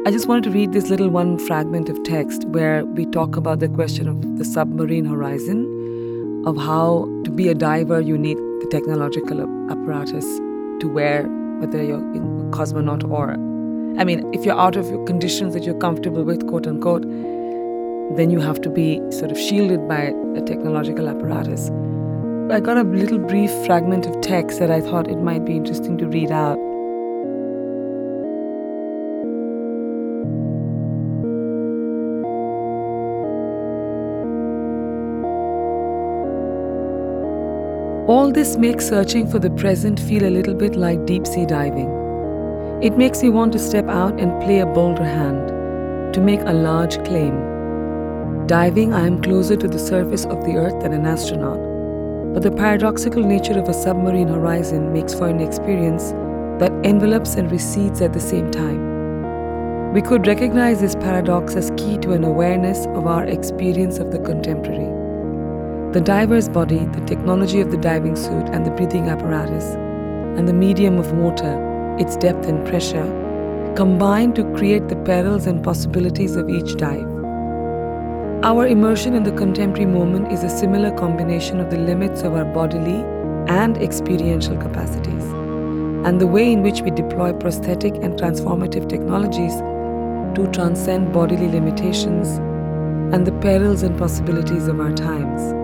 I 0.08 0.10
just 0.10 0.26
wanted 0.26 0.42
to 0.42 0.50
read 0.50 0.72
this 0.72 0.88
little 0.88 1.08
one 1.08 1.38
fragment 1.38 1.88
of 1.88 2.02
text 2.02 2.44
where 2.46 2.84
we 2.84 3.06
talk 3.06 3.36
about 3.36 3.60
the 3.60 3.68
question 3.68 4.08
of 4.08 4.38
the 4.38 4.44
submarine 4.44 5.04
horizon, 5.04 6.42
of 6.48 6.56
how 6.56 7.08
to 7.22 7.30
be 7.30 7.46
a 7.46 7.54
diver, 7.54 8.00
you 8.00 8.18
need 8.18 8.38
the 8.38 8.66
technological 8.72 9.40
apparatus 9.70 10.24
to 10.80 10.88
wear, 10.92 11.28
whether 11.60 11.80
you're 11.80 11.98
a 11.98 12.50
cosmonaut 12.50 13.08
or, 13.08 13.34
I 14.00 14.02
mean, 14.02 14.28
if 14.34 14.44
you're 14.44 14.58
out 14.58 14.74
of 14.74 14.88
your 14.88 15.04
conditions 15.04 15.54
that 15.54 15.62
you're 15.62 15.78
comfortable 15.78 16.24
with, 16.24 16.44
quote 16.48 16.66
unquote, 16.66 17.02
then 18.16 18.30
you 18.30 18.40
have 18.40 18.60
to 18.62 18.68
be 18.68 19.00
sort 19.12 19.30
of 19.30 19.38
shielded 19.38 19.86
by 19.86 20.12
a 20.34 20.42
technological 20.42 21.08
apparatus. 21.08 21.70
I 22.50 22.60
got 22.60 22.76
a 22.76 22.82
little 22.82 23.18
brief 23.18 23.50
fragment 23.64 24.06
of 24.06 24.20
text 24.20 24.58
that 24.58 24.70
I 24.70 24.80
thought 24.80 25.08
it 25.08 25.16
might 25.16 25.46
be 25.46 25.56
interesting 25.56 25.96
to 25.96 26.06
read 26.06 26.30
out. 26.30 26.58
All 38.06 38.30
this 38.30 38.58
makes 38.58 38.86
searching 38.86 39.26
for 39.26 39.38
the 39.38 39.50
present 39.50 39.98
feel 39.98 40.24
a 40.24 40.30
little 40.30 40.54
bit 40.54 40.76
like 40.76 41.06
deep 41.06 41.26
sea 41.26 41.46
diving. 41.46 41.88
It 42.82 42.98
makes 42.98 43.22
me 43.22 43.30
want 43.30 43.54
to 43.54 43.58
step 43.58 43.88
out 43.88 44.20
and 44.20 44.42
play 44.42 44.60
a 44.60 44.66
bolder 44.66 45.02
hand, 45.02 46.12
to 46.12 46.20
make 46.20 46.42
a 46.42 46.52
large 46.52 47.02
claim. 47.04 48.46
Diving, 48.46 48.92
I 48.92 49.06
am 49.06 49.22
closer 49.22 49.56
to 49.56 49.66
the 49.66 49.78
surface 49.78 50.26
of 50.26 50.44
the 50.44 50.56
earth 50.56 50.82
than 50.82 50.92
an 50.92 51.06
astronaut. 51.06 51.73
But 52.34 52.42
the 52.42 52.50
paradoxical 52.50 53.22
nature 53.22 53.56
of 53.56 53.68
a 53.68 53.72
submarine 53.72 54.26
horizon 54.26 54.92
makes 54.92 55.14
for 55.14 55.28
an 55.28 55.38
experience 55.38 56.10
that 56.58 56.72
envelops 56.84 57.36
and 57.36 57.48
recedes 57.48 58.00
at 58.00 58.12
the 58.12 58.18
same 58.18 58.50
time. 58.50 59.92
We 59.92 60.02
could 60.02 60.26
recognize 60.26 60.80
this 60.80 60.96
paradox 60.96 61.54
as 61.54 61.70
key 61.76 61.96
to 61.98 62.10
an 62.10 62.24
awareness 62.24 62.86
of 62.86 63.06
our 63.06 63.24
experience 63.24 63.98
of 63.98 64.10
the 64.10 64.18
contemporary. 64.18 64.90
The 65.92 66.00
diver's 66.00 66.48
body, 66.48 66.84
the 66.86 67.04
technology 67.06 67.60
of 67.60 67.70
the 67.70 67.76
diving 67.76 68.16
suit 68.16 68.48
and 68.48 68.66
the 68.66 68.72
breathing 68.72 69.08
apparatus, 69.08 69.76
and 70.36 70.48
the 70.48 70.52
medium 70.52 70.98
of 70.98 71.12
water, 71.12 71.96
its 72.00 72.16
depth 72.16 72.48
and 72.48 72.66
pressure, 72.66 73.06
combine 73.76 74.32
to 74.32 74.42
create 74.56 74.88
the 74.88 74.96
perils 74.96 75.46
and 75.46 75.62
possibilities 75.62 76.34
of 76.34 76.50
each 76.50 76.74
dive. 76.74 77.13
Our 78.44 78.66
immersion 78.66 79.14
in 79.14 79.22
the 79.22 79.32
contemporary 79.32 79.86
moment 79.86 80.30
is 80.30 80.44
a 80.44 80.50
similar 80.50 80.90
combination 80.90 81.60
of 81.60 81.70
the 81.70 81.78
limits 81.78 82.20
of 82.20 82.34
our 82.34 82.44
bodily 82.44 83.02
and 83.48 83.78
experiential 83.78 84.54
capacities, 84.58 85.24
and 86.04 86.20
the 86.20 86.26
way 86.26 86.52
in 86.52 86.62
which 86.62 86.82
we 86.82 86.90
deploy 86.90 87.32
prosthetic 87.32 87.94
and 87.94 88.20
transformative 88.20 88.86
technologies 88.86 89.54
to 90.36 90.46
transcend 90.52 91.10
bodily 91.10 91.48
limitations 91.48 92.36
and 93.14 93.26
the 93.26 93.32
perils 93.40 93.82
and 93.82 93.96
possibilities 93.98 94.68
of 94.68 94.78
our 94.78 94.92
times. 94.92 95.54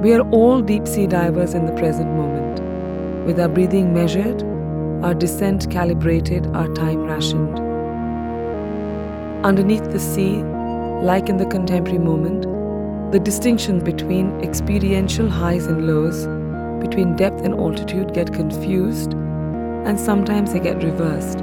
We 0.00 0.14
are 0.14 0.22
all 0.30 0.62
deep 0.62 0.86
sea 0.86 1.08
divers 1.08 1.54
in 1.54 1.66
the 1.66 1.72
present 1.72 2.08
moment, 2.14 3.26
with 3.26 3.40
our 3.40 3.48
breathing 3.48 3.92
measured, 3.92 4.44
our 5.02 5.12
descent 5.12 5.68
calibrated, 5.72 6.46
our 6.54 6.72
time 6.74 7.02
rationed. 7.02 7.58
Underneath 9.44 9.90
the 9.90 9.98
sea, 9.98 10.44
like 11.02 11.28
in 11.28 11.36
the 11.36 11.46
contemporary 11.46 11.98
moment, 11.98 12.42
the 13.12 13.18
distinctions 13.18 13.82
between 13.82 14.40
experiential 14.40 15.28
highs 15.28 15.66
and 15.66 15.86
lows, 15.86 16.26
between 16.84 17.16
depth 17.16 17.42
and 17.44 17.54
altitude 17.54 18.12
get 18.12 18.32
confused, 18.32 19.12
and 19.12 19.98
sometimes 19.98 20.52
they 20.52 20.60
get 20.60 20.82
reversed. 20.82 21.38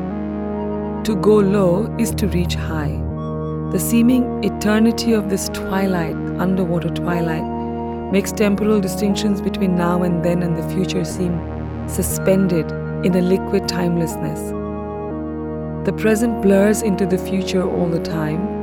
To 1.05 1.15
go 1.21 1.35
low 1.39 1.95
is 1.97 2.11
to 2.15 2.27
reach 2.27 2.55
high. 2.55 2.99
The 3.71 3.79
seeming 3.79 4.43
eternity 4.43 5.13
of 5.13 5.29
this 5.29 5.49
twilight, 5.49 6.15
underwater 6.39 6.89
twilight, 6.89 8.11
makes 8.11 8.31
temporal 8.31 8.81
distinctions 8.81 9.41
between 9.41 9.75
now 9.75 10.03
and 10.03 10.23
then 10.23 10.43
and 10.43 10.57
the 10.57 10.69
future 10.75 11.05
seem 11.05 11.39
suspended 11.87 12.69
in 13.05 13.15
a 13.15 13.21
liquid 13.21 13.67
timelessness. 13.67 14.51
The 15.85 15.93
present 15.93 16.41
blurs 16.41 16.81
into 16.81 17.05
the 17.05 17.17
future 17.17 17.63
all 17.63 17.87
the 17.87 18.01
time, 18.01 18.60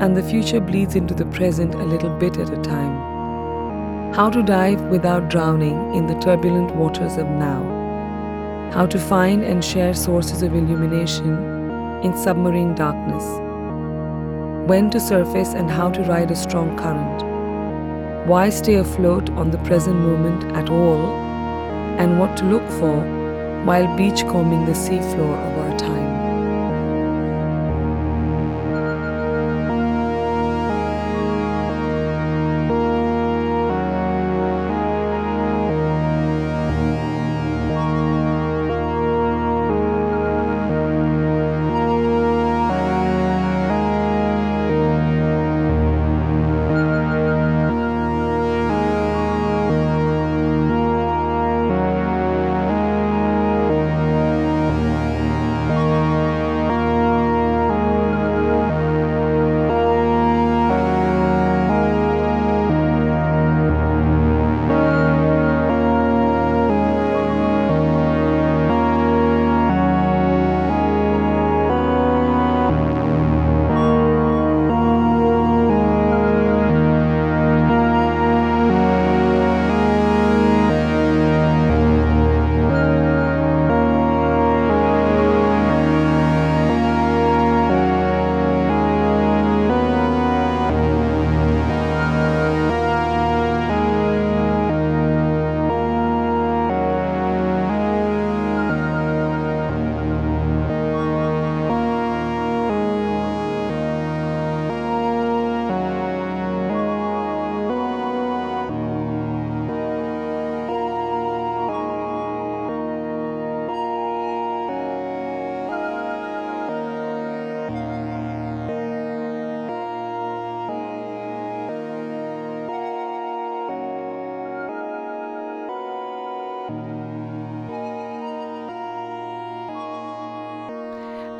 and 0.00 0.16
the 0.16 0.22
future 0.22 0.60
bleeds 0.60 0.96
into 0.96 1.12
the 1.12 1.26
present 1.26 1.74
a 1.74 1.84
little 1.84 2.16
bit 2.18 2.38
at 2.38 2.50
a 2.50 2.62
time. 2.62 4.12
How 4.14 4.30
to 4.30 4.42
dive 4.42 4.80
without 4.86 5.28
drowning 5.28 5.94
in 5.94 6.06
the 6.06 6.18
turbulent 6.20 6.74
waters 6.74 7.18
of 7.18 7.28
now. 7.28 7.62
How 8.72 8.86
to 8.86 8.98
find 8.98 9.44
and 9.44 9.62
share 9.62 9.92
sources 9.92 10.42
of 10.42 10.54
illumination 10.54 11.36
in 12.02 12.16
submarine 12.16 12.74
darkness. 12.74 13.24
When 14.68 14.88
to 14.90 14.98
surface 14.98 15.52
and 15.52 15.70
how 15.70 15.90
to 15.90 16.02
ride 16.02 16.30
a 16.30 16.36
strong 16.36 16.78
current. 16.78 18.26
Why 18.26 18.48
stay 18.48 18.76
afloat 18.76 19.28
on 19.30 19.50
the 19.50 19.58
present 19.58 19.96
moment 19.96 20.44
at 20.56 20.70
all, 20.70 21.04
and 21.98 22.18
what 22.18 22.38
to 22.38 22.44
look 22.44 22.66
for 22.80 23.00
while 23.64 23.86
beachcombing 23.98 24.64
the 24.64 24.72
seafloor 24.72 25.36
of 25.36 25.59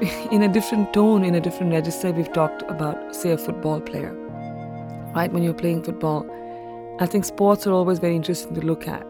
in 0.30 0.42
a 0.42 0.48
different 0.48 0.94
tone, 0.94 1.24
in 1.24 1.34
a 1.34 1.40
different 1.40 1.72
register, 1.72 2.10
we've 2.10 2.32
talked 2.32 2.62
about, 2.70 3.14
say, 3.14 3.32
a 3.32 3.36
football 3.38 3.80
player, 3.82 4.14
right? 5.14 5.30
When 5.30 5.42
you're 5.42 5.52
playing 5.52 5.82
football, 5.82 6.26
I 7.00 7.06
think 7.06 7.26
sports 7.26 7.66
are 7.66 7.72
always 7.72 7.98
very 7.98 8.16
interesting 8.16 8.54
to 8.54 8.62
look 8.62 8.88
at 8.88 9.06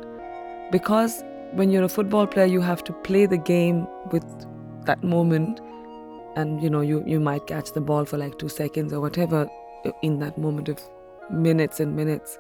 because 0.72 1.22
when 1.52 1.70
you're 1.70 1.84
a 1.84 1.88
football 1.88 2.26
player, 2.26 2.46
you 2.46 2.60
have 2.60 2.82
to 2.84 2.92
play 2.92 3.26
the 3.26 3.36
game 3.36 3.86
with 4.10 4.24
that 4.86 5.04
moment, 5.04 5.60
and 6.34 6.60
you 6.60 6.68
know, 6.68 6.80
you, 6.80 7.04
you 7.06 7.20
might 7.20 7.46
catch 7.46 7.72
the 7.72 7.80
ball 7.80 8.04
for 8.04 8.18
like 8.18 8.38
two 8.38 8.48
seconds 8.48 8.92
or 8.92 9.00
whatever 9.00 9.48
in 10.02 10.18
that 10.18 10.38
moment 10.38 10.68
of 10.68 10.80
minutes 11.30 11.78
and 11.78 11.94
minutes. 11.94 12.36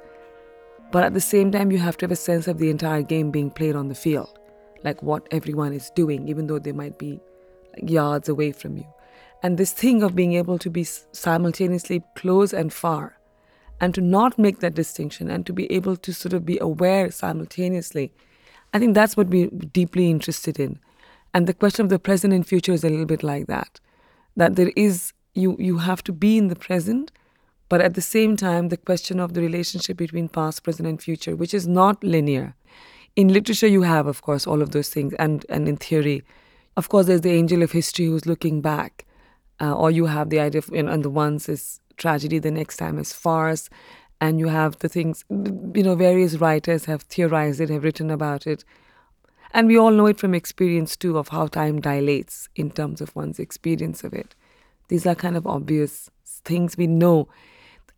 But 0.90 1.04
at 1.04 1.14
the 1.14 1.20
same 1.20 1.52
time, 1.52 1.70
you 1.70 1.78
have 1.78 1.96
to 1.98 2.04
have 2.04 2.10
a 2.10 2.16
sense 2.16 2.48
of 2.48 2.58
the 2.58 2.68
entire 2.68 3.02
game 3.02 3.30
being 3.30 3.50
played 3.50 3.76
on 3.76 3.86
the 3.86 3.94
field, 3.94 4.40
like 4.82 5.00
what 5.04 5.28
everyone 5.30 5.72
is 5.72 5.90
doing, 5.90 6.26
even 6.26 6.48
though 6.48 6.58
they 6.58 6.72
might 6.72 6.98
be 6.98 7.20
yards 7.78 8.28
away 8.28 8.52
from 8.52 8.76
you. 8.76 8.86
And 9.42 9.56
this 9.56 9.72
thing 9.72 10.02
of 10.02 10.14
being 10.14 10.34
able 10.34 10.58
to 10.58 10.70
be 10.70 10.84
simultaneously 10.84 12.02
close 12.14 12.52
and 12.52 12.72
far, 12.72 13.18
and 13.80 13.94
to 13.94 14.00
not 14.00 14.38
make 14.38 14.60
that 14.60 14.74
distinction, 14.74 15.30
and 15.30 15.46
to 15.46 15.52
be 15.52 15.70
able 15.72 15.96
to 15.96 16.12
sort 16.12 16.34
of 16.34 16.44
be 16.44 16.58
aware 16.60 17.10
simultaneously, 17.10 18.12
I 18.74 18.78
think 18.78 18.94
that's 18.94 19.16
what 19.16 19.28
we're 19.28 19.48
deeply 19.48 20.10
interested 20.10 20.60
in. 20.60 20.78
And 21.32 21.46
the 21.46 21.54
question 21.54 21.84
of 21.84 21.90
the 21.90 21.98
present 21.98 22.34
and 22.34 22.46
future 22.46 22.72
is 22.72 22.84
a 22.84 22.90
little 22.90 23.06
bit 23.06 23.22
like 23.22 23.46
that. 23.46 23.80
That 24.36 24.56
there 24.56 24.72
is, 24.76 25.12
you, 25.34 25.56
you 25.58 25.78
have 25.78 26.04
to 26.04 26.12
be 26.12 26.36
in 26.36 26.48
the 26.48 26.56
present, 26.56 27.10
but 27.68 27.80
at 27.80 27.94
the 27.94 28.02
same 28.02 28.36
time, 28.36 28.68
the 28.68 28.76
question 28.76 29.20
of 29.20 29.32
the 29.32 29.40
relationship 29.40 29.96
between 29.96 30.28
past, 30.28 30.64
present, 30.64 30.88
and 30.88 31.00
future, 31.00 31.34
which 31.36 31.54
is 31.54 31.66
not 31.66 32.02
linear. 32.04 32.54
In 33.16 33.28
literature, 33.28 33.68
you 33.68 33.82
have, 33.82 34.06
of 34.06 34.22
course, 34.22 34.46
all 34.46 34.60
of 34.60 34.72
those 34.72 34.88
things, 34.88 35.14
and, 35.18 35.46
and 35.48 35.68
in 35.68 35.76
theory, 35.76 36.22
of 36.80 36.88
course, 36.88 37.06
there's 37.06 37.20
the 37.20 37.30
angel 37.32 37.62
of 37.62 37.72
history 37.72 38.06
who's 38.06 38.26
looking 38.26 38.60
back, 38.60 39.06
uh, 39.60 39.74
or 39.74 39.90
you 39.90 40.06
have 40.06 40.30
the 40.30 40.40
idea 40.40 40.58
of, 40.58 40.68
you 40.72 40.82
know, 40.82 40.92
and 40.92 41.04
the 41.04 41.10
once 41.10 41.48
is 41.48 41.80
tragedy, 41.96 42.38
the 42.38 42.50
next 42.50 42.76
time 42.78 42.98
is 42.98 43.12
farce, 43.12 43.70
and 44.20 44.40
you 44.40 44.48
have 44.48 44.78
the 44.80 44.88
things, 44.88 45.24
you 45.30 45.82
know, 45.82 45.94
various 45.94 46.34
writers 46.36 46.86
have 46.86 47.02
theorized 47.02 47.60
it, 47.60 47.70
have 47.70 47.84
written 47.84 48.10
about 48.10 48.46
it. 48.46 48.64
And 49.52 49.68
we 49.68 49.78
all 49.78 49.90
know 49.90 50.06
it 50.06 50.18
from 50.18 50.34
experience 50.34 50.96
too 50.96 51.18
of 51.18 51.28
how 51.28 51.46
time 51.46 51.80
dilates 51.80 52.48
in 52.56 52.70
terms 52.70 53.00
of 53.00 53.14
one's 53.14 53.38
experience 53.38 54.04
of 54.04 54.12
it. 54.12 54.34
These 54.88 55.06
are 55.06 55.14
kind 55.14 55.36
of 55.36 55.46
obvious 55.46 56.10
things 56.44 56.76
we 56.76 56.86
know 56.86 57.28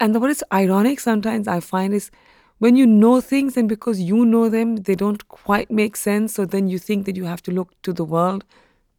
and 0.03 0.21
what 0.21 0.31
is 0.31 0.43
ironic 0.53 0.99
sometimes 0.99 1.47
I 1.47 1.61
find 1.61 1.95
is 1.95 2.11
when 2.59 2.75
you 2.75 2.89
know 2.89 3.21
things 3.21 3.57
and 3.57 3.69
because 3.69 4.01
you 4.01 4.25
know 4.25 4.49
them, 4.49 4.75
they 4.75 4.97
don't 4.97 5.29
quite 5.29 5.71
make 5.71 5.95
sense. 5.95 6.35
So 6.35 6.45
then 6.45 6.67
you 6.67 6.81
think 6.81 7.07
that 7.07 7.15
you 7.15 7.25
have 7.25 7.41
to 7.45 7.53
look 7.53 7.71
to 7.83 7.93
the 7.93 8.05
world 8.05 8.45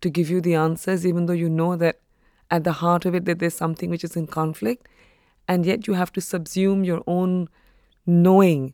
to 0.03 0.09
give 0.09 0.29
you 0.29 0.39
the 0.41 0.53
answers, 0.53 1.05
even 1.05 1.25
though 1.25 1.33
you 1.33 1.49
know 1.49 1.75
that 1.75 1.99
at 2.51 2.63
the 2.63 2.73
heart 2.73 3.05
of 3.05 3.15
it 3.15 3.25
that 3.25 3.39
there's 3.39 3.55
something 3.55 3.89
which 3.89 4.03
is 4.03 4.15
in 4.15 4.27
conflict. 4.27 4.87
And 5.47 5.65
yet 5.65 5.87
you 5.87 5.93
have 5.93 6.11
to 6.13 6.19
subsume 6.19 6.85
your 6.85 7.03
own 7.07 7.49
knowing 8.05 8.73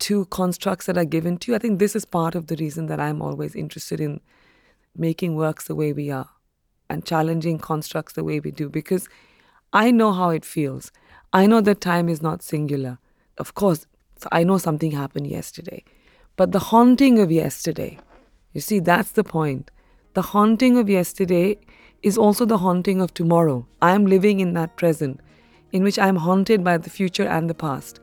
to 0.00 0.24
constructs 0.26 0.86
that 0.86 0.96
are 0.96 1.04
given 1.04 1.36
to 1.38 1.52
you. 1.52 1.56
I 1.56 1.58
think 1.58 1.78
this 1.78 1.94
is 1.94 2.04
part 2.04 2.34
of 2.34 2.46
the 2.46 2.56
reason 2.56 2.86
that 2.86 3.00
I'm 3.00 3.20
always 3.20 3.54
interested 3.54 4.00
in 4.00 4.20
making 4.96 5.34
works 5.34 5.66
the 5.66 5.74
way 5.74 5.92
we 5.92 6.10
are 6.10 6.30
and 6.88 7.04
challenging 7.04 7.58
constructs 7.58 8.14
the 8.14 8.24
way 8.24 8.40
we 8.40 8.50
do 8.50 8.68
because 8.68 9.08
I 9.72 9.90
know 9.90 10.12
how 10.12 10.30
it 10.30 10.44
feels. 10.44 10.90
I 11.32 11.46
know 11.46 11.60
that 11.60 11.80
time 11.80 12.08
is 12.08 12.22
not 12.22 12.42
singular. 12.42 12.98
Of 13.36 13.54
course, 13.54 13.86
I 14.32 14.44
know 14.44 14.58
something 14.58 14.92
happened 14.92 15.26
yesterday. 15.26 15.84
But 16.36 16.52
the 16.52 16.60
haunting 16.70 17.18
of 17.18 17.30
yesterday, 17.30 17.98
you 18.52 18.60
see, 18.60 18.78
that's 18.78 19.12
the 19.12 19.24
point. 19.24 19.70
The 20.18 20.22
haunting 20.22 20.76
of 20.78 20.90
yesterday 20.90 21.58
is 22.02 22.18
also 22.18 22.44
the 22.44 22.58
haunting 22.58 23.00
of 23.00 23.14
tomorrow. 23.14 23.64
I 23.80 23.92
am 23.94 24.04
living 24.04 24.40
in 24.40 24.52
that 24.54 24.76
present, 24.76 25.20
in 25.70 25.84
which 25.84 25.96
I 25.96 26.08
am 26.08 26.16
haunted 26.16 26.64
by 26.64 26.76
the 26.76 26.90
future 26.90 27.28
and 27.28 27.48
the 27.48 27.54
past. 27.54 28.00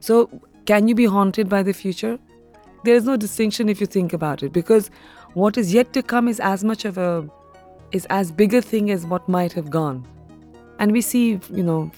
So, 0.00 0.30
can 0.64 0.88
you 0.88 0.94
be 0.94 1.04
haunted 1.04 1.46
by 1.46 1.62
the 1.62 1.74
future? 1.74 2.18
There 2.84 2.94
is 2.94 3.04
no 3.04 3.18
distinction 3.18 3.68
if 3.68 3.82
you 3.82 3.86
think 3.86 4.14
about 4.14 4.42
it, 4.42 4.50
because 4.50 4.90
what 5.34 5.58
is 5.58 5.74
yet 5.74 5.92
to 5.92 6.02
come 6.02 6.26
is 6.26 6.40
as 6.40 6.64
much 6.64 6.86
of 6.86 6.96
a 6.96 7.28
is 7.92 8.06
as 8.06 8.32
big 8.32 8.54
a 8.54 8.62
thing 8.62 8.90
as 8.90 9.04
what 9.04 9.28
might 9.28 9.52
have 9.52 9.68
gone. 9.68 10.06
And 10.78 10.90
we 10.90 11.02
see, 11.02 11.38
you 11.52 11.62
know, 11.62 11.90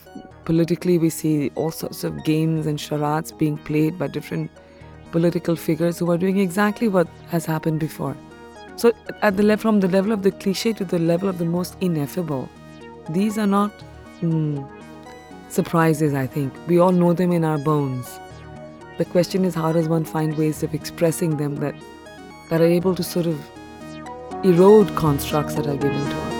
politically, 0.46 0.98
we 0.98 1.10
see 1.10 1.52
all 1.54 1.70
sorts 1.70 2.02
of 2.02 2.24
games 2.24 2.66
and 2.66 2.80
charades 2.80 3.30
being 3.30 3.56
played 3.56 4.00
by 4.00 4.08
different 4.08 4.50
political 5.12 5.54
figures 5.54 6.00
who 6.00 6.10
are 6.10 6.18
doing 6.18 6.38
exactly 6.40 6.88
what 6.88 7.06
has 7.28 7.46
happened 7.46 7.78
before. 7.78 8.16
So, 8.80 8.94
at 9.20 9.36
the 9.36 9.42
level, 9.42 9.60
from 9.60 9.80
the 9.80 9.88
level 9.88 10.10
of 10.10 10.22
the 10.22 10.30
cliche 10.30 10.72
to 10.72 10.86
the 10.86 10.98
level 10.98 11.28
of 11.28 11.36
the 11.36 11.44
most 11.44 11.76
ineffable, 11.82 12.48
these 13.10 13.36
are 13.36 13.46
not 13.46 13.70
mm, 14.22 14.66
surprises. 15.50 16.14
I 16.14 16.26
think 16.26 16.54
we 16.66 16.78
all 16.78 16.90
know 16.90 17.12
them 17.12 17.30
in 17.30 17.44
our 17.44 17.58
bones. 17.58 18.18
The 18.96 19.04
question 19.04 19.44
is, 19.44 19.54
how 19.54 19.70
does 19.72 19.86
one 19.86 20.06
find 20.06 20.38
ways 20.38 20.62
of 20.62 20.72
expressing 20.72 21.36
them 21.36 21.56
that 21.56 21.74
that 22.48 22.62
are 22.62 22.72
able 22.80 22.94
to 22.94 23.02
sort 23.02 23.26
of 23.26 23.38
erode 24.44 24.96
constructs 24.96 25.56
that 25.56 25.66
are 25.66 25.76
given 25.76 26.10
to 26.12 26.16
us? 26.16 26.39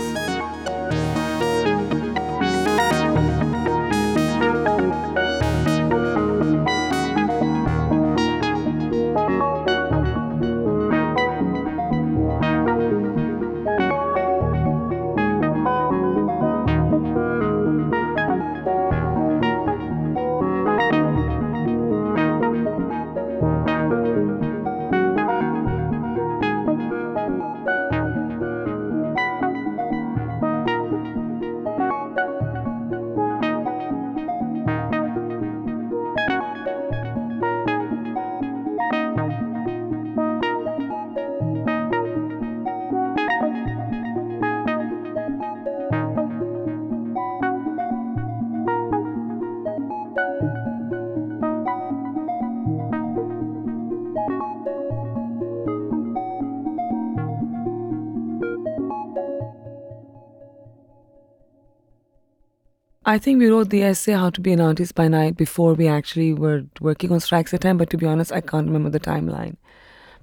I 63.10 63.18
think 63.18 63.40
we 63.40 63.48
wrote 63.48 63.70
the 63.70 63.82
essay 63.82 64.12
How 64.12 64.30
to 64.30 64.40
Be 64.40 64.52
an 64.52 64.60
Artist 64.60 64.94
by 64.94 65.08
Night 65.08 65.36
before 65.36 65.74
we 65.74 65.88
actually 65.88 66.32
were 66.32 66.62
working 66.80 67.10
on 67.10 67.18
Strikes 67.18 67.52
at 67.52 67.62
Time, 67.62 67.76
but 67.76 67.90
to 67.90 67.96
be 67.96 68.06
honest, 68.06 68.30
I 68.30 68.40
can't 68.40 68.68
remember 68.68 68.88
the 68.88 69.00
timeline. 69.00 69.56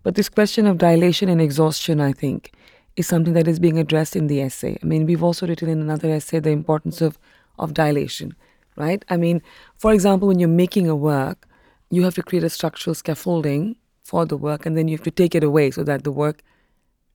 But 0.04 0.16
this 0.16 0.30
question 0.30 0.66
of 0.66 0.78
dilation 0.78 1.28
and 1.28 1.42
exhaustion, 1.42 2.00
I 2.00 2.14
think, 2.14 2.54
is 2.96 3.06
something 3.06 3.34
that 3.34 3.46
is 3.46 3.60
being 3.60 3.78
addressed 3.78 4.16
in 4.16 4.28
the 4.28 4.40
essay. 4.40 4.78
I 4.82 4.86
mean, 4.86 5.06
we've 5.06 5.22
also 5.22 5.46
written 5.46 5.68
in 5.68 5.82
another 5.82 6.10
essay 6.10 6.40
the 6.40 6.52
importance 6.52 7.02
of, 7.02 7.20
of 7.60 7.74
dilation, 7.74 8.34
right? 8.78 9.04
I 9.10 9.18
mean, 9.18 9.42
for 9.78 9.92
example, 9.92 10.30
when 10.30 10.40
you're 10.40 10.48
making 10.48 10.88
a 10.88 10.96
work, 10.96 11.46
you 11.90 12.04
have 12.04 12.16
to 12.16 12.24
create 12.24 12.46
a 12.46 12.50
structural 12.50 12.96
scaffolding 12.96 13.76
for 14.06 14.26
the 14.26 14.38
work, 14.38 14.66
and 14.66 14.78
then 14.78 14.88
you 14.88 14.96
have 14.96 15.04
to 15.04 15.12
take 15.12 15.36
it 15.36 15.44
away 15.44 15.72
so 15.72 15.84
that 15.84 16.06
the 16.06 16.12
work 16.14 16.42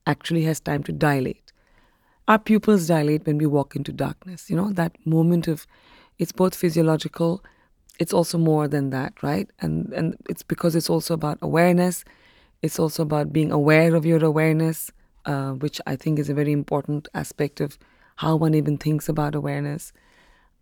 actually 0.06 0.42
has 0.42 0.60
time 0.60 0.82
to 0.82 0.92
dilate 0.92 1.51
our 2.32 2.38
pupils 2.38 2.86
dilate 2.86 3.26
when 3.26 3.36
we 3.36 3.44
walk 3.44 3.76
into 3.76 3.92
darkness. 3.92 4.48
You 4.48 4.56
know, 4.56 4.72
that 4.72 4.92
moment 5.04 5.48
of 5.48 5.66
it's 6.18 6.32
both 6.32 6.54
physiological, 6.54 7.44
it's 7.98 8.14
also 8.14 8.38
more 8.38 8.68
than 8.68 8.88
that, 8.90 9.22
right? 9.22 9.48
And 9.60 9.92
and 9.92 10.16
it's 10.30 10.42
because 10.42 10.74
it's 10.74 10.88
also 10.88 11.12
about 11.12 11.38
awareness. 11.42 12.04
It's 12.62 12.78
also 12.78 13.02
about 13.02 13.32
being 13.32 13.52
aware 13.52 13.94
of 13.94 14.06
your 14.06 14.24
awareness, 14.24 14.90
uh, 15.26 15.52
which 15.64 15.78
I 15.86 15.94
think 15.96 16.18
is 16.18 16.30
a 16.30 16.34
very 16.34 16.52
important 16.52 17.08
aspect 17.12 17.60
of 17.60 17.78
how 18.16 18.36
one 18.36 18.54
even 18.54 18.78
thinks 18.78 19.08
about 19.10 19.34
awareness. 19.34 19.92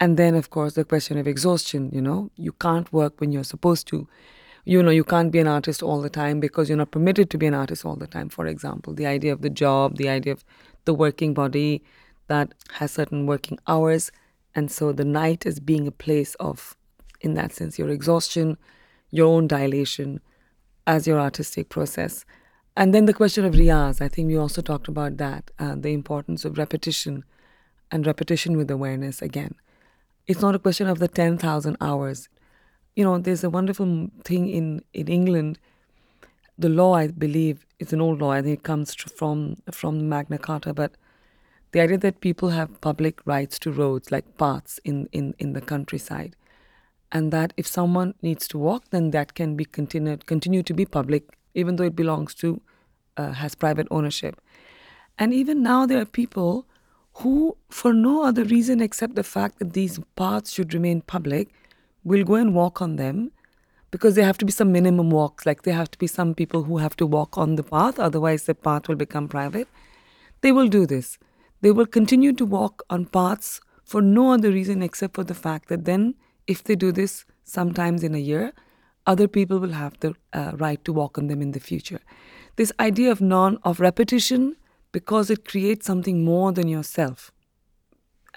And 0.00 0.16
then, 0.16 0.34
of 0.34 0.48
course, 0.50 0.74
the 0.74 0.84
question 0.84 1.18
of 1.18 1.28
exhaustion. 1.28 1.90
You 1.92 2.02
know, 2.08 2.30
you 2.46 2.52
can't 2.52 2.92
work 2.92 3.20
when 3.20 3.30
you're 3.32 3.50
supposed 3.54 3.86
to. 3.88 4.08
You 4.64 4.82
know, 4.82 4.90
you 4.90 5.04
can't 5.04 5.30
be 5.32 5.38
an 5.38 5.46
artist 5.46 5.82
all 5.82 6.00
the 6.02 6.10
time 6.10 6.40
because 6.40 6.68
you're 6.68 6.82
not 6.84 6.90
permitted 6.90 7.30
to 7.30 7.38
be 7.38 7.46
an 7.46 7.54
artist 7.54 7.84
all 7.84 7.96
the 7.96 8.06
time. 8.16 8.28
For 8.28 8.46
example, 8.46 8.92
the 8.92 9.06
idea 9.06 9.32
of 9.32 9.40
the 9.46 9.50
job, 9.50 9.96
the 9.96 10.08
idea 10.08 10.32
of 10.32 10.44
the 10.84 10.94
working 10.94 11.34
body 11.34 11.82
that 12.28 12.52
has 12.72 12.92
certain 12.92 13.26
working 13.26 13.58
hours. 13.66 14.10
And 14.54 14.70
so 14.70 14.92
the 14.92 15.04
night 15.04 15.46
is 15.46 15.60
being 15.60 15.86
a 15.86 15.92
place 15.92 16.34
of, 16.36 16.76
in 17.20 17.34
that 17.34 17.52
sense, 17.52 17.78
your 17.78 17.90
exhaustion, 17.90 18.56
your 19.10 19.26
own 19.26 19.46
dilation 19.46 20.20
as 20.86 21.06
your 21.06 21.20
artistic 21.20 21.68
process. 21.68 22.24
And 22.76 22.94
then 22.94 23.06
the 23.06 23.14
question 23.14 23.44
of 23.44 23.54
riyaz, 23.54 24.00
I 24.00 24.08
think 24.08 24.28
we 24.28 24.36
also 24.36 24.62
talked 24.62 24.88
about 24.88 25.16
that, 25.18 25.50
uh, 25.58 25.74
the 25.76 25.92
importance 25.92 26.44
of 26.44 26.56
repetition 26.56 27.24
and 27.90 28.06
repetition 28.06 28.56
with 28.56 28.70
awareness 28.70 29.20
again. 29.20 29.54
It's 30.26 30.40
not 30.40 30.54
a 30.54 30.58
question 30.58 30.86
of 30.86 30.98
the 30.98 31.08
10,000 31.08 31.76
hours. 31.80 32.28
You 32.94 33.04
know, 33.04 33.18
there's 33.18 33.44
a 33.44 33.50
wonderful 33.50 34.08
thing 34.24 34.48
in, 34.48 34.82
in 34.92 35.08
England. 35.08 35.58
The 36.60 36.68
law, 36.68 36.92
I 36.92 37.06
believe, 37.06 37.64
is 37.78 37.94
an 37.94 38.02
old 38.02 38.20
law. 38.20 38.32
I 38.32 38.42
think 38.42 38.58
it 38.58 38.62
comes 38.64 38.94
from, 38.94 39.56
from 39.72 40.10
Magna 40.10 40.36
Carta, 40.36 40.74
but 40.74 40.92
the 41.72 41.80
idea 41.80 41.96
that 41.96 42.20
people 42.20 42.50
have 42.50 42.82
public 42.82 43.26
rights 43.26 43.58
to 43.60 43.72
roads, 43.72 44.12
like 44.12 44.36
paths 44.36 44.78
in, 44.84 45.08
in, 45.10 45.34
in 45.38 45.54
the 45.54 45.62
countryside, 45.62 46.36
and 47.10 47.32
that 47.32 47.54
if 47.56 47.66
someone 47.66 48.12
needs 48.20 48.46
to 48.48 48.58
walk, 48.58 48.84
then 48.90 49.10
that 49.12 49.32
can 49.32 49.56
be 49.56 49.64
continued, 49.64 50.26
continue 50.26 50.62
to 50.64 50.74
be 50.74 50.84
public, 50.84 51.22
even 51.54 51.76
though 51.76 51.84
it 51.84 51.96
belongs 51.96 52.34
to, 52.34 52.60
uh, 53.16 53.32
has 53.32 53.54
private 53.54 53.88
ownership. 53.90 54.38
And 55.18 55.32
even 55.32 55.62
now, 55.62 55.86
there 55.86 56.02
are 56.02 56.04
people 56.04 56.66
who, 57.14 57.56
for 57.70 57.94
no 57.94 58.22
other 58.22 58.44
reason 58.44 58.82
except 58.82 59.14
the 59.14 59.22
fact 59.22 59.60
that 59.60 59.72
these 59.72 59.98
paths 60.14 60.52
should 60.52 60.74
remain 60.74 61.00
public, 61.00 61.48
will 62.04 62.22
go 62.22 62.34
and 62.34 62.54
walk 62.54 62.82
on 62.82 62.96
them 62.96 63.32
because 63.90 64.14
there 64.14 64.24
have 64.24 64.38
to 64.38 64.44
be 64.44 64.52
some 64.52 64.72
minimum 64.72 65.10
walks. 65.10 65.46
Like 65.46 65.62
there 65.62 65.74
have 65.74 65.90
to 65.90 65.98
be 65.98 66.06
some 66.06 66.34
people 66.34 66.64
who 66.64 66.78
have 66.78 66.96
to 66.96 67.06
walk 67.06 67.36
on 67.36 67.56
the 67.56 67.62
path, 67.62 67.98
otherwise, 67.98 68.44
the 68.44 68.54
path 68.54 68.88
will 68.88 68.96
become 68.96 69.28
private. 69.28 69.68
They 70.40 70.52
will 70.52 70.68
do 70.68 70.86
this. 70.86 71.18
They 71.60 71.70
will 71.70 71.86
continue 71.86 72.32
to 72.34 72.46
walk 72.46 72.82
on 72.88 73.06
paths 73.06 73.60
for 73.84 74.00
no 74.00 74.32
other 74.32 74.50
reason 74.50 74.82
except 74.82 75.14
for 75.14 75.24
the 75.24 75.34
fact 75.34 75.68
that 75.68 75.84
then, 75.84 76.14
if 76.46 76.64
they 76.64 76.76
do 76.76 76.92
this 76.92 77.24
sometimes 77.44 78.02
in 78.02 78.14
a 78.14 78.18
year, 78.18 78.52
other 79.06 79.26
people 79.26 79.58
will 79.58 79.72
have 79.72 79.98
the 80.00 80.14
uh, 80.32 80.52
right 80.54 80.82
to 80.84 80.92
walk 80.92 81.18
on 81.18 81.26
them 81.26 81.42
in 81.42 81.52
the 81.52 81.60
future. 81.60 82.00
This 82.56 82.72
idea 82.78 83.10
of 83.10 83.20
non 83.20 83.58
of 83.64 83.80
repetition 83.80 84.56
because 84.92 85.30
it 85.30 85.44
creates 85.44 85.86
something 85.86 86.24
more 86.24 86.52
than 86.52 86.68
yourself. 86.68 87.32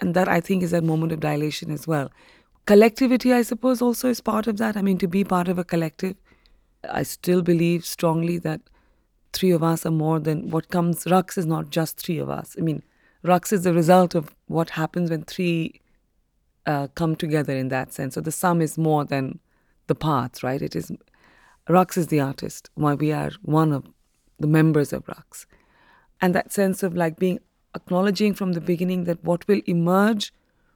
And 0.00 0.14
that 0.14 0.28
I 0.28 0.40
think 0.40 0.62
is 0.62 0.72
that 0.72 0.84
moment 0.84 1.12
of 1.12 1.20
dilation 1.20 1.70
as 1.70 1.86
well. 1.86 2.10
Collectivity, 2.66 3.32
I 3.32 3.42
suppose, 3.42 3.82
also 3.82 4.08
is 4.08 4.20
part 4.20 4.46
of 4.46 4.56
that. 4.56 4.76
I 4.76 4.82
mean, 4.82 4.98
to 4.98 5.08
be 5.08 5.22
part 5.22 5.48
of 5.48 5.58
a 5.58 5.64
collective, 5.64 6.16
I 6.90 7.02
still 7.02 7.42
believe 7.42 7.84
strongly 7.84 8.38
that 8.38 8.60
three 9.32 9.50
of 9.50 9.62
us 9.62 9.84
are 9.84 9.90
more 9.90 10.18
than 10.18 10.50
what 10.50 10.68
comes. 10.70 11.04
Raqs 11.04 11.36
is 11.36 11.44
not 11.44 11.70
just 11.70 11.98
three 11.98 12.18
of 12.18 12.30
us. 12.30 12.56
I 12.58 12.62
mean, 12.62 12.82
Raqs 13.24 13.52
is 13.52 13.64
the 13.64 13.74
result 13.74 14.14
of 14.14 14.34
what 14.46 14.70
happens 14.70 15.10
when 15.10 15.24
three 15.24 15.80
uh, 16.66 16.88
come 16.94 17.16
together 17.16 17.54
in 17.54 17.68
that 17.68 17.92
sense. 17.92 18.14
So 18.14 18.20
the 18.20 18.32
sum 18.32 18.62
is 18.62 18.78
more 18.78 19.04
than 19.04 19.40
the 19.86 19.94
parts, 19.94 20.42
right? 20.42 20.62
It 20.62 20.74
is 20.74 20.90
Raqs 21.68 21.96
is 21.98 22.06
the 22.08 22.20
artist. 22.20 22.70
Why 22.74 22.94
we 22.94 23.12
are 23.12 23.30
one 23.42 23.72
of 23.72 23.84
the 24.38 24.46
members 24.46 24.92
of 24.92 25.04
Raqs 25.06 25.46
and 26.20 26.34
that 26.34 26.52
sense 26.52 26.82
of 26.82 26.96
like 26.96 27.18
being 27.18 27.40
acknowledging 27.74 28.34
from 28.34 28.52
the 28.52 28.60
beginning 28.60 29.04
that 29.04 29.22
what 29.24 29.46
will 29.48 29.60
emerge 29.66 30.32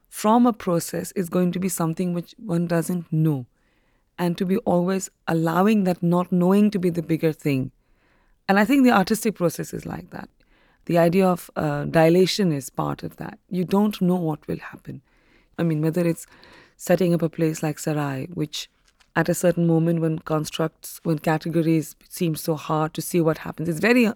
from 0.09 0.45
a 0.45 0.53
process 0.53 1.11
is 1.13 1.29
going 1.29 1.51
to 1.51 1.59
be 1.59 1.69
something 1.69 2.13
which 2.13 2.33
one 2.37 2.67
doesn't 2.67 3.11
know 3.11 3.45
and 4.17 4.37
to 4.37 4.45
be 4.45 4.57
always 4.57 5.09
allowing 5.27 5.83
that 5.83 6.01
not 6.03 6.31
knowing 6.31 6.69
to 6.71 6.79
be 6.79 6.89
the 6.89 7.01
bigger 7.01 7.31
thing 7.31 7.71
and 8.47 8.59
i 8.59 8.65
think 8.65 8.83
the 8.83 8.91
artistic 8.91 9.35
process 9.35 9.73
is 9.73 9.85
like 9.85 10.09
that 10.09 10.29
the 10.85 10.97
idea 10.97 11.27
of 11.27 11.51
uh, 11.55 11.83
dilation 11.85 12.51
is 12.51 12.69
part 12.69 13.03
of 13.03 13.17
that 13.17 13.37
you 13.49 13.63
don't 13.63 14.01
know 14.01 14.15
what 14.15 14.47
will 14.47 14.57
happen 14.57 15.01
i 15.57 15.63
mean 15.63 15.81
whether 15.81 16.05
it's 16.07 16.25
setting 16.75 17.13
up 17.13 17.21
a 17.21 17.29
place 17.29 17.61
like 17.61 17.79
sarai 17.79 18.27
which 18.33 18.69
at 19.15 19.29
a 19.29 19.33
certain 19.33 19.67
moment 19.67 20.01
when 20.01 20.17
constructs 20.19 20.99
when 21.03 21.19
categories 21.19 21.95
seem 22.09 22.35
so 22.35 22.55
hard 22.55 22.93
to 22.93 23.01
see 23.01 23.21
what 23.21 23.39
happens 23.39 23.69
it's 23.69 23.79
very 23.79 24.11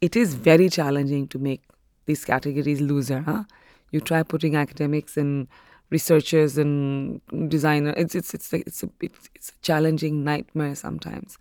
it 0.00 0.16
is 0.16 0.34
very 0.34 0.68
challenging 0.68 1.28
to 1.28 1.38
make 1.38 1.62
these 2.06 2.24
categories 2.24 2.80
looser. 2.80 3.20
Huh? 3.20 3.44
You 3.90 4.00
try 4.00 4.22
putting 4.22 4.56
academics 4.56 5.16
and 5.16 5.48
researchers 5.90 6.56
and 6.56 7.20
designers. 7.48 7.94
It's 7.96 8.14
it's 8.14 8.34
it's 8.34 8.52
it's 8.52 8.82
a 8.82 8.88
it's 9.34 9.50
a 9.50 9.60
challenging 9.62 10.24
nightmare 10.24 10.74
sometimes, 10.74 11.36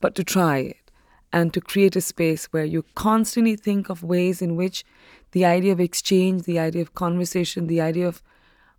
but 0.00 0.14
to 0.14 0.24
try 0.24 0.58
it 0.58 0.90
and 1.32 1.52
to 1.52 1.60
create 1.60 1.96
a 1.96 2.00
space 2.00 2.46
where 2.52 2.64
you 2.64 2.84
constantly 2.94 3.56
think 3.56 3.90
of 3.90 4.02
ways 4.02 4.40
in 4.40 4.56
which 4.56 4.84
the 5.32 5.44
idea 5.44 5.72
of 5.72 5.80
exchange, 5.80 6.44
the 6.44 6.58
idea 6.58 6.80
of 6.80 6.94
conversation, 6.94 7.66
the 7.66 7.80
idea 7.80 8.06
of 8.06 8.22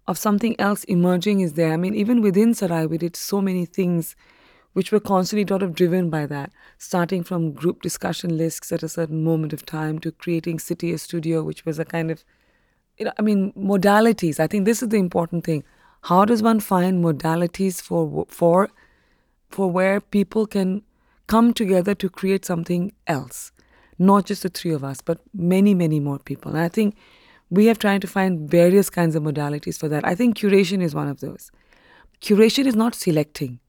of 0.08 0.18
something 0.18 0.56
else 0.60 0.84
emerging 0.86 1.39
is 1.39 1.54
there. 1.54 1.74
I 1.74 1.78
mean, 1.78 1.96
even 1.96 2.22
within 2.22 2.54
Sarai, 2.54 2.86
we 2.86 2.98
did 2.98 3.15
so 3.15 3.41
many 3.41 3.65
things 3.65 4.15
which 4.74 4.91
were 4.91 5.00
constantly 5.00 5.48
sort 5.48 5.63
of 5.63 5.74
driven 5.74 6.10
by 6.10 6.26
that, 6.26 6.52
starting 6.78 7.24
from 7.24 7.54
group 7.54 7.82
discussion 7.82 8.38
lists 8.38 8.72
at 8.72 8.84
a 8.84 8.89
certain 8.89 9.24
moment 9.24 9.54
of 9.54 9.65
time 9.65 10.00
to 10.00 10.12
creating 10.12 10.60
City 10.60 10.91
a 10.91 10.98
Studio, 10.98 11.44
which 11.44 11.65
was 11.65 11.80
a 11.80 11.86
kind 11.86 12.12
of, 12.12 12.24
you 12.97 13.05
know, 13.05 13.12
I 13.17 13.21
mean, 13.21 13.51
modalities. 13.53 14.39
I 14.39 14.47
think 14.47 14.65
this 14.65 14.81
is 14.81 14.89
the 14.89 14.97
important 14.97 15.43
thing. 15.45 15.63
How 16.03 16.25
does 16.25 16.41
one 16.41 16.60
find 16.60 17.03
modalities 17.03 17.81
for 17.81 18.25
for 18.29 18.69
for 19.49 19.69
where 19.69 19.99
people 20.01 20.45
can 20.45 20.84
come 21.27 21.53
together 21.53 21.95
to 21.95 22.10
create 22.10 22.45
something 22.45 22.93
else, 23.08 23.51
not 23.97 24.25
just 24.25 24.43
the 24.43 24.49
three 24.49 24.71
of 24.71 24.84
us, 24.84 25.01
but 25.01 25.19
many, 25.34 25.73
many 25.73 25.99
more 25.99 26.20
people. 26.20 26.51
And 26.51 26.59
I 26.59 26.70
think 26.70 26.95
we 27.49 27.65
have 27.65 27.80
tried 27.80 28.01
to 28.01 28.07
find 28.07 28.49
various 28.49 28.89
kinds 28.89 29.15
of 29.15 29.24
modalities 29.24 29.80
for 29.80 29.88
that. 29.89 30.05
I 30.05 30.13
think 30.13 30.38
curation 30.38 30.84
is 30.84 30.93
one 30.93 31.07
of 31.07 31.22
those. 31.22 31.51
Curation 32.22 32.65
is 32.65 32.76
not 32.76 32.93
selecting 32.93 33.59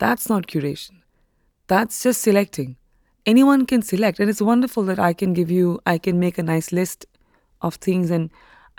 that's 0.00 0.30
not 0.30 0.46
curation. 0.46 1.02
That's 1.68 2.02
just 2.02 2.22
selecting. 2.22 2.76
Anyone 3.26 3.66
can 3.66 3.82
select, 3.82 4.18
and 4.18 4.30
it's 4.30 4.40
wonderful 4.40 4.82
that 4.84 4.98
I 4.98 5.12
can 5.12 5.34
give 5.34 5.50
you, 5.50 5.78
I 5.84 5.98
can 5.98 6.18
make 6.18 6.38
a 6.38 6.42
nice 6.42 6.72
list 6.72 7.04
of 7.60 7.74
things 7.74 8.10
and 8.10 8.30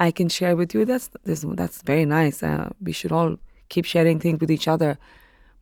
I 0.01 0.09
can 0.09 0.29
share 0.29 0.55
with 0.55 0.73
you. 0.73 0.83
That's 0.83 1.09
that's, 1.25 1.45
that's 1.61 1.83
very 1.83 2.05
nice. 2.05 2.41
Uh, 2.41 2.69
we 2.81 2.91
should 2.91 3.11
all 3.11 3.37
keep 3.69 3.85
sharing 3.85 4.19
things 4.19 4.39
with 4.41 4.49
each 4.49 4.67
other. 4.67 4.97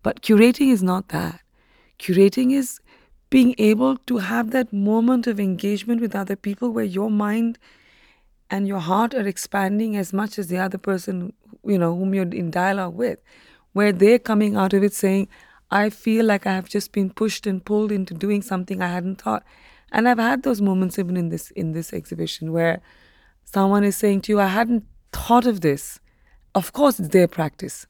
But 0.02 0.22
curating 0.22 0.70
is 0.72 0.82
not 0.82 1.10
that. 1.10 1.42
Curating 2.00 2.54
is 2.54 2.80
being 3.30 3.54
able 3.58 3.98
to 4.10 4.18
have 4.18 4.52
that 4.52 4.72
moment 4.72 5.28
of 5.28 5.40
engagement 5.40 6.00
with 6.00 6.16
other 6.16 6.38
people 6.38 6.70
where 6.70 6.86
your 6.86 7.12
mind 7.12 7.60
and 8.50 8.66
your 8.66 8.80
heart 8.80 9.14
are 9.14 9.28
expanding 9.28 9.98
as 9.98 10.14
much 10.14 10.40
as 10.40 10.48
the 10.48 10.58
other 10.58 10.78
person, 10.78 11.34
you 11.66 11.78
know, 11.78 11.94
whom 11.96 12.16
you're 12.16 12.34
in 12.44 12.50
dialogue 12.50 12.96
with, 12.96 13.20
where 13.74 13.92
they're 13.92 14.26
coming 14.32 14.56
out 14.56 14.74
of 14.74 14.84
it 14.84 14.94
saying, 14.94 15.28
I 15.70 15.90
feel 15.90 16.26
like 16.26 16.48
I 16.48 16.54
have 16.54 16.70
just 16.70 16.94
been 16.94 17.10
pushed 17.10 17.46
and 17.46 17.64
pulled 17.64 17.92
into 17.92 18.14
doing 18.14 18.42
something 18.42 18.82
I 18.82 18.88
hadn't 18.88 19.22
thought. 19.22 19.44
And 19.92 20.08
I've 20.08 20.18
had 20.18 20.44
those 20.44 20.62
moments 20.62 20.98
even 20.98 21.18
in 21.18 21.28
this 21.30 21.52
in 21.52 21.74
this 21.74 21.94
exhibition 21.94 22.54
where 22.54 22.82
someone 23.54 23.84
is 23.84 23.98
saying 23.98 24.22
to 24.22 24.34
you, 24.34 24.40
I 24.40 24.48
hadn't 24.48 24.86
thought 25.12 25.46
of 25.46 25.62
this. 25.62 26.00
Of 26.54 26.74
course 26.74 27.00
it's 27.00 27.10
their 27.10 27.28
practice. 27.28 27.88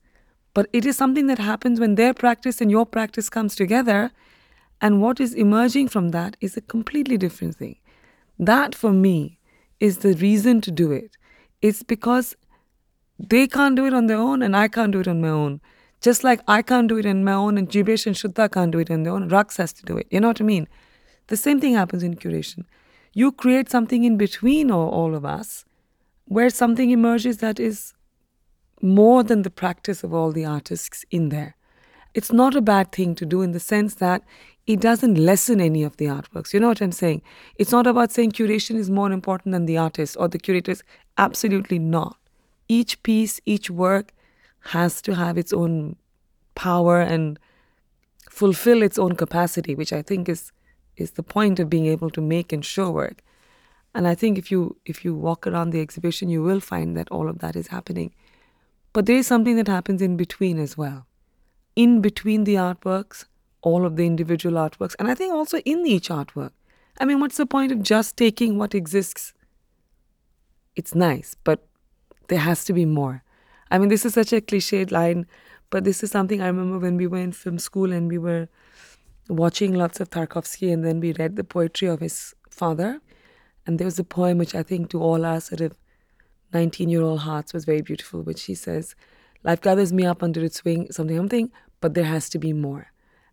But 0.54 0.68
it 0.74 0.86
is 0.86 0.98
something 0.98 1.28
that 1.28 1.40
happens 1.40 1.80
when 1.80 1.96
their 1.96 2.14
practice 2.14 2.62
and 2.62 2.72
your 2.72 2.86
practice 2.86 3.30
comes 3.30 3.56
together. 3.56 4.12
And 4.82 5.02
what 5.02 5.20
is 5.20 5.34
emerging 5.34 5.90
from 5.90 6.10
that 6.10 6.38
is 6.40 6.56
a 6.56 6.62
completely 6.62 7.18
different 7.18 7.56
thing. 7.58 7.78
That 8.38 8.74
for 8.74 8.92
me 8.92 9.40
is 9.80 10.00
the 10.00 10.14
reason 10.14 10.62
to 10.62 10.72
do 10.72 10.92
it. 10.92 11.18
It's 11.62 11.84
because 11.84 12.36
they 13.20 13.48
can't 13.48 13.76
do 13.76 13.86
it 13.86 13.94
on 13.94 14.08
their 14.08 14.18
own 14.18 14.42
and 14.42 14.56
I 14.56 14.70
can't 14.70 14.94
do 14.94 15.02
it 15.02 15.08
on 15.08 15.22
my 15.22 15.30
own. 15.30 15.60
Just 16.02 16.24
like 16.24 16.40
I 16.48 16.62
can't 16.62 16.88
do 16.88 16.98
it 16.98 17.06
on 17.06 17.26
my 17.26 17.34
own 17.34 17.58
and 17.58 17.70
Jeebesh 17.70 18.08
and 18.08 18.16
Shuddha 18.16 18.50
can't 18.50 18.72
do 18.72 18.80
it 18.80 18.90
on 18.90 19.04
their 19.04 19.14
own, 19.14 19.30
Raqs 19.30 19.58
has 19.58 19.74
to 19.74 19.86
do 19.86 19.98
it. 19.98 20.08
You 20.10 20.22
know 20.22 20.30
what 20.30 20.40
I 20.40 20.46
mean? 20.46 20.68
The 21.28 21.36
same 21.36 21.60
thing 21.60 21.74
happens 21.74 22.02
in 22.02 22.16
curation. 22.16 22.64
You 23.14 23.32
create 23.32 23.70
something 23.70 24.04
in 24.04 24.18
between 24.18 24.72
all, 24.72 24.90
all 24.90 25.16
of 25.16 25.26
us 25.26 25.66
where 26.26 26.50
something 26.50 26.92
emerges 26.92 27.38
that 27.38 27.60
is 27.60 27.94
more 28.82 29.24
than 29.24 29.42
the 29.42 29.50
practice 29.50 30.04
of 30.04 30.14
all 30.14 30.32
the 30.32 30.46
artists 30.46 31.04
in 31.10 31.30
there. 31.30 31.56
It's 32.14 32.32
not 32.32 32.56
a 32.56 32.62
bad 32.62 32.92
thing 32.92 33.16
to 33.16 33.26
do 33.26 33.42
in 33.42 33.52
the 33.52 33.60
sense 33.60 33.96
that 33.96 34.24
it 34.68 34.80
doesn't 34.80 35.16
lessen 35.16 35.60
any 35.60 35.84
of 35.84 35.98
the 35.98 36.06
artworks. 36.06 36.54
You 36.54 36.60
know 36.60 36.68
what 36.68 36.82
I'm 36.82 36.92
saying? 36.92 37.24
It's 37.56 37.72
not 37.72 37.88
about 37.88 38.12
saying 38.12 38.32
curation 38.34 38.76
is 38.76 38.90
more 38.90 39.12
important 39.12 39.54
than 39.54 39.66
the 39.66 39.78
artist 39.78 40.16
or 40.20 40.28
the 40.28 40.38
curators. 40.38 40.84
Absolutely 41.18 41.80
not. 41.80 42.18
Each 42.68 43.02
piece, 43.02 43.42
each 43.46 43.72
work 43.72 44.14
has 44.66 45.02
to 45.02 45.16
have 45.16 45.38
its 45.38 45.52
own 45.52 45.96
power 46.54 47.02
and 47.02 47.40
fulfill 48.30 48.84
its 48.84 49.00
own 49.00 49.16
capacity, 49.16 49.74
which 49.74 49.92
I 49.92 50.04
think 50.04 50.30
is 50.30 50.52
is 51.00 51.12
the 51.12 51.24
point 51.24 51.60
of 51.60 51.70
being 51.70 51.86
able 51.86 52.10
to 52.12 52.22
make 52.22 52.52
and 52.52 52.64
show 52.64 52.90
work. 52.90 53.24
And 53.94 54.08
I 54.08 54.16
think 54.16 54.38
if 54.38 54.52
you 54.52 54.78
if 54.86 55.04
you 55.04 55.16
walk 55.16 55.48
around 55.48 55.72
the 55.72 55.82
exhibition, 55.82 56.30
you 56.30 56.44
will 56.44 56.60
find 56.60 56.96
that 56.96 57.10
all 57.10 57.28
of 57.28 57.40
that 57.40 57.56
is 57.56 57.68
happening. 57.68 58.14
But 58.94 59.06
there 59.06 59.18
is 59.18 59.28
something 59.28 59.56
that 59.56 59.68
happens 59.68 60.02
in 60.02 60.18
between 60.18 60.60
as 60.60 60.78
well. 60.78 61.06
In 61.76 62.02
between 62.02 62.44
the 62.44 62.56
artworks, 62.56 63.26
all 63.62 63.86
of 63.86 63.96
the 63.96 64.06
individual 64.06 64.56
artworks, 64.56 64.96
and 65.00 65.10
I 65.10 65.16
think 65.16 65.34
also 65.34 65.58
in 65.60 65.86
each 65.86 66.10
artwork. 66.10 66.52
I 67.00 67.06
mean, 67.06 67.20
what's 67.20 67.38
the 67.38 67.46
point 67.46 67.72
of 67.72 67.82
just 67.82 68.18
taking 68.18 68.58
what 68.58 68.76
exists? 68.76 69.34
It's 70.76 70.94
nice, 70.94 71.36
but 71.44 71.66
there 72.28 72.40
has 72.40 72.66
to 72.66 72.74
be 72.74 72.86
more. 72.86 73.24
I 73.72 73.78
mean, 73.78 73.90
this 73.90 74.06
is 74.06 74.14
such 74.14 74.34
a 74.34 74.42
cliched 74.42 74.92
line, 74.92 75.26
but 75.70 75.84
this 75.84 76.04
is 76.04 76.12
something 76.12 76.42
I 76.42 76.48
remember 76.48 76.80
when 76.80 76.98
we 76.98 77.08
were 77.08 77.20
in 77.20 77.32
film 77.32 77.60
school 77.60 77.92
and 77.92 78.10
we 78.10 78.18
were 78.18 78.50
watching 79.30 79.74
lots 79.74 80.00
of 80.00 80.10
Tarkovsky, 80.10 80.74
and 80.74 80.84
then 80.84 81.00
we 81.00 81.14
read 81.14 81.36
the 81.36 81.44
poetry 81.44 81.88
of 81.88 82.02
his 82.02 82.34
father. 82.50 83.00
And 83.66 83.80
there 83.80 83.86
was 83.86 84.00
a 84.00 84.04
poem 84.04 84.38
which 84.38 84.56
I 84.56 84.64
think 84.64 84.90
to 84.90 85.02
all 85.02 85.26
our 85.26 85.40
sort 85.40 85.62
of 85.62 85.76
19 86.54 86.90
year 86.90 87.02
old 87.02 87.20
hearts 87.20 87.54
was 87.54 87.66
very 87.66 87.82
beautiful, 87.82 88.22
which 88.22 88.44
he 88.44 88.56
says, 88.56 88.96
Life 89.44 89.62
gathers 89.62 89.94
me 89.94 90.06
up 90.06 90.22
under 90.22 90.44
its 90.44 90.66
wing, 90.66 90.92
something, 90.92 91.16
something, 91.16 91.52
but 91.80 91.94
there 91.94 92.06
has 92.06 92.30
to 92.30 92.40
be 92.40 92.52
more. 92.52 92.92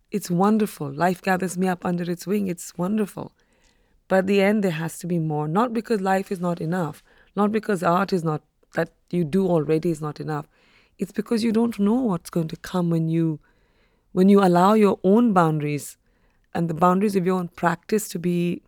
It's 0.09 0.31
wonderful. 0.31 0.89
Life 0.89 1.21
gathers 1.21 1.57
me 1.57 1.67
up 1.67 1.85
under 1.85 2.09
its 2.09 2.25
wing. 2.25 2.47
It's 2.47 2.77
wonderful. 2.77 3.33
But 4.07 4.19
at 4.19 4.27
the 4.27 4.41
end, 4.41 4.63
there 4.63 4.71
has 4.71 4.97
to 4.99 5.07
be 5.07 5.19
more. 5.19 5.47
Not 5.49 5.73
because 5.73 5.99
life 5.99 6.31
is 6.31 6.39
not 6.39 6.61
enough, 6.61 7.03
not 7.35 7.51
because 7.51 7.83
art 7.83 8.13
is 8.13 8.23
not, 8.23 8.41
that 8.75 8.89
you 9.09 9.25
do 9.25 9.47
already 9.47 9.89
is 9.89 10.01
not 10.01 10.21
enough. 10.21 10.47
It's 10.97 11.11
because 11.11 11.43
you 11.43 11.51
don't 11.51 11.77
know 11.77 11.95
what's 11.95 12.29
going 12.29 12.47
to 12.47 12.57
come 12.57 12.89
when 12.89 13.09
you, 13.09 13.39
when 14.17 14.29
you 14.29 14.43
allow 14.43 14.73
your 14.73 14.99
own 15.03 15.31
boundaries 15.31 15.95
and 16.55 16.67
the 16.67 16.73
boundaries 16.73 17.15
of 17.15 17.23
your 17.23 17.37
own 17.37 17.47
practice 17.49 18.09
to 18.09 18.17
be 18.17 18.63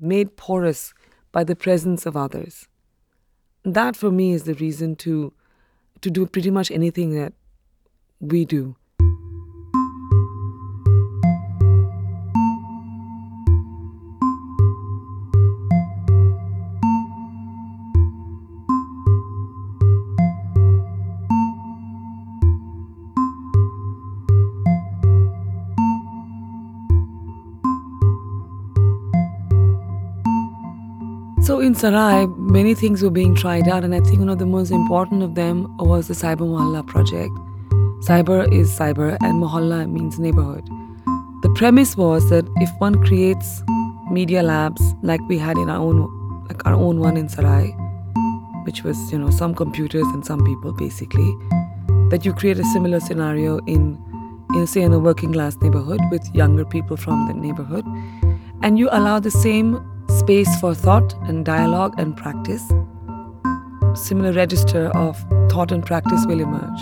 made 0.00 0.34
porous 0.38 0.94
by 1.30 1.44
the 1.44 1.54
presence 1.54 2.06
of 2.06 2.16
others. 2.16 2.68
That 3.64 3.96
for 3.96 4.10
me 4.10 4.32
is 4.32 4.44
the 4.44 4.54
reason 4.54 4.96
to 5.04 5.34
to 6.00 6.10
do 6.10 6.24
pretty 6.24 6.50
much 6.50 6.70
anything 6.70 7.10
that 7.16 7.34
we 8.18 8.46
do. 8.46 8.76
In 31.68 31.74
Sarai, 31.74 32.26
many 32.38 32.74
things 32.74 33.02
were 33.02 33.10
being 33.10 33.34
tried 33.34 33.68
out, 33.68 33.84
and 33.84 33.94
I 33.94 34.00
think 34.00 34.20
one 34.20 34.30
of 34.30 34.38
the 34.38 34.46
most 34.46 34.70
important 34.70 35.22
of 35.22 35.34
them 35.34 35.76
was 35.76 36.08
the 36.08 36.14
Cyber 36.14 36.46
Mohalla 36.52 36.86
project. 36.86 37.34
Cyber 38.08 38.50
is 38.50 38.70
cyber, 38.70 39.18
and 39.20 39.42
Mohalla 39.42 39.86
means 39.86 40.18
neighborhood. 40.18 40.64
The 41.42 41.52
premise 41.56 41.94
was 41.94 42.30
that 42.30 42.46
if 42.56 42.70
one 42.78 42.94
creates 43.04 43.62
media 44.10 44.42
labs 44.42 44.80
like 45.02 45.20
we 45.28 45.36
had 45.36 45.58
in 45.58 45.68
our 45.68 45.78
own, 45.78 45.98
like 46.48 46.66
our 46.66 46.72
own 46.72 47.00
one 47.00 47.18
in 47.18 47.28
Sarai, 47.28 47.66
which 48.64 48.82
was 48.82 48.96
you 49.12 49.18
know 49.18 49.28
some 49.28 49.54
computers 49.54 50.06
and 50.14 50.24
some 50.24 50.42
people 50.46 50.72
basically, 50.72 51.30
that 52.08 52.24
you 52.24 52.32
create 52.32 52.58
a 52.58 52.64
similar 52.72 52.98
scenario 52.98 53.58
in, 53.66 54.02
in 54.54 54.66
say 54.66 54.80
in 54.80 54.94
a 54.94 54.98
working 54.98 55.34
class 55.34 55.54
neighborhood 55.60 56.00
with 56.10 56.34
younger 56.34 56.64
people 56.64 56.96
from 56.96 57.28
the 57.28 57.34
neighborhood, 57.34 57.84
and 58.62 58.78
you 58.78 58.88
allow 58.90 59.20
the 59.20 59.30
same 59.30 59.76
space 60.28 60.60
for 60.60 60.74
thought 60.74 61.14
and 61.26 61.46
dialogue 61.46 61.94
and 61.96 62.14
practice, 62.14 62.62
similar 63.94 64.30
register 64.30 64.88
of 64.88 65.16
thought 65.50 65.72
and 65.72 65.86
practice 65.86 66.26
will 66.26 66.40
emerge. 66.40 66.80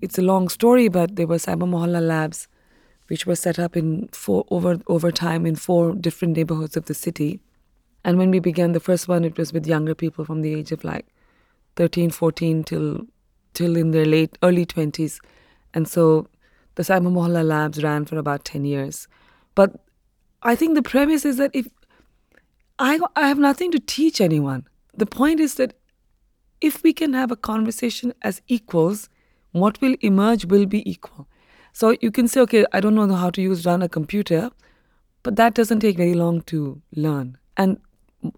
It's 0.00 0.18
a 0.18 0.22
long 0.22 0.48
story, 0.48 0.86
but 0.86 1.16
there 1.16 1.26
were 1.26 1.38
Cyber 1.38 1.68
Mohalla 1.68 2.00
labs, 2.00 2.46
which 3.08 3.26
were 3.26 3.34
set 3.34 3.58
up 3.58 3.76
in 3.76 4.08
four 4.12 4.44
over 4.48 4.78
over 4.86 5.10
time 5.10 5.46
in 5.46 5.56
four 5.56 5.96
different 5.96 6.36
neighborhoods 6.36 6.76
of 6.76 6.84
the 6.84 6.94
city. 6.94 7.40
And 8.04 8.18
when 8.18 8.30
we 8.30 8.38
began 8.38 8.70
the 8.70 8.86
first 8.88 9.08
one, 9.08 9.24
it 9.24 9.36
was 9.36 9.52
with 9.52 9.66
younger 9.66 9.96
people 9.96 10.24
from 10.24 10.42
the 10.42 10.54
age 10.54 10.70
of 10.70 10.84
like 10.84 11.06
13, 11.74 12.10
14 12.10 12.62
till 12.62 13.00
till 13.52 13.76
in 13.76 13.90
their 13.90 14.06
late 14.06 14.38
early 14.44 14.64
20s. 14.64 15.18
And 15.74 15.88
so 15.88 16.28
the 16.80 16.94
Cyber 16.94 17.12
Mohalla 17.12 17.44
labs 17.44 17.82
ran 17.82 18.06
for 18.06 18.16
about 18.16 18.46
10 18.46 18.64
years. 18.64 19.06
But 19.54 19.84
I 20.42 20.56
think 20.56 20.74
the 20.74 20.82
premise 20.82 21.26
is 21.26 21.36
that 21.36 21.50
if 21.52 21.68
I, 22.78 22.98
I 23.14 23.28
have 23.28 23.38
nothing 23.38 23.70
to 23.72 23.78
teach 23.78 24.20
anyone, 24.20 24.66
the 24.96 25.04
point 25.04 25.40
is 25.40 25.56
that 25.56 25.74
if 26.62 26.82
we 26.82 26.94
can 26.94 27.12
have 27.12 27.30
a 27.30 27.36
conversation 27.36 28.14
as 28.22 28.40
equals, 28.48 29.10
what 29.52 29.78
will 29.82 29.94
emerge 30.00 30.46
will 30.46 30.64
be 30.64 30.88
equal. 30.90 31.28
So 31.74 31.96
you 32.00 32.10
can 32.10 32.26
say, 32.28 32.40
okay, 32.40 32.64
I 32.72 32.80
don't 32.80 32.94
know 32.94 33.14
how 33.14 33.28
to 33.30 33.42
use 33.42 33.66
run 33.66 33.82
a 33.82 33.88
computer, 33.88 34.50
but 35.22 35.36
that 35.36 35.54
doesn't 35.54 35.80
take 35.80 35.98
very 35.98 36.14
long 36.14 36.40
to 36.52 36.80
learn. 36.96 37.36
And 37.58 37.78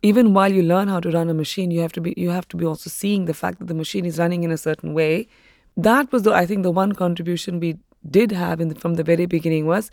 even 0.02 0.34
while 0.34 0.52
you 0.52 0.62
learn 0.64 0.88
how 0.88 0.98
to 0.98 1.10
run 1.10 1.30
a 1.30 1.34
machine, 1.34 1.70
you 1.70 1.80
have 1.80 1.92
to 1.92 2.00
be 2.00 2.14
you 2.16 2.30
have 2.30 2.48
to 2.48 2.56
be 2.56 2.64
also 2.64 2.90
seeing 2.90 3.24
the 3.26 3.34
fact 3.34 3.60
that 3.60 3.66
the 3.66 3.74
machine 3.74 4.04
is 4.04 4.18
running 4.18 4.42
in 4.42 4.50
a 4.50 4.58
certain 4.58 4.94
way. 4.94 5.28
That 5.76 6.10
was 6.12 6.22
the 6.24 6.34
I 6.34 6.44
think 6.46 6.64
the 6.64 6.70
one 6.72 6.92
contribution 6.92 7.60
we 7.60 7.78
did 8.08 8.32
have 8.32 8.60
in 8.60 8.68
the, 8.68 8.74
from 8.74 8.94
the 8.94 9.04
very 9.04 9.26
beginning 9.26 9.66
was 9.66 9.90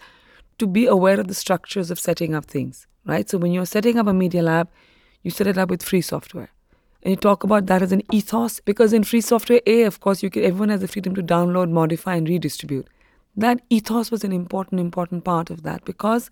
to 0.57 0.67
be 0.67 0.85
aware 0.85 1.19
of 1.19 1.27
the 1.27 1.33
structures 1.33 1.89
of 1.89 1.99
setting 1.99 2.35
up 2.35 2.45
things, 2.45 2.87
right? 3.05 3.29
So 3.29 3.37
when 3.37 3.51
you're 3.51 3.65
setting 3.65 3.97
up 3.97 4.07
a 4.07 4.13
media 4.13 4.43
lab, 4.43 4.69
you 5.23 5.31
set 5.31 5.47
it 5.47 5.57
up 5.57 5.69
with 5.69 5.83
free 5.83 6.01
software. 6.01 6.49
And 7.01 7.11
you 7.11 7.15
talk 7.15 7.43
about 7.43 7.65
that 7.67 7.81
as 7.81 7.93
an 7.93 8.03
ethos 8.11 8.59
because 8.59 8.91
in 8.91 9.03
free 9.03 9.21
software, 9.21 9.61
A, 9.65 9.83
of 9.83 10.01
course, 10.01 10.21
you 10.21 10.29
can, 10.29 10.43
everyone 10.43 10.69
has 10.69 10.81
the 10.81 10.87
freedom 10.87 11.15
to 11.15 11.23
download, 11.23 11.71
modify, 11.71 12.15
and 12.15 12.27
redistribute. 12.27 12.87
That 13.37 13.61
ethos 13.69 14.11
was 14.11 14.25
an 14.25 14.33
important, 14.33 14.81
important 14.81 15.23
part 15.23 15.49
of 15.49 15.63
that 15.63 15.85
because 15.85 16.29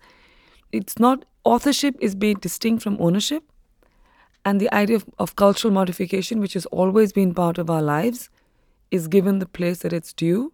it's 0.72 0.98
not, 0.98 1.24
authorship 1.44 1.96
is 2.00 2.14
being 2.14 2.36
distinct 2.36 2.82
from 2.82 2.98
ownership. 3.00 3.44
And 4.44 4.60
the 4.60 4.72
idea 4.74 4.96
of, 4.96 5.06
of 5.18 5.36
cultural 5.36 5.72
modification, 5.72 6.38
which 6.40 6.52
has 6.52 6.66
always 6.66 7.12
been 7.12 7.34
part 7.34 7.56
of 7.56 7.70
our 7.70 7.82
lives, 7.82 8.28
is 8.90 9.08
given 9.08 9.38
the 9.38 9.46
place 9.46 9.78
that 9.78 9.92
it's 9.92 10.12
due 10.12 10.52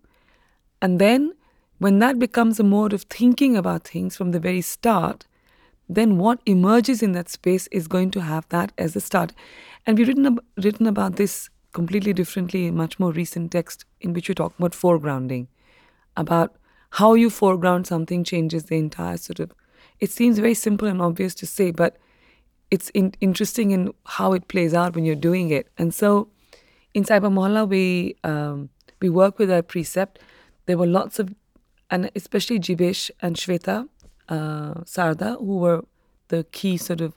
and 0.85 0.99
then, 0.99 1.33
when 1.79 1.99
that 2.01 2.19
becomes 2.19 2.61
a 2.61 2.63
mode 2.63 2.93
of 2.93 3.05
thinking 3.05 3.57
about 3.57 3.89
things 3.89 4.17
from 4.17 4.33
the 4.33 4.39
very 4.39 4.61
start, 4.61 5.27
then 5.89 6.19
what 6.19 6.41
emerges 6.45 7.03
in 7.03 7.13
that 7.13 7.31
space 7.31 7.69
is 7.69 7.89
going 7.89 8.11
to 8.11 8.21
have 8.21 8.47
that 8.51 8.71
as 8.77 8.95
a 8.95 9.01
start. 9.01 9.33
And 9.87 9.97
we've 9.97 10.09
written, 10.09 10.27
ab- 10.27 10.45
written 10.63 10.87
about 10.87 11.17
this 11.17 11.49
completely 11.73 12.13
differently 12.13 12.67
in 12.67 12.77
much 12.77 13.01
more 13.01 13.13
recent 13.13 13.51
text 13.53 13.87
in 14.03 14.13
which 14.13 14.29
we 14.29 14.35
talk 14.35 14.53
about 14.59 14.73
foregrounding, 14.73 15.47
about 16.19 16.55
how 16.91 17.15
you 17.15 17.31
foreground 17.31 17.87
something 17.87 18.23
changes 18.23 18.65
the 18.65 18.77
entire 18.77 19.17
sort 19.17 19.41
of. 19.41 19.55
It 20.01 20.11
seems 20.11 20.39
very 20.39 20.53
simple 20.53 20.87
and 20.87 21.01
obvious 21.01 21.35
to 21.37 21.47
say, 21.47 21.71
but 21.71 21.97
it's 22.71 22.91
in, 22.91 23.15
interesting 23.23 23.71
in 23.71 23.95
how 24.05 24.35
it 24.35 24.49
plays 24.49 24.75
out 24.75 24.95
when 24.95 25.07
you're 25.07 25.17
doing 25.17 25.49
it. 25.49 25.67
And 25.79 25.95
so, 25.95 26.29
in 26.93 27.05
Cyber 27.05 27.33
Mohalla, 27.33 27.67
we 27.67 28.17
um, 28.23 28.69
we 29.01 29.09
work 29.09 29.39
with 29.39 29.51
a 29.51 29.63
precept 29.63 30.19
there 30.67 30.79
were 30.79 30.87
lots 30.87 31.19
of, 31.19 31.35
and 31.91 32.11
especially 32.15 32.59
Jeebesh 32.59 33.11
and 33.21 33.37
Shweta 33.37 33.89
uh, 34.29 34.75
Sarda, 34.85 35.39
who 35.39 35.59
were 35.59 35.85
the 36.29 36.45
key 36.53 36.77
sort 36.77 37.01
of 37.01 37.15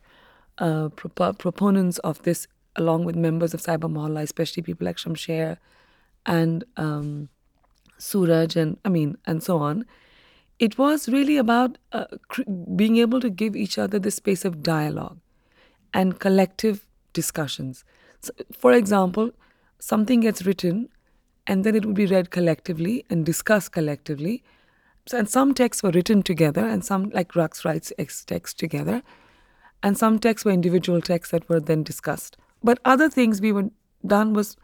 uh, 0.57 0.89
prop- 0.89 1.37
proponents 1.37 1.97
of 1.99 2.21
this, 2.23 2.47
along 2.75 3.05
with 3.05 3.15
members 3.15 3.53
of 3.53 3.61
Cyber 3.61 3.91
Mohalla, 3.91 4.21
especially 4.21 4.63
people 4.63 4.85
like 4.85 4.97
Shamsher 4.97 5.57
and 6.25 6.63
um, 6.75 7.29
Suraj, 7.97 8.55
and 8.55 8.77
I 8.83 8.89
mean, 8.89 9.17
and 9.25 9.41
so 9.41 9.57
on. 9.57 9.85
It 10.59 10.77
was 10.77 11.07
really 11.07 11.37
about 11.37 11.77
uh, 11.91 12.05
cr- 12.27 12.41
being 12.75 12.97
able 12.97 13.21
to 13.21 13.29
give 13.29 13.55
each 13.55 13.77
other 13.77 13.99
the 13.99 14.11
space 14.11 14.43
of 14.43 14.63
dialogue 14.63 15.19
and 15.93 16.19
collective 16.19 16.87
discussions. 17.13 17.83
So, 18.21 18.33
for 18.57 18.73
example, 18.73 19.31
something 19.79 20.21
gets 20.21 20.45
written 20.45 20.89
and 21.47 21.63
then 21.63 21.75
it 21.75 21.85
would 21.85 21.95
be 21.95 22.05
read 22.05 22.29
collectively 22.29 23.05
and 23.09 23.25
discussed 23.25 23.71
collectively. 23.71 24.43
So, 25.07 25.17
and 25.17 25.29
some 25.29 25.53
texts 25.53 25.81
were 25.81 25.91
written 25.91 26.21
together, 26.21 26.65
and 26.65 26.83
some, 26.83 27.09
like 27.11 27.31
Raqs 27.31 27.63
writes 27.63 27.93
texts 28.25 28.53
together, 28.53 29.01
and 29.81 29.97
some 29.97 30.19
texts 30.19 30.43
were 30.43 30.51
individual 30.51 31.01
texts 31.01 31.31
that 31.31 31.47
were 31.47 31.61
then 31.61 31.83
discussed. 31.83 32.35
But 32.61 32.79
other 32.83 33.09
things 33.09 33.39
we 33.39 33.53
were 33.53 33.69
done 34.05 34.33
was 34.33 34.57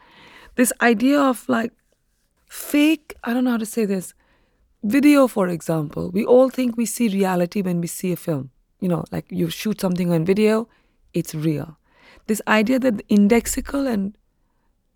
this 0.55 0.73
idea 0.81 1.19
of 1.19 1.47
like 1.47 1.71
fake, 2.49 3.15
I 3.23 3.33
don't 3.33 3.45
know 3.45 3.51
how 3.51 3.57
to 3.57 3.65
say 3.65 3.85
this, 3.85 4.13
video, 4.83 5.27
for 5.27 5.47
example. 5.47 6.11
We 6.11 6.25
all 6.25 6.49
think 6.49 6.75
we 6.75 6.85
see 6.85 7.07
reality 7.07 7.61
when 7.61 7.79
we 7.79 7.87
see 7.87 8.11
a 8.11 8.17
film. 8.17 8.51
You 8.81 8.89
know, 8.89 9.05
like 9.11 9.25
you 9.29 9.49
shoot 9.49 9.79
something 9.79 10.11
on 10.11 10.25
video, 10.25 10.67
it's 11.13 11.33
real. 11.33 11.77
This 12.27 12.41
idea 12.47 12.79
that 12.79 13.07
indexical 13.07 13.87
and 13.87 14.17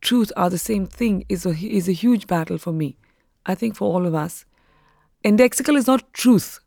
truth 0.01 0.31
are 0.35 0.49
the 0.49 0.57
same 0.57 0.85
thing 0.85 1.25
is 1.29 1.45
a, 1.45 1.49
is 1.49 1.87
a 1.87 1.93
huge 1.93 2.27
battle 2.27 2.57
for 2.57 2.71
me. 2.71 2.97
I 3.45 3.55
think 3.55 3.75
for 3.75 3.91
all 3.91 4.05
of 4.05 4.13
us. 4.13 4.45
Indexical 5.23 5.77
is 5.77 5.87
not 5.87 6.13
truth. 6.13 6.59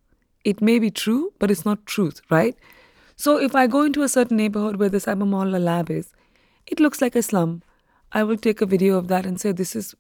It 0.45 0.61
may 0.61 0.79
be 0.79 0.91
true, 0.91 1.33
but 1.39 1.51
it's 1.51 1.65
not 1.65 1.87
truth, 1.87 2.21
right? 2.31 2.57
So 3.17 3.39
if 3.39 3.55
I 3.55 3.67
go 3.67 3.83
into 3.83 4.03
a 4.03 4.09
certain 4.09 4.37
neighborhood 4.39 4.77
where 4.77 4.89
the 4.89 4.99
Cyber 4.99 5.29
Mohalla 5.29 5.63
lab 5.63 5.91
is, 5.91 6.13
it 6.67 6.81
looks 6.81 7.03
like 7.03 7.15
a 7.15 7.23
slum. 7.23 7.63
I 8.13 8.23
will 8.23 8.37
take 8.37 8.61
a 8.61 8.67
video 8.67 8.97
of 8.97 9.09
that 9.09 9.27
and 9.27 9.41
say, 9.41 9.53
this 9.53 9.77
is, 9.77 9.95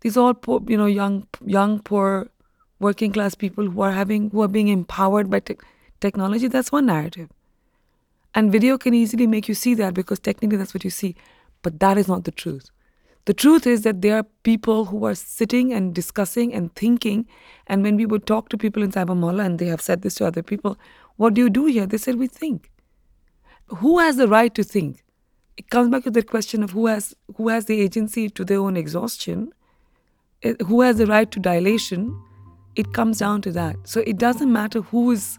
these 0.00 0.16
are 0.16 0.20
all 0.20 0.34
poor, 0.34 0.62
you 0.66 0.76
know, 0.76 0.86
young, 0.86 1.26
young, 1.44 1.80
poor, 1.80 2.28
working 2.80 3.12
class 3.12 3.34
people 3.34 3.70
who 3.70 3.80
are 3.82 3.92
having, 3.92 4.30
who 4.30 4.42
are 4.42 4.48
being 4.48 4.68
empowered 4.68 5.30
by 5.30 5.40
te- 5.40 5.56
technology. 6.00 6.48
That's 6.48 6.72
one 6.72 6.86
narrative. 6.86 7.28
And 8.34 8.50
video 8.50 8.78
can 8.78 8.94
easily 8.94 9.26
make 9.26 9.48
you 9.48 9.54
see 9.54 9.74
that 9.74 9.94
because 9.94 10.18
technically 10.18 10.56
that's 10.56 10.74
what 10.74 10.82
you 10.82 10.90
see. 10.90 11.14
But 11.64 11.80
that 11.80 11.98
is 11.98 12.06
not 12.06 12.22
the 12.22 12.30
truth. 12.30 12.70
The 13.24 13.34
truth 13.34 13.66
is 13.66 13.82
that 13.82 14.02
there 14.02 14.16
are 14.16 14.26
people 14.42 14.84
who 14.84 15.04
are 15.06 15.14
sitting 15.14 15.72
and 15.72 15.94
discussing 15.94 16.52
and 16.52 16.72
thinking. 16.74 17.26
And 17.66 17.82
when 17.82 17.96
we 17.96 18.04
would 18.04 18.26
talk 18.26 18.50
to 18.50 18.58
people 18.58 18.82
in 18.82 18.92
Cyber 18.92 19.16
Mohalla, 19.18 19.46
and 19.46 19.58
they 19.58 19.66
have 19.66 19.80
said 19.80 20.02
this 20.02 20.14
to 20.16 20.26
other 20.26 20.42
people, 20.42 20.78
what 21.16 21.32
do 21.32 21.40
you 21.40 21.48
do 21.48 21.64
here? 21.64 21.86
They 21.86 21.96
said, 21.96 22.16
we 22.16 22.26
think. 22.26 22.70
Who 23.68 23.98
has 23.98 24.16
the 24.16 24.28
right 24.28 24.54
to 24.54 24.62
think? 24.62 25.02
It 25.56 25.70
comes 25.70 25.88
back 25.88 26.02
to 26.04 26.10
the 26.10 26.22
question 26.22 26.62
of 26.62 26.72
who 26.72 26.86
has 26.86 27.14
who 27.36 27.48
has 27.48 27.66
the 27.66 27.80
agency 27.80 28.28
to 28.28 28.44
their 28.44 28.58
own 28.58 28.76
exhaustion, 28.76 29.52
eh, 30.42 30.54
who 30.66 30.80
has 30.80 30.98
the 30.98 31.06
right 31.06 31.30
to 31.30 31.38
dilation. 31.40 32.20
It 32.74 32.92
comes 32.92 33.18
down 33.18 33.40
to 33.42 33.52
that. 33.52 33.76
So 33.84 34.00
it 34.00 34.18
doesn't 34.18 34.52
matter 34.52 34.80
who 34.80 35.12
is 35.12 35.38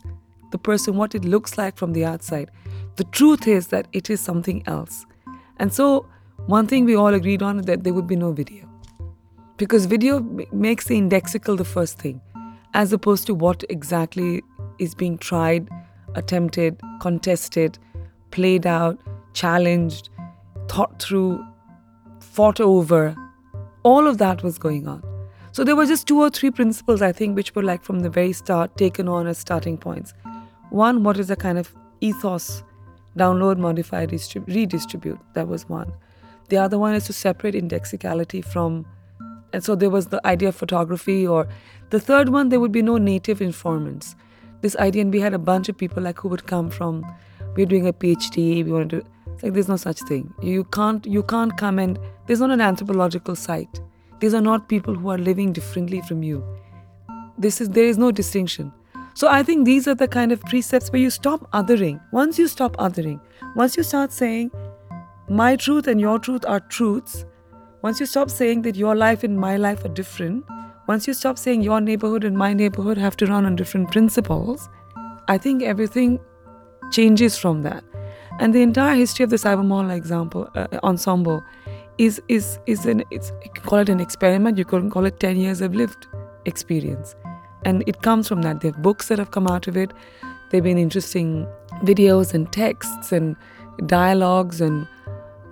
the 0.52 0.58
person, 0.58 0.96
what 0.96 1.14
it 1.14 1.26
looks 1.26 1.58
like 1.58 1.76
from 1.76 1.92
the 1.92 2.06
outside. 2.06 2.50
The 2.96 3.04
truth 3.04 3.46
is 3.46 3.68
that 3.68 3.88
it 3.92 4.10
is 4.10 4.22
something 4.22 4.64
else. 4.66 5.06
And 5.58 5.74
so 5.74 6.08
one 6.48 6.68
thing 6.68 6.86
we 6.86 6.96
all 6.96 7.14
agreed 7.14 7.42
on 7.42 7.60
is 7.60 7.66
that 7.66 7.84
there 7.84 7.94
would 7.94 8.08
be 8.08 8.16
no 8.16 8.32
video. 8.32 8.70
Because 9.58 9.86
video 9.86 10.20
makes 10.52 10.86
the 10.86 11.00
indexical 11.00 11.58
the 11.58 11.66
first 11.66 11.98
thing, 11.98 12.22
as 12.74 12.94
opposed 12.94 13.26
to 13.28 13.34
what 13.34 13.64
exactly 13.70 14.44
is 14.78 14.94
being 14.94 15.18
tried, 15.18 15.70
attempted, 16.14 16.80
contested, 17.00 17.80
played 18.32 18.68
out, 18.68 19.00
challenged, 19.34 20.10
thought 20.68 21.02
through, 21.02 21.44
fought 22.20 22.60
over. 22.60 23.16
All 23.84 24.08
of 24.08 24.18
that 24.18 24.44
was 24.44 24.58
going 24.58 24.88
on. 24.88 25.02
So 25.52 25.64
there 25.64 25.76
were 25.76 25.86
just 25.86 26.06
two 26.06 26.20
or 26.20 26.30
three 26.30 26.52
principles, 26.52 27.02
I 27.02 27.12
think, 27.12 27.36
which 27.36 27.56
were 27.56 27.64
like 27.64 27.82
from 27.82 28.02
the 28.02 28.10
very 28.10 28.34
start 28.34 28.76
taken 28.78 29.08
on 29.08 29.26
as 29.26 29.38
starting 29.38 29.78
points. 29.78 30.14
One, 30.70 31.04
what 31.04 31.18
is 31.18 31.30
the 31.30 31.36
kind 31.36 31.58
of 31.58 31.74
ethos? 32.02 32.62
Download, 33.18 33.58
modify, 33.58 34.06
redistribute. 34.06 35.20
That 35.34 35.48
was 35.48 35.70
one. 35.70 35.94
The 36.50 36.58
other 36.58 36.78
one 36.78 36.94
is 36.94 37.06
to 37.06 37.14
separate 37.14 37.56
indexicality 37.56 38.42
from, 38.42 38.86
and 39.54 39.64
so 39.64 39.76
there 39.76 39.90
was 39.90 40.08
the 40.08 40.26
idea 40.28 40.50
of 40.50 40.56
photography. 40.56 41.26
Or 41.26 41.48
the 41.90 42.00
third 42.00 42.30
one, 42.30 42.50
there 42.50 42.60
would 42.60 42.72
be 42.72 42.82
no 42.82 42.98
native 42.98 43.42
informants. 43.42 44.16
This 44.62 44.76
idea, 44.78 45.02
and 45.02 45.14
we 45.14 45.20
had 45.20 45.34
a 45.34 45.40
bunch 45.40 45.70
of 45.70 45.78
people 45.78 46.04
like 46.04 46.20
who 46.20 46.30
would 46.30 46.46
come 46.48 46.70
from, 46.70 47.06
we're 47.56 47.66
doing 47.66 47.88
a 47.88 47.94
PhD, 47.94 48.64
we 48.66 48.72
wanted 48.72 48.90
to. 48.90 49.04
It's 49.34 49.44
like 49.44 49.54
there's 49.54 49.68
no 49.68 49.78
such 49.78 50.00
thing. 50.02 50.34
You 50.42 50.64
can't 50.66 51.06
you 51.06 51.24
can't 51.24 51.58
come 51.58 51.80
and 51.80 52.00
there's 52.26 52.40
not 52.40 52.52
an 52.52 52.62
anthropological 52.62 53.36
site. 53.36 53.82
These 54.20 54.34
are 54.34 54.42
not 54.42 54.70
people 54.70 54.96
who 54.96 55.10
are 55.10 55.18
living 55.18 55.52
differently 55.52 56.02
from 56.02 56.24
you. 56.24 56.44
This 57.38 57.60
is 57.60 57.70
there 57.70 57.86
is 57.86 57.98
no 57.98 58.12
distinction. 58.12 58.72
So 59.14 59.30
I 59.30 59.44
think 59.44 59.66
these 59.66 59.88
are 59.88 59.96
the 59.96 60.08
kind 60.08 60.32
of 60.32 60.42
precepts 60.42 60.92
where 60.92 61.02
you 61.02 61.10
stop 61.10 61.50
othering. 61.52 62.02
Once 62.12 62.38
you 62.38 62.48
stop 62.48 62.76
othering, 62.78 63.20
once 63.56 63.78
you 63.78 63.84
start 63.84 64.12
saying 64.12 64.52
my 65.30 65.56
truth 65.56 65.88
and 65.88 66.00
your 66.00 66.20
truth 66.20 66.46
are 66.46 66.60
truths, 66.60 67.26
once 67.82 68.00
you 68.00 68.06
stop 68.06 68.30
saying 68.30 68.62
that 68.64 68.76
your 68.76 68.96
life 68.96 69.24
and 69.24 69.40
my 69.40 69.58
life 69.58 69.84
are 69.86 69.90
different, 69.90 70.46
once 70.88 71.08
you 71.08 71.14
stop 71.14 71.38
saying 71.38 71.62
your 71.62 71.82
neighborhood 71.82 72.24
and 72.24 72.38
my 72.38 72.54
neighborhood 72.54 72.98
have 72.98 73.18
to 73.18 73.26
run 73.26 73.46
on 73.46 73.56
different 73.56 73.92
principles, 73.92 74.70
I 75.28 75.38
think 75.38 75.64
everything 75.64 76.20
changes 76.92 77.38
from 77.38 77.64
that. 77.64 77.84
And 78.40 78.54
the 78.54 78.62
entire 78.62 78.96
history 78.96 79.24
of 79.24 79.30
the 79.30 79.38
Cyber 79.38 79.66
Mohalla 79.66 79.96
example 79.96 80.50
uh, 80.56 80.68
ensemble 80.84 81.44
is 81.98 82.22
is 82.28 82.60
is 82.66 82.86
an 82.86 83.04
it's 83.10 83.32
you 83.44 83.50
can 83.54 83.64
call 83.64 83.80
it 83.80 83.90
an 83.90 84.00
experiment. 84.02 84.58
You 84.58 84.66
can 84.66 84.90
call 84.90 85.06
it 85.06 85.20
ten 85.20 85.38
years 85.38 85.62
of 85.62 85.74
lived 85.74 86.08
experience, 86.46 87.16
and 87.64 87.84
it 87.88 88.02
comes 88.02 88.28
from 88.28 88.42
that. 88.42 88.60
There 88.60 88.72
are 88.72 88.82
books 88.82 89.08
that 89.08 89.20
have 89.20 89.32
come 89.32 89.48
out 89.48 89.68
of 89.68 89.78
it. 89.78 89.94
There've 90.50 90.64
been 90.64 90.78
interesting 90.78 91.48
videos 91.84 92.34
and 92.34 92.52
texts 92.52 93.14
and 93.14 93.38
dialogues 93.86 94.60
and 94.60 94.88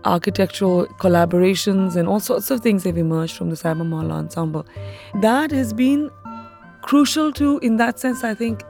architectural 0.06 0.88
collaborations 1.00 1.96
and 1.96 2.08
all 2.08 2.20
sorts 2.20 2.52
of 2.52 2.62
things 2.62 2.84
have 2.84 2.98
emerged 2.98 3.38
from 3.38 3.50
the 3.50 3.56
Cyber 3.56 3.82
Mohalla 3.82 4.14
ensemble. 4.14 4.66
That 5.22 5.52
has 5.52 5.74
been 5.74 6.10
crucial 6.82 7.32
to, 7.34 7.60
in 7.60 7.78
that 7.78 8.00
sense, 8.00 8.24
I 8.24 8.34
think, 8.34 8.64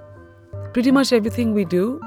pretty 0.74 0.92
much 0.92 1.12
everything 1.12 1.54
we 1.54 1.66
do. 1.66 2.00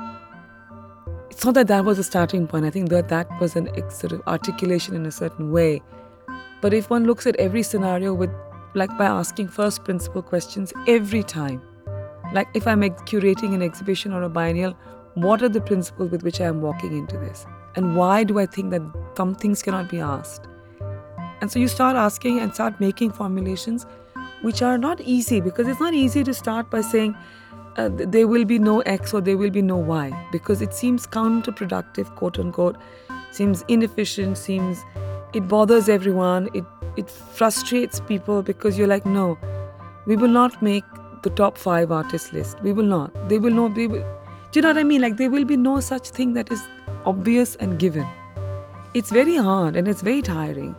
It's 1.31 1.45
not 1.45 1.55
that 1.55 1.67
that 1.69 1.85
was 1.85 1.99
a 1.99 2.05
starting 2.05 2.47
point. 2.47 2.65
I 2.65 2.71
think 2.71 2.89
that 2.91 3.09
that 3.09 3.29
was 3.41 3.57
an 3.57 3.69
sort 3.91 4.13
of 4.13 4.23
articulation 4.27 4.95
in 4.95 5.05
a 5.05 5.11
certain 5.11 5.53
way. 5.53 5.83
But 6.61 6.73
if 6.73 6.89
one 6.89 7.05
looks 7.05 7.27
at 7.27 7.37
every 7.37 7.63
scenario 7.63 8.15
with, 8.15 8.31
like, 8.75 8.97
by 8.97 9.07
asking 9.07 9.49
first 9.49 9.85
principle 9.85 10.23
questions 10.23 10.73
every 10.87 11.23
time, 11.23 11.61
like 12.33 12.49
if 12.55 12.67
I'm 12.67 12.83
curating 12.83 13.55
an 13.55 13.63
exhibition 13.63 14.13
or 14.13 14.23
a 14.23 14.29
biennial, 14.29 14.77
what 15.15 15.43
are 15.43 15.49
the 15.49 15.61
principles 15.61 16.11
with 16.11 16.23
which 16.23 16.41
I 16.41 16.45
am 16.45 16.61
walking 16.61 16.97
into 16.97 17.17
this? 17.19 17.47
And 17.77 17.95
why 17.95 18.25
do 18.25 18.39
I 18.39 18.47
think 18.47 18.71
that 18.71 18.83
some 19.17 19.35
things 19.35 19.63
cannot 19.63 19.89
be 19.89 20.01
asked? 20.01 20.49
And 21.41 21.53
so 21.53 21.59
you 21.59 21.69
start 21.69 21.97
asking 21.97 22.41
and 22.41 22.55
start 22.55 22.81
making 22.81 23.13
formulations 23.13 23.87
which 24.43 24.63
are 24.63 24.79
not 24.79 25.01
easy 25.01 25.41
because 25.41 25.69
it's 25.69 25.81
not 25.81 25.95
easy 25.95 26.25
to 26.25 26.33
start 26.33 26.71
by 26.71 26.81
saying 26.81 27.17
uh, 27.77 27.91
there 27.93 28.27
will 28.27 28.45
be 28.45 28.59
no 28.59 28.81
X 28.81 29.13
or 29.13 29.21
there 29.21 29.37
will 29.37 29.51
be 29.51 29.63
no 29.63 29.77
Y 29.77 30.29
because 30.33 30.63
it 30.63 30.73
seems 30.73 31.07
counterproductive, 31.07 32.15
quote 32.17 32.39
unquote, 32.39 32.77
seems 33.31 33.65
inefficient, 33.69 34.39
seems 34.39 34.83
it 35.35 35.47
bothers 35.47 35.89
everyone, 35.89 36.49
it, 36.55 36.65
it 36.97 37.11
frustrates 37.11 38.01
people 38.01 38.43
because 38.43 38.79
you're 38.79 38.89
like, 38.89 39.05
no, 39.05 39.39
we 40.07 40.17
will 40.17 40.29
not 40.29 40.63
make 40.63 40.85
the 41.23 41.31
top 41.31 41.59
five 41.59 41.93
artist 41.93 42.33
list. 42.33 42.61
We 42.63 42.73
will 42.73 42.85
not. 42.85 43.29
They 43.29 43.39
will 43.39 43.53
not 43.53 43.75
be. 43.75 43.89
Do 43.89 44.05
you 44.55 44.63
know 44.63 44.69
what 44.69 44.79
I 44.79 44.85
mean? 44.85 45.03
Like, 45.03 45.17
there 45.17 45.29
will 45.29 45.45
be 45.45 45.57
no 45.57 45.81
such 45.81 46.11
thing 46.11 46.33
that 46.35 46.51
is 46.51 46.63
obvious 47.07 47.55
and 47.57 47.79
given. 47.79 48.07
It's 48.95 49.11
very 49.11 49.37
hard 49.37 49.77
and 49.77 49.89
it's 49.89 50.03
very 50.03 50.23
tiring, 50.23 50.75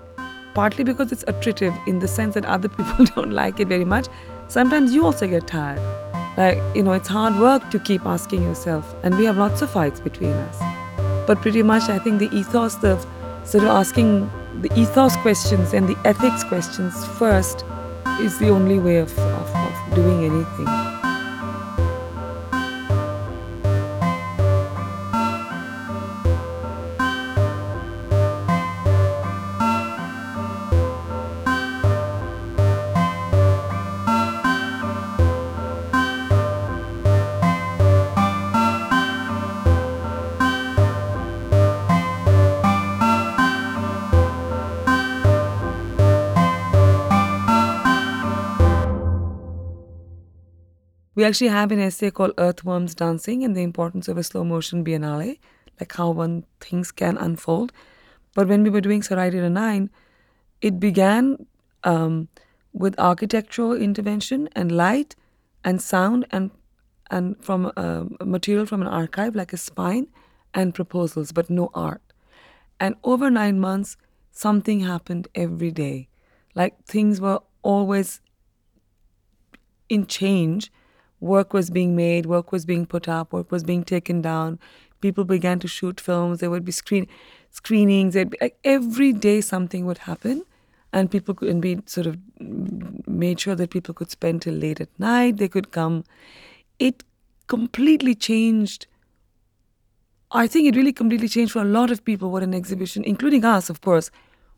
partly 0.53 0.84
because 0.84 1.11
it's 1.11 1.23
attritive 1.28 1.73
in 1.88 1.99
the 1.99 2.07
sense 2.07 2.36
that 2.36 2.45
other 2.45 2.67
people 2.69 3.05
don't 3.15 3.32
like 3.32 3.59
it 3.59 3.67
very 3.67 3.86
much. 3.86 4.07
Sometimes 4.47 4.93
you 4.93 5.05
also 5.05 5.28
get 5.28 5.47
tired. 5.47 5.80
Like, 6.38 6.59
you 6.75 6.84
know, 6.84 6.93
it's 6.93 7.07
hard 7.07 7.36
work 7.39 7.69
to 7.71 7.80
keep 7.80 8.05
asking 8.05 8.43
yourself, 8.43 8.95
and 9.03 9.17
we 9.17 9.25
have 9.25 9.38
lots 9.38 9.61
of 9.61 9.71
fights 9.71 9.99
between 9.99 10.34
us. 10.34 10.59
But 11.25 11.41
pretty 11.41 11.63
much, 11.63 11.89
I 11.89 11.97
think 11.97 12.19
the 12.19 12.30
ethos 12.36 12.84
of 12.84 13.05
sort 13.43 13.63
of 13.63 13.71
asking 13.71 14.30
the 14.61 14.71
ethos 14.80 15.15
questions 15.17 15.73
and 15.73 15.88
the 15.88 15.97
ethics 16.05 16.43
questions 16.43 17.05
first 17.17 17.65
is 18.19 18.38
the 18.39 18.49
only 18.49 18.80
way 18.80 18.97
of, 18.97 19.17
of, 19.17 19.55
of 19.55 19.95
doing 19.95 20.25
anything. 20.25 20.97
We 51.18 51.24
actually 51.24 51.47
have 51.47 51.72
an 51.72 51.80
essay 51.80 52.11
called 52.11 52.34
Earthworms 52.38 52.93
Dancing 52.93 53.43
and 53.43 53.57
the 53.57 53.63
Importance 53.63 54.07
of 54.07 54.20
a 54.20 54.24
Slow 54.24 54.43
Motion 54.43 54.86
Biennale, 54.86 55.39
like 55.80 55.91
how 55.93 56.11
one 56.11 56.45
things 56.59 56.91
can 56.91 57.18
unfold. 57.18 57.72
But 58.36 58.47
when 58.47 58.61
we 58.61 58.70
were 58.70 58.82
doing 58.82 59.01
Sarai 59.01 59.32
Sarairira 59.32 59.51
9, 59.51 59.89
it 60.61 60.80
began 60.80 61.47
um, 61.84 62.28
with 62.72 62.93
architectural 62.99 63.74
intervention 63.74 64.47
and 64.55 64.72
light 64.72 65.15
and 65.63 65.82
sound 65.82 66.28
and 66.30 66.51
and 67.09 67.43
from 67.43 67.72
uh, 67.76 68.03
material 68.24 68.68
from 68.68 68.84
an 68.84 68.88
archive 68.88 69.36
like 69.36 69.53
a 69.53 69.57
spine 69.57 70.05
and 70.53 70.76
proposals, 70.76 71.32
but 71.32 71.49
no 71.49 71.72
art. 71.74 72.03
And 72.80 72.93
over 73.03 73.32
nine 73.32 73.59
months, 73.59 73.97
something 74.32 74.82
happened 74.82 75.30
every 75.34 75.72
day. 75.72 76.09
Like 76.53 76.86
things 76.86 77.20
were 77.20 77.39
always 77.63 78.22
in 79.89 80.05
change 80.05 80.72
work 81.20 81.53
was 81.53 81.70
being 81.70 81.95
made, 81.95 82.26
work 82.26 82.51
was 82.51 82.65
being 82.65 82.86
put 82.86 83.07
up, 83.07 83.34
work 83.34 83.51
was 83.51 83.63
being 83.63 83.84
taken 83.84 84.22
down. 84.22 84.59
People 85.01 85.24
began 85.24 85.59
to 85.59 85.68
shoot 85.68 85.99
films. 85.99 86.39
There 86.39 86.49
would 86.49 86.65
be 86.65 86.72
screen 86.72 87.07
screenings. 87.51 88.13
Be, 88.15 88.38
like 88.41 88.57
every 88.63 89.13
day 89.13 89.41
something 89.41 89.86
would 89.86 89.99
happen, 89.99 90.43
and 90.91 91.11
people 91.11 91.34
could 91.34 91.49
and 91.49 91.63
we 91.63 91.80
sort 91.86 92.07
of 92.07 92.18
made 93.07 93.39
sure 93.39 93.55
that 93.55 93.70
people 93.70 93.93
could 93.93 94.11
spend 94.11 94.41
till 94.41 94.55
late 94.55 94.82
at 94.82 94.99
night. 94.99 95.38
They 95.38 95.47
could 95.47 95.72
come. 95.72 96.03
It 96.80 97.03
completely 97.47 98.15
changed. 98.15 98.88
I 100.32 100.45
think 100.45 100.68
it 100.68 100.76
really 100.76 100.91
completely 100.91 101.30
changed 101.30 101.53
for 101.53 101.61
a 101.61 101.65
lot 101.65 101.89
of 101.89 102.03
people 102.03 102.32
what 102.32 102.43
an 102.43 102.53
exhibition, 102.53 103.03
including 103.05 103.45
us, 103.45 103.70
of 103.70 103.80
course, 103.80 104.11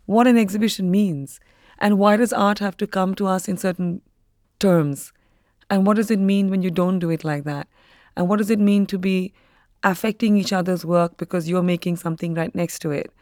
what 0.07 0.25
an 0.25 0.35
exhibition 0.35 0.89
means, 0.89 1.39
and 1.77 1.99
why 1.99 2.17
does 2.17 2.33
art 2.33 2.57
have 2.57 2.75
to 2.77 2.87
come 2.87 3.13
to 3.15 3.27
us 3.27 3.47
in 3.47 3.55
certain 3.57 4.01
terms 4.57 5.13
and 5.69 5.85
what 5.85 5.95
does 5.95 6.11
it 6.11 6.19
mean 6.19 6.49
when 6.49 6.61
you 6.61 6.71
don't 6.71 6.99
do 6.99 7.09
it 7.09 7.23
like 7.23 7.43
that? 7.43 7.67
And 8.15 8.27
what 8.27 8.37
does 8.37 8.49
it 8.49 8.59
mean 8.59 8.85
to 8.87 8.97
be 8.97 9.33
affecting 9.83 10.35
each 10.35 10.51
other's 10.51 10.83
work 10.83 11.17
because 11.17 11.47
you're 11.47 11.63
making 11.63 11.95
something 11.95 12.33
right 12.33 12.53
next 12.53 12.79
to 12.79 12.91
it? 12.91 13.13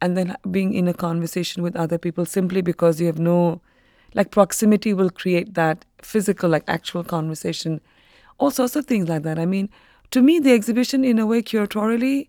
and 0.00 0.16
then 0.16 0.36
being 0.50 0.74
in 0.74 0.88
a 0.88 0.94
conversation 0.94 1.62
with 1.62 1.76
other 1.76 1.98
people 1.98 2.24
simply 2.24 2.60
because 2.60 3.00
you 3.00 3.06
have 3.06 3.18
no 3.18 3.60
like 4.14 4.30
proximity 4.30 4.92
will 4.92 5.10
create 5.10 5.54
that 5.54 5.84
physical 6.02 6.48
like 6.50 6.64
actual 6.66 7.04
conversation 7.04 7.80
all 8.38 8.50
sorts 8.50 8.76
of 8.76 8.86
things 8.86 9.08
like 9.08 9.22
that 9.22 9.38
i 9.38 9.46
mean 9.46 9.68
to 10.10 10.22
me 10.22 10.38
the 10.38 10.52
exhibition 10.52 11.04
in 11.04 11.18
a 11.18 11.26
way 11.26 11.42
curatorially 11.42 12.28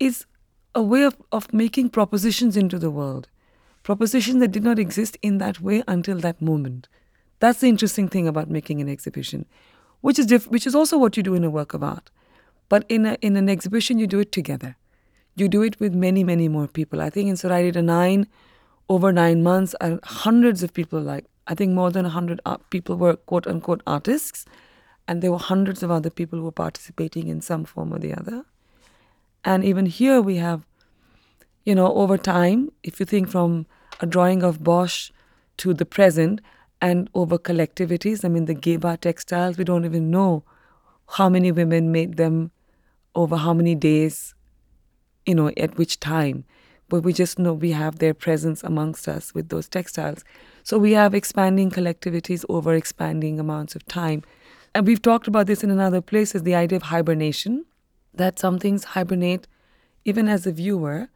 is 0.00 0.26
a 0.74 0.82
way 0.82 1.04
of, 1.04 1.16
of 1.32 1.52
making 1.52 1.88
propositions 1.88 2.56
into 2.56 2.78
the 2.78 2.90
world 2.90 3.28
propositions 3.82 4.40
that 4.40 4.52
did 4.52 4.64
not 4.64 4.78
exist 4.78 5.16
in 5.22 5.38
that 5.38 5.60
way 5.60 5.82
until 5.86 6.18
that 6.18 6.40
moment 6.40 6.88
that's 7.38 7.60
the 7.60 7.68
interesting 7.68 8.08
thing 8.08 8.28
about 8.28 8.50
making 8.50 8.80
an 8.80 8.88
exhibition 8.88 9.46
which 10.00 10.18
is 10.18 10.26
diff- 10.26 10.48
which 10.48 10.66
is 10.66 10.74
also 10.74 10.98
what 10.98 11.16
you 11.16 11.22
do 11.22 11.34
in 11.34 11.44
a 11.44 11.50
work 11.50 11.74
of 11.74 11.82
art 11.82 12.10
but 12.68 12.84
in 12.88 13.06
a 13.06 13.14
in 13.20 13.36
an 13.36 13.48
exhibition 13.48 13.98
you 13.98 14.06
do 14.06 14.18
it 14.18 14.32
together 14.32 14.76
you 15.36 15.48
do 15.48 15.62
it 15.62 15.78
with 15.78 15.94
many, 15.94 16.24
many 16.24 16.48
more 16.48 16.66
people. 16.66 17.00
I 17.00 17.10
think 17.10 17.28
in 17.28 17.36
Sarai 17.36 17.64
Reader 17.64 17.82
9, 17.82 18.26
over 18.88 19.12
nine 19.12 19.42
months, 19.42 19.74
uh, 19.80 19.98
hundreds 20.02 20.62
of 20.62 20.72
people, 20.72 21.00
like 21.00 21.26
I 21.46 21.54
think 21.54 21.72
more 21.72 21.90
than 21.90 22.04
100 22.04 22.40
people 22.70 22.96
were 22.96 23.16
quote 23.16 23.46
unquote 23.46 23.82
artists, 23.86 24.46
and 25.06 25.22
there 25.22 25.30
were 25.30 25.38
hundreds 25.38 25.82
of 25.82 25.90
other 25.90 26.10
people 26.10 26.38
who 26.38 26.46
were 26.46 26.52
participating 26.52 27.28
in 27.28 27.40
some 27.40 27.64
form 27.64 27.92
or 27.92 27.98
the 27.98 28.14
other. 28.14 28.44
And 29.44 29.62
even 29.62 29.86
here 29.86 30.20
we 30.20 30.36
have, 30.36 30.66
you 31.64 31.74
know, 31.74 31.92
over 31.92 32.16
time, 32.16 32.72
if 32.82 32.98
you 32.98 33.06
think 33.06 33.28
from 33.28 33.66
a 34.00 34.06
drawing 34.06 34.42
of 34.42 34.64
Bosch 34.64 35.10
to 35.58 35.74
the 35.74 35.86
present, 35.86 36.40
and 36.86 37.10
over 37.14 37.38
collectivities, 37.48 38.24
I 38.24 38.28
mean, 38.28 38.46
the 38.46 38.54
Geba 38.54 38.92
textiles, 39.00 39.58
we 39.58 39.64
don't 39.64 39.84
even 39.90 40.10
know 40.10 40.44
how 41.18 41.28
many 41.28 41.50
women 41.60 41.92
made 41.98 42.16
them 42.16 42.50
over 43.14 43.36
how 43.36 43.54
many 43.60 43.74
days 43.74 44.34
you 45.26 45.34
know, 45.34 45.50
at 45.56 45.76
which 45.76 46.00
time. 46.00 46.44
But 46.88 47.00
we 47.00 47.12
just 47.12 47.38
know 47.38 47.52
we 47.52 47.72
have 47.72 47.98
their 47.98 48.14
presence 48.14 48.62
amongst 48.62 49.08
us 49.08 49.34
with 49.34 49.48
those 49.48 49.68
textiles. 49.68 50.24
So 50.62 50.78
we 50.78 50.92
have 50.92 51.14
expanding 51.14 51.70
collectivities 51.70 52.44
over 52.48 52.74
expanding 52.74 53.40
amounts 53.40 53.74
of 53.74 53.84
time. 53.86 54.22
And 54.72 54.86
we've 54.86 55.02
talked 55.02 55.26
about 55.26 55.48
this 55.48 55.64
in 55.64 55.70
another 55.70 56.00
places 56.00 56.42
the 56.42 56.54
idea 56.54 56.76
of 56.76 56.84
hibernation, 56.84 57.64
that 58.14 58.38
some 58.38 58.58
things 58.58 58.84
hibernate 58.84 59.48
even 60.04 60.28
as 60.28 60.46
a 60.46 60.52
viewer 60.52 61.08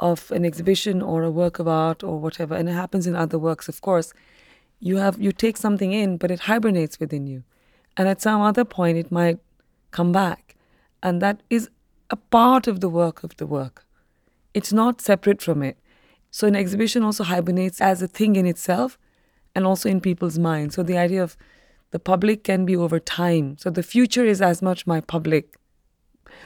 of 0.00 0.32
an 0.32 0.44
exhibition 0.44 1.00
or 1.00 1.22
a 1.22 1.30
work 1.30 1.60
of 1.60 1.68
art 1.68 2.02
or 2.02 2.18
whatever. 2.18 2.56
And 2.56 2.68
it 2.68 2.72
happens 2.72 3.06
in 3.06 3.14
other 3.14 3.38
works, 3.38 3.68
of 3.68 3.80
course. 3.80 4.12
You 4.84 4.98
have 4.98 5.18
you 5.18 5.32
take 5.32 5.56
something 5.56 5.92
in, 5.92 6.18
but 6.18 6.30
it 6.30 6.40
hibernates 6.40 7.00
within 7.00 7.26
you. 7.26 7.42
And 7.96 8.06
at 8.06 8.20
some 8.20 8.42
other 8.42 8.66
point 8.66 8.98
it 8.98 9.10
might 9.10 9.38
come 9.92 10.12
back. 10.12 10.56
And 11.02 11.22
that 11.22 11.42
is 11.48 11.70
a 12.10 12.16
part 12.16 12.66
of 12.66 12.80
the 12.80 12.90
work 12.90 13.24
of 13.24 13.34
the 13.38 13.46
work. 13.46 13.86
It's 14.52 14.74
not 14.74 15.00
separate 15.00 15.40
from 15.40 15.62
it. 15.62 15.78
So 16.30 16.46
an 16.46 16.54
exhibition 16.54 17.02
also 17.02 17.24
hibernates 17.24 17.80
as 17.80 18.02
a 18.02 18.06
thing 18.06 18.36
in 18.36 18.44
itself 18.44 18.98
and 19.54 19.64
also 19.64 19.88
in 19.88 20.02
people's 20.02 20.38
minds. 20.38 20.74
So 20.74 20.82
the 20.82 20.98
idea 20.98 21.22
of 21.22 21.38
the 21.90 21.98
public 21.98 22.44
can 22.44 22.66
be 22.66 22.76
over 22.76 23.00
time. 23.00 23.56
So 23.56 23.70
the 23.70 23.82
future 23.82 24.26
is 24.26 24.42
as 24.42 24.60
much 24.60 24.86
my 24.86 25.00
public. 25.00 25.56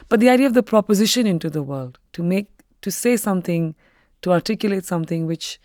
But 0.07 0.21
the 0.21 0.29
idea 0.29 0.47
of 0.47 0.53
the 0.53 0.63
proposition 0.63 1.27
into 1.27 1.49
the 1.49 1.63
world, 1.63 1.99
to 2.13 2.23
make 2.23 2.47
to 2.83 2.89
say 2.89 3.17
something, 3.17 3.75
to 4.21 4.31
articulate 4.31 4.85
something 4.85 5.25
which 5.25 5.59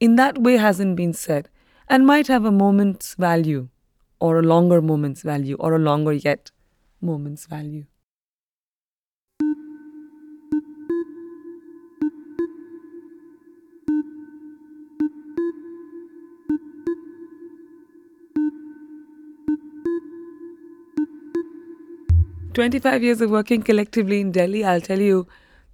in 0.00 0.16
that 0.16 0.36
way 0.36 0.58
hasn't 0.58 0.96
been 0.96 1.14
said 1.14 1.48
and 1.90 2.06
might 2.06 2.28
have 2.28 2.44
a 2.44 2.52
moment's 2.52 3.14
value 3.16 3.68
or 4.20 4.38
a 4.38 4.42
longer 4.42 4.80
moment's 4.80 5.22
value 5.22 5.56
or 5.58 5.74
a 5.74 5.78
longer 5.78 6.12
yet 6.12 6.52
moment's 7.00 7.46
value. 7.46 7.84
25 22.54 23.02
years 23.02 23.20
of 23.20 23.30
working 23.30 23.62
collectively 23.62 24.20
in 24.20 24.32
Delhi, 24.32 24.64
I'll 24.64 24.80
tell 24.80 25.00
you, 25.00 25.26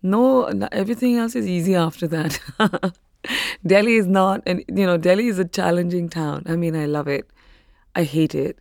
no, 0.02 0.44
everything 0.72 1.16
else 1.16 1.34
is 1.34 1.46
easy 1.46 1.74
after 1.74 2.06
that. 2.06 2.40
Delhi 3.66 3.96
is 3.96 4.06
not, 4.06 4.42
and 4.46 4.64
you 4.68 4.86
know, 4.86 4.96
Delhi 4.96 5.28
is 5.28 5.38
a 5.38 5.44
challenging 5.44 6.08
town. 6.08 6.42
I 6.46 6.56
mean, 6.56 6.76
I 6.76 6.86
love 6.86 7.08
it. 7.08 7.28
I 7.94 8.04
hate 8.04 8.34
it. 8.34 8.58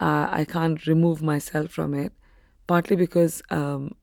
Uh, 0.00 0.28
I 0.30 0.44
can't 0.44 0.86
remove 0.86 1.22
myself 1.22 1.70
from 1.70 1.94
it, 1.94 2.12
partly 2.66 2.96
because 2.96 3.42
um, 3.50 3.94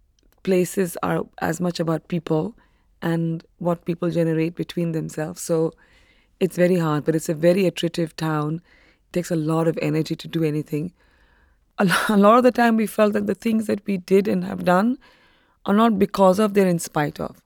places 0.43 0.97
are 1.01 1.23
as 1.39 1.61
much 1.61 1.79
about 1.79 2.07
people 2.07 2.55
and 3.01 3.43
what 3.59 3.85
people 3.85 4.09
generate 4.09 4.55
between 4.55 4.91
themselves. 4.91 5.41
So 5.41 5.73
it's 6.39 6.55
very 6.55 6.77
hard, 6.77 7.05
but 7.05 7.15
it's 7.15 7.29
a 7.29 7.33
very 7.33 7.65
attritive 7.65 8.15
town. 8.15 8.55
It 8.55 9.13
takes 9.13 9.31
a 9.31 9.35
lot 9.35 9.67
of 9.67 9.79
energy 9.81 10.15
to 10.15 10.27
do 10.27 10.43
anything 10.43 10.93
a 12.09 12.17
lot 12.17 12.37
of 12.37 12.43
the 12.43 12.51
time 12.51 12.77
we 12.77 12.87
felt 12.87 13.13
that 13.13 13.27
the 13.27 13.35
things 13.35 13.67
that 13.67 13.85
we 13.85 13.97
did 13.97 14.27
and 14.27 14.45
have 14.45 14.63
done 14.63 14.97
are 15.65 15.73
not 15.73 15.99
because 15.99 16.39
of 16.39 16.53
they're 16.53 16.67
in 16.67 16.79
spite 16.79 17.19
of 17.19 17.41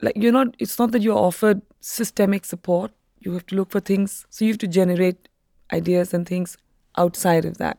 like 0.00 0.16
you're 0.16 0.32
not 0.32 0.54
it's 0.58 0.78
not 0.78 0.92
that 0.92 1.02
you're 1.02 1.18
offered 1.18 1.62
systemic 1.80 2.44
support. 2.44 2.92
You 3.20 3.32
have 3.32 3.46
to 3.46 3.56
look 3.56 3.70
for 3.70 3.80
things. 3.80 4.26
So 4.30 4.44
you 4.44 4.52
have 4.52 4.58
to 4.58 4.68
generate 4.68 5.28
ideas 5.72 6.14
and 6.14 6.26
things 6.26 6.56
outside 6.96 7.44
of 7.44 7.58
that. 7.58 7.78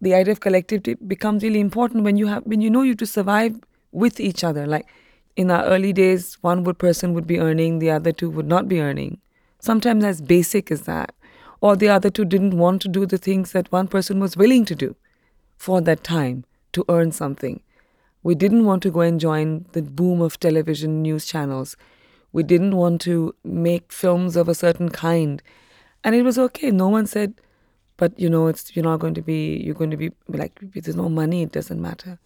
The 0.00 0.14
idea 0.14 0.32
of 0.32 0.40
collectivity 0.40 0.94
becomes 0.94 1.42
really 1.42 1.60
important 1.60 2.04
when 2.04 2.16
you 2.16 2.26
have 2.26 2.44
when 2.44 2.60
you 2.60 2.70
know 2.70 2.82
you 2.82 2.92
have 2.92 2.98
to 2.98 3.06
survive 3.06 3.56
with 3.92 4.20
each 4.20 4.44
other. 4.44 4.66
Like 4.66 4.86
in 5.36 5.50
our 5.50 5.64
early 5.64 5.92
days 5.92 6.38
one 6.40 6.64
would 6.64 6.78
person 6.78 7.14
would 7.14 7.26
be 7.26 7.38
earning 7.38 7.78
the 7.78 7.90
other 7.90 8.12
two 8.12 8.30
would 8.30 8.48
not 8.48 8.68
be 8.68 8.80
earning. 8.80 9.18
Sometimes 9.60 10.04
as 10.04 10.20
basic 10.20 10.70
as 10.70 10.82
that. 10.82 11.14
Or 11.60 11.76
the 11.76 11.88
other 11.88 12.10
two 12.10 12.24
didn't 12.24 12.58
want 12.58 12.82
to 12.82 12.88
do 12.88 13.06
the 13.06 13.18
things 13.18 13.52
that 13.52 13.70
one 13.70 13.86
person 13.86 14.18
was 14.18 14.36
willing 14.36 14.64
to 14.64 14.74
do 14.74 14.96
for 15.56 15.80
that 15.80 16.02
time 16.02 16.44
to 16.72 16.84
earn 16.88 17.12
something. 17.12 17.60
We 18.22 18.34
didn't 18.34 18.64
want 18.64 18.82
to 18.84 18.90
go 18.90 19.00
and 19.00 19.18
join 19.18 19.66
the 19.72 19.82
boom 19.82 20.20
of 20.20 20.38
television 20.38 21.02
news 21.02 21.26
channels. 21.26 21.76
We 22.32 22.42
didn't 22.42 22.76
want 22.76 23.00
to 23.02 23.34
make 23.44 23.92
films 23.92 24.36
of 24.36 24.48
a 24.48 24.54
certain 24.54 24.88
kind. 24.88 25.42
And 26.04 26.14
it 26.14 26.22
was 26.22 26.38
okay. 26.38 26.70
No 26.70 26.88
one 26.88 27.06
said, 27.06 27.34
but 27.96 28.18
you 28.18 28.30
know, 28.30 28.46
it's 28.46 28.74
you're 28.74 28.84
not 28.84 29.00
going 29.00 29.14
to 29.14 29.22
be 29.22 29.60
you're 29.64 29.74
going 29.74 29.90
to 29.90 29.96
be 29.96 30.12
like 30.28 30.58
there's 30.60 30.96
no 30.96 31.08
money, 31.08 31.42
it 31.42 31.52
doesn't 31.52 31.80
matter. 31.80 32.18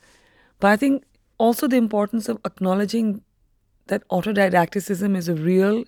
But 0.61 0.68
I 0.68 0.76
think 0.76 1.05
also 1.38 1.66
the 1.66 1.76
importance 1.76 2.28
of 2.28 2.40
acknowledging 2.44 3.22
that 3.88 4.07
autodidacticism 4.09 5.16
is 5.16 5.28
a 5.28 5.34
real 5.34 5.84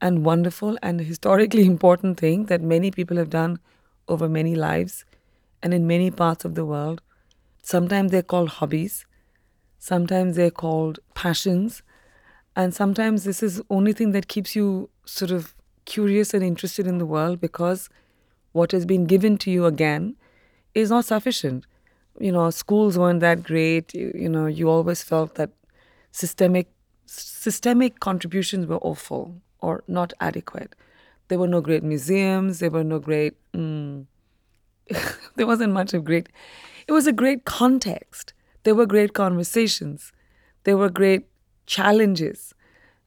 and 0.00 0.24
wonderful 0.24 0.78
and 0.82 1.00
historically 1.00 1.66
important 1.74 2.18
thing 2.18 2.46
that 2.46 2.62
many 2.62 2.90
people 2.90 3.16
have 3.16 3.30
done 3.30 3.58
over 4.08 4.28
many 4.28 4.54
lives 4.54 5.04
and 5.62 5.74
in 5.74 5.86
many 5.86 6.10
parts 6.10 6.44
of 6.44 6.54
the 6.54 6.64
world. 6.64 7.00
Sometimes 7.62 8.10
they're 8.10 8.22
called 8.22 8.48
hobbies, 8.48 9.06
sometimes 9.80 10.36
they're 10.36 10.52
called 10.52 11.00
passions, 11.14 11.82
and 12.54 12.72
sometimes 12.72 13.24
this 13.24 13.42
is 13.42 13.60
only 13.70 13.92
thing 13.92 14.12
that 14.12 14.28
keeps 14.28 14.54
you 14.54 14.90
sort 15.04 15.32
of 15.32 15.54
curious 15.86 16.32
and 16.32 16.44
interested 16.44 16.86
in 16.86 16.98
the 16.98 17.06
world 17.06 17.40
because 17.40 17.88
what 18.52 18.70
has 18.70 18.86
been 18.86 19.06
given 19.06 19.36
to 19.38 19.50
you 19.50 19.66
again 19.66 20.14
is 20.74 20.90
not 20.90 21.04
sufficient. 21.04 21.66
You 22.18 22.32
know, 22.32 22.50
schools 22.50 22.98
weren't 22.98 23.20
that 23.20 23.42
great. 23.42 23.94
You, 23.94 24.12
you 24.14 24.28
know, 24.28 24.46
you 24.46 24.68
always 24.68 25.02
felt 25.02 25.34
that 25.36 25.50
systemic 26.12 26.68
systemic 27.06 27.98
contributions 27.98 28.66
were 28.66 28.78
awful 28.78 29.34
or 29.60 29.82
not 29.88 30.12
adequate. 30.20 30.74
There 31.28 31.38
were 31.38 31.48
no 31.48 31.60
great 31.60 31.82
museums, 31.82 32.60
there 32.60 32.70
were 32.70 32.84
no 32.84 32.98
great, 33.00 33.34
mm, 33.52 34.06
there 35.36 35.46
wasn't 35.46 35.72
much 35.72 35.94
of 35.94 36.04
great. 36.04 36.28
It 36.86 36.92
was 36.92 37.06
a 37.06 37.12
great 37.12 37.44
context. 37.44 38.32
There 38.64 38.74
were 38.74 38.86
great 38.86 39.14
conversations, 39.14 40.12
there 40.64 40.76
were 40.76 40.90
great 40.90 41.26
challenges. 41.66 42.54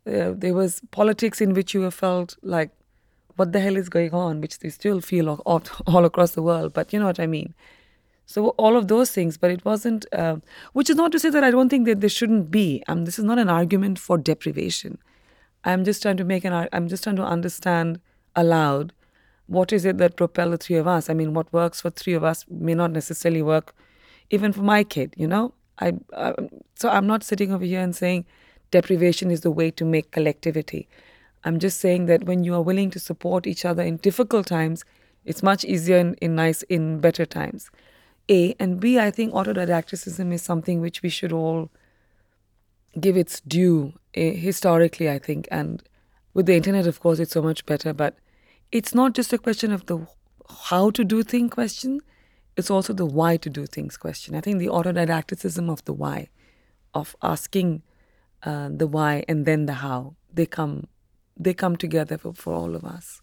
Uh, 0.06 0.34
there 0.36 0.54
was 0.54 0.82
politics 0.92 1.40
in 1.40 1.54
which 1.54 1.74
you 1.74 1.90
felt 1.90 2.36
like, 2.42 2.72
what 3.38 3.54
the 3.54 3.60
hell 3.60 3.78
is 3.78 3.88
going 3.88 4.14
on, 4.14 4.42
which 4.42 4.60
they 4.60 4.70
still 4.70 5.00
feel 5.00 5.30
all, 5.30 5.64
all 5.88 6.06
across 6.06 6.32
the 6.32 6.42
world, 6.42 6.74
but 6.74 6.92
you 6.92 7.00
know 7.00 7.06
what 7.06 7.20
I 7.20 7.26
mean. 7.26 7.54
So 8.26 8.50
all 8.50 8.78
of 8.78 8.88
those 8.88 9.12
things, 9.12 9.38
but 9.38 9.52
it 9.52 9.64
wasn't. 9.66 10.06
Uh, 10.14 10.38
which 10.74 10.90
is 10.90 10.96
not 10.96 11.12
to 11.12 11.20
say 11.20 11.30
that 11.30 11.44
I 11.44 11.52
don't 11.52 11.70
think 11.70 11.86
that 11.86 12.00
there 12.02 12.10
shouldn't 12.10 12.52
be. 12.52 12.84
Um, 12.88 13.06
this 13.06 13.20
is 13.20 13.26
not 13.26 13.40
an 13.40 13.50
argument 13.50 14.00
for 14.00 14.18
deprivation. 14.18 14.98
I'm 15.66 15.84
just 15.84 16.02
trying 16.02 16.18
to 16.18 16.24
make 16.24 16.46
an 16.46 16.68
I'm 16.72 16.88
just 16.88 17.04
trying 17.04 17.16
to 17.18 17.24
understand 17.24 18.00
aloud 18.36 18.94
what 19.48 19.74
is 19.74 19.86
it 19.86 19.98
that 19.98 20.16
propel 20.16 20.52
the 20.52 20.58
three 20.58 20.78
of 20.78 20.88
us. 20.88 21.10
I 21.10 21.14
mean, 21.14 21.34
what 21.34 21.52
works 21.52 21.82
for 21.82 21.90
three 21.90 22.14
of 22.14 22.24
us 22.24 22.46
may 22.50 22.74
not 22.74 22.92
necessarily 22.92 23.42
work 23.42 23.76
even 24.34 24.52
for 24.52 24.64
my 24.64 24.84
kid. 24.84 25.14
You 25.16 25.28
know, 25.28 25.54
I, 25.80 25.94
I 26.18 26.34
so 26.76 26.90
I'm 26.90 27.08
not 27.08 27.24
sitting 27.24 27.54
over 27.54 27.64
here 27.64 27.82
and 27.82 27.96
saying 27.96 28.26
deprivation 28.72 29.30
is 29.32 29.42
the 29.42 29.52
way 29.52 29.70
to 29.72 29.86
make 29.86 30.12
collectivity. 30.12 30.88
I'm 31.44 31.60
just 31.60 31.80
saying 31.80 32.08
that 32.08 32.24
when 32.24 32.44
you 32.44 32.54
are 32.56 32.62
willing 32.62 32.90
to 32.92 33.00
support 33.00 33.46
each 33.46 33.66
other 33.66 33.84
in 33.84 33.98
difficult 33.98 34.48
times, 34.48 34.84
it's 35.26 35.44
much 35.44 35.64
easier 35.64 35.98
in, 35.98 36.16
in 36.16 36.36
nice 36.36 36.64
in 36.64 37.00
better 37.00 37.26
times. 37.26 37.70
A 38.30 38.56
and 38.60 38.80
B, 38.80 38.98
I 39.00 39.12
think 39.12 39.34
autodidacticism 39.34 40.34
is 40.34 40.42
something 40.42 40.82
which 40.82 41.02
we 41.04 41.10
should 41.10 41.34
all 41.34 41.70
give 43.00 43.18
its 43.18 43.42
due 43.42 43.94
eh, 44.16 44.32
historically, 44.32 45.10
I 45.10 45.20
think, 45.20 45.48
and 45.52 45.84
with 46.34 46.48
the 46.48 46.56
internet, 46.56 46.88
of 46.88 47.00
course, 47.00 47.20
it's 47.20 47.34
so 47.34 47.42
much 47.44 47.66
better. 47.66 47.94
But 47.94 48.16
it's 48.72 48.96
not 48.96 49.14
just 49.14 49.34
a 49.34 49.38
question 49.38 49.72
of 49.72 49.86
the 49.86 50.08
how 50.72 50.90
to 50.92 51.04
do 51.04 51.22
thing 51.22 51.50
question; 51.50 52.00
it's 52.56 52.70
also 52.70 52.94
the 52.94 53.06
why 53.06 53.38
to 53.38 53.50
do 53.50 53.66
things 53.66 53.98
question. 53.98 54.36
I 54.36 54.42
think 54.42 54.60
the 54.60 54.68
autodidacticism 54.68 55.72
of 55.72 55.84
the 55.86 55.94
why, 55.94 56.30
of 56.94 57.16
asking 57.22 57.82
uh, 58.44 58.70
the 58.72 58.88
why 58.88 59.24
and 59.28 59.46
then 59.46 59.66
the 59.66 59.74
how, 59.74 60.16
they 60.34 60.46
come 60.46 60.88
they 61.36 61.54
come 61.54 61.76
together 61.76 62.18
for, 62.18 62.34
for 62.34 62.54
all 62.54 62.76
of 62.76 62.84
us. 62.84 63.22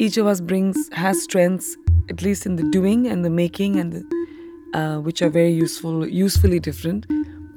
each 0.00 0.16
of 0.16 0.26
us 0.26 0.40
brings 0.40 0.88
has 0.92 1.22
strengths 1.22 1.76
at 2.08 2.22
least 2.22 2.46
in 2.46 2.56
the 2.56 2.62
doing 2.70 3.06
and 3.06 3.22
the 3.22 3.28
making 3.28 3.78
and 3.78 3.92
the, 3.92 4.78
uh, 4.78 4.98
which 4.98 5.20
are 5.20 5.28
very 5.28 5.52
useful 5.52 6.08
usefully 6.08 6.58
different 6.58 7.04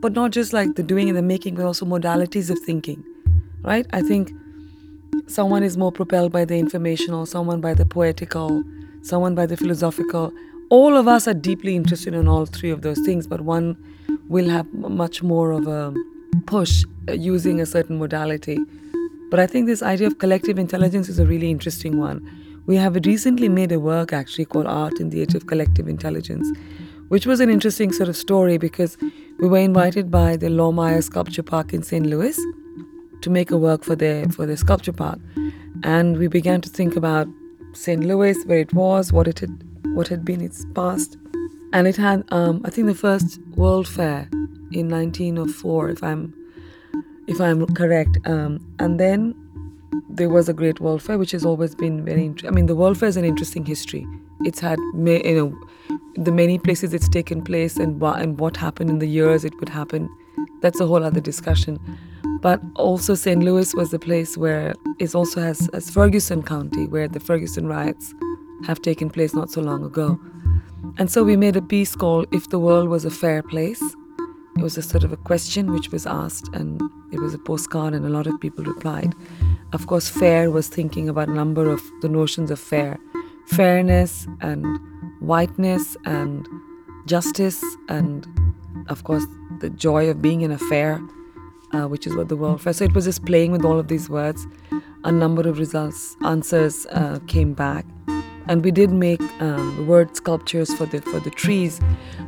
but 0.03 0.13
not 0.13 0.31
just 0.31 0.53
like 0.53 0.75
the 0.75 0.83
doing 0.83 1.09
and 1.09 1.17
the 1.17 1.27
making 1.33 1.55
but 1.55 1.65
also 1.65 1.85
modalities 1.85 2.49
of 2.49 2.59
thinking 2.59 3.03
right? 3.63 3.87
I 3.93 4.01
think 4.01 4.31
someone 5.27 5.63
is 5.63 5.77
more 5.77 5.91
propelled 5.91 6.31
by 6.31 6.45
the 6.45 6.57
informational 6.59 7.25
someone 7.25 7.61
by 7.61 7.73
the 7.73 7.85
poetical 7.85 8.63
someone 9.01 9.35
by 9.35 9.45
the 9.45 9.57
philosophical. 9.57 10.31
All 10.69 10.95
of 10.95 11.07
us 11.07 11.27
are 11.27 11.33
deeply 11.33 11.75
interested 11.75 12.13
in 12.13 12.27
all 12.27 12.45
three 12.45 12.69
of 12.69 12.81
those 12.81 12.99
things 13.05 13.27
but 13.27 13.41
one 13.41 13.77
will 14.27 14.49
have 14.49 14.71
much 14.73 15.23
more 15.23 15.51
of 15.51 15.67
a 15.67 15.93
push 16.45 16.83
uh, 17.07 17.13
using 17.13 17.61
a 17.61 17.65
certain 17.65 17.97
modality. 17.97 18.57
But 19.29 19.39
I 19.39 19.47
think 19.47 19.67
this 19.67 19.81
idea 19.81 20.07
of 20.07 20.19
collective 20.19 20.59
intelligence 20.59 21.09
is 21.09 21.19
a 21.19 21.25
really 21.25 21.49
interesting 21.49 21.99
one. 21.99 22.19
We 22.65 22.75
have 22.77 22.95
recently 23.05 23.49
made 23.49 23.71
a 23.71 23.79
work 23.79 24.13
actually 24.13 24.45
called 24.45 24.67
Art 24.67 24.99
in 24.99 25.09
the 25.09 25.21
Age 25.21 25.35
of 25.35 25.47
Collective 25.47 25.87
Intelligence, 25.87 26.47
which 27.13 27.27
was 27.27 27.39
an 27.39 27.47
interesting 27.47 27.93
sort 27.93 28.09
of 28.09 28.17
story 28.17 28.57
because 28.57 28.97
we 29.37 29.47
were 29.47 29.59
invited 29.59 30.09
by 30.09 30.35
the 30.35 30.47
Laumeier 30.47 31.03
Sculpture 31.03 31.43
Park 31.43 31.71
in 31.71 31.83
St. 31.83 32.03
Louis 32.03 32.35
to 33.21 33.29
make 33.29 33.51
a 33.51 33.57
work 33.57 33.83
for 33.83 33.95
their 33.95 34.25
for 34.29 34.47
their 34.47 34.57
sculpture 34.57 34.91
park. 34.91 35.19
And 35.83 36.17
we 36.17 36.27
began 36.27 36.59
to 36.61 36.69
think 36.69 36.95
about 36.95 37.27
St. 37.73 38.03
Louis, 38.03 38.43
where 38.47 38.57
it 38.57 38.73
was, 38.73 39.13
what 39.13 39.27
it 39.27 39.37
had 39.37 39.63
what 39.93 40.07
had 40.07 40.25
been 40.25 40.41
its 40.41 40.65
past. 40.73 41.17
And 41.71 41.87
it 41.87 41.97
had 41.97 42.23
um, 42.31 42.63
I 42.65 42.71
think 42.71 42.87
the 42.87 42.95
first 42.95 43.39
World 43.55 43.87
Fair 43.87 44.27
in 44.71 44.89
1904, 44.89 45.89
if 45.91 46.01
I'm 46.01 46.33
if 47.27 47.39
I'm 47.39 47.67
correct. 47.75 48.17
Um, 48.25 48.59
and 48.79 48.99
then 48.99 49.35
there 50.09 50.29
was 50.29 50.49
a 50.49 50.53
Great 50.53 50.79
World 50.79 51.03
Fair, 51.03 51.19
which 51.19 51.31
has 51.31 51.45
always 51.45 51.75
been 51.75 52.03
very. 52.03 52.25
Int- 52.25 52.45
I 52.45 52.49
mean, 52.49 52.65
the 52.65 52.75
World 52.75 52.97
Fair 52.97 53.09
is 53.09 53.17
an 53.17 53.25
interesting 53.25 53.65
history. 53.67 54.07
It's 54.45 54.59
had, 54.59 54.79
you 54.95 55.35
know, 55.35 55.92
the 56.15 56.31
many 56.31 56.57
places 56.59 56.93
it's 56.93 57.09
taken 57.09 57.43
place 57.43 57.77
and 57.77 58.01
and 58.03 58.39
what 58.39 58.57
happened 58.57 58.89
in 58.89 58.99
the 58.99 59.07
years 59.07 59.43
it 59.43 59.53
would 59.59 59.69
happen. 59.69 60.09
That's 60.61 60.79
a 60.79 60.85
whole 60.85 61.03
other 61.03 61.21
discussion. 61.21 61.79
But 62.41 62.61
also, 62.75 63.15
St. 63.15 63.41
Louis 63.41 63.73
was 63.73 63.91
the 63.91 63.99
place 63.99 64.37
where 64.37 64.73
it 64.99 65.15
also 65.15 65.41
has, 65.41 65.69
has 65.73 65.89
Ferguson 65.89 66.43
County, 66.43 66.87
where 66.87 67.07
the 67.07 67.19
Ferguson 67.19 67.67
riots 67.67 68.13
have 68.65 68.81
taken 68.81 69.09
place 69.09 69.33
not 69.33 69.49
so 69.49 69.61
long 69.61 69.83
ago. 69.83 70.19
And 70.97 71.09
so 71.09 71.23
we 71.23 71.37
made 71.37 71.55
a 71.55 71.61
piece 71.61 71.95
called 71.95 72.27
"If 72.31 72.49
the 72.49 72.59
World 72.59 72.89
Was 72.89 73.05
a 73.05 73.11
Fair 73.11 73.41
Place." 73.41 73.81
It 74.57 74.61
was 74.61 74.77
a 74.77 74.81
sort 74.81 75.03
of 75.03 75.11
a 75.11 75.17
question 75.17 75.71
which 75.71 75.91
was 75.91 76.05
asked, 76.05 76.49
and 76.53 76.81
it 77.11 77.19
was 77.19 77.33
a 77.33 77.39
postcard, 77.39 77.93
and 77.93 78.05
a 78.05 78.09
lot 78.09 78.27
of 78.27 78.39
people 78.39 78.63
replied. 78.63 79.15
Of 79.71 79.87
course, 79.87 80.07
fair 80.09 80.51
was 80.51 80.67
thinking 80.67 81.09
about 81.09 81.29
a 81.29 81.33
number 81.33 81.69
of 81.69 81.81
the 82.01 82.09
notions 82.09 82.51
of 82.51 82.59
fair 82.59 82.99
fairness 83.47 84.27
and 84.41 84.79
whiteness 85.23 85.97
and 86.05 86.47
justice, 87.05 87.63
and 87.89 88.27
of 88.89 89.03
course, 89.03 89.25
the 89.59 89.69
joy 89.69 90.09
of 90.09 90.21
being 90.21 90.41
in 90.41 90.51
a 90.51 90.57
fair, 90.57 91.01
uh, 91.73 91.87
which 91.87 92.05
is 92.05 92.15
what 92.15 92.29
the 92.29 92.35
world 92.35 92.61
fair. 92.61 92.73
So 92.73 92.85
it 92.85 92.93
was 92.93 93.05
just 93.05 93.25
playing 93.25 93.51
with 93.51 93.65
all 93.65 93.79
of 93.79 93.87
these 93.87 94.09
words. 94.09 94.45
A 95.05 95.11
number 95.11 95.47
of 95.47 95.59
results, 95.59 96.15
answers 96.23 96.85
uh, 96.87 97.19
came 97.27 97.53
back 97.53 97.85
and 98.47 98.63
we 98.63 98.71
did 98.71 98.91
make 98.91 99.21
um, 99.41 99.87
word 99.87 100.15
sculptures 100.15 100.73
for 100.73 100.85
the 100.85 101.01
for 101.01 101.19
the 101.19 101.29
trees. 101.29 101.79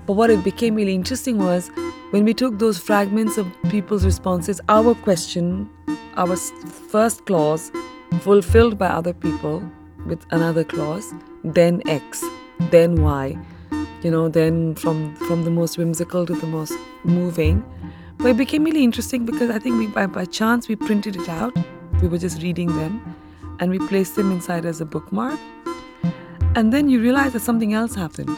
But 0.06 0.14
what 0.14 0.30
it 0.30 0.44
became 0.44 0.76
really 0.76 0.96
interesting 0.96 1.38
was 1.38 1.70
when 2.12 2.24
we 2.24 2.34
took 2.34 2.60
those 2.60 2.78
fragments 2.78 3.38
of 3.38 3.48
people's 3.70 4.06
responses, 4.06 4.62
our 4.70 4.96
question, 4.96 5.70
our 6.16 6.36
first 6.36 7.26
clause, 7.26 7.72
fulfilled 8.22 8.78
by 8.78 8.88
other 8.88 9.14
people 9.14 9.64
with 10.06 10.26
another 10.32 10.64
clause, 10.64 11.14
then 11.44 11.82
X, 11.88 12.24
then 12.72 13.02
why? 13.02 13.38
you 14.06 14.12
know, 14.12 14.30
then 14.30 14.76
from 14.76 15.16
from 15.16 15.44
the 15.46 15.50
most 15.50 15.80
whimsical 15.80 16.28
to 16.28 16.36
the 16.36 16.46
most 16.46 16.74
moving. 17.04 17.64
But 18.18 18.28
it 18.28 18.38
became 18.38 18.64
really 18.64 18.84
interesting 18.84 19.26
because 19.26 19.50
I 19.50 19.58
think 19.58 19.80
we 19.80 19.88
by, 19.88 20.06
by 20.06 20.26
chance 20.26 20.68
we 20.68 20.76
printed 20.76 21.16
it 21.16 21.28
out. 21.28 21.56
We 22.02 22.08
were 22.08 22.20
just 22.20 22.44
reading 22.44 22.68
them 22.78 23.16
and 23.60 23.72
we 23.72 23.80
placed 23.80 24.16
them 24.16 24.32
inside 24.32 24.64
as 24.66 24.80
a 24.80 24.86
bookmark 24.86 25.40
and 26.56 26.72
then 26.72 26.88
you 26.88 27.02
realize 27.02 27.34
that 27.34 27.42
something 27.42 27.74
else 27.74 27.96
happened. 27.96 28.38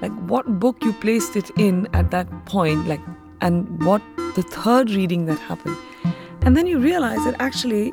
Like 0.00 0.12
what 0.28 0.60
book 0.60 0.82
you 0.84 0.92
placed 0.92 1.34
it 1.36 1.50
in 1.58 1.88
at 1.92 2.10
that 2.12 2.28
point, 2.46 2.86
like, 2.86 3.00
and 3.40 3.82
what 3.82 4.02
the 4.36 4.42
third 4.42 4.90
reading 4.90 5.26
that 5.26 5.38
happened. 5.38 5.76
And 6.42 6.56
then 6.56 6.66
you 6.66 6.78
realize 6.78 7.22
that 7.24 7.34
actually 7.40 7.92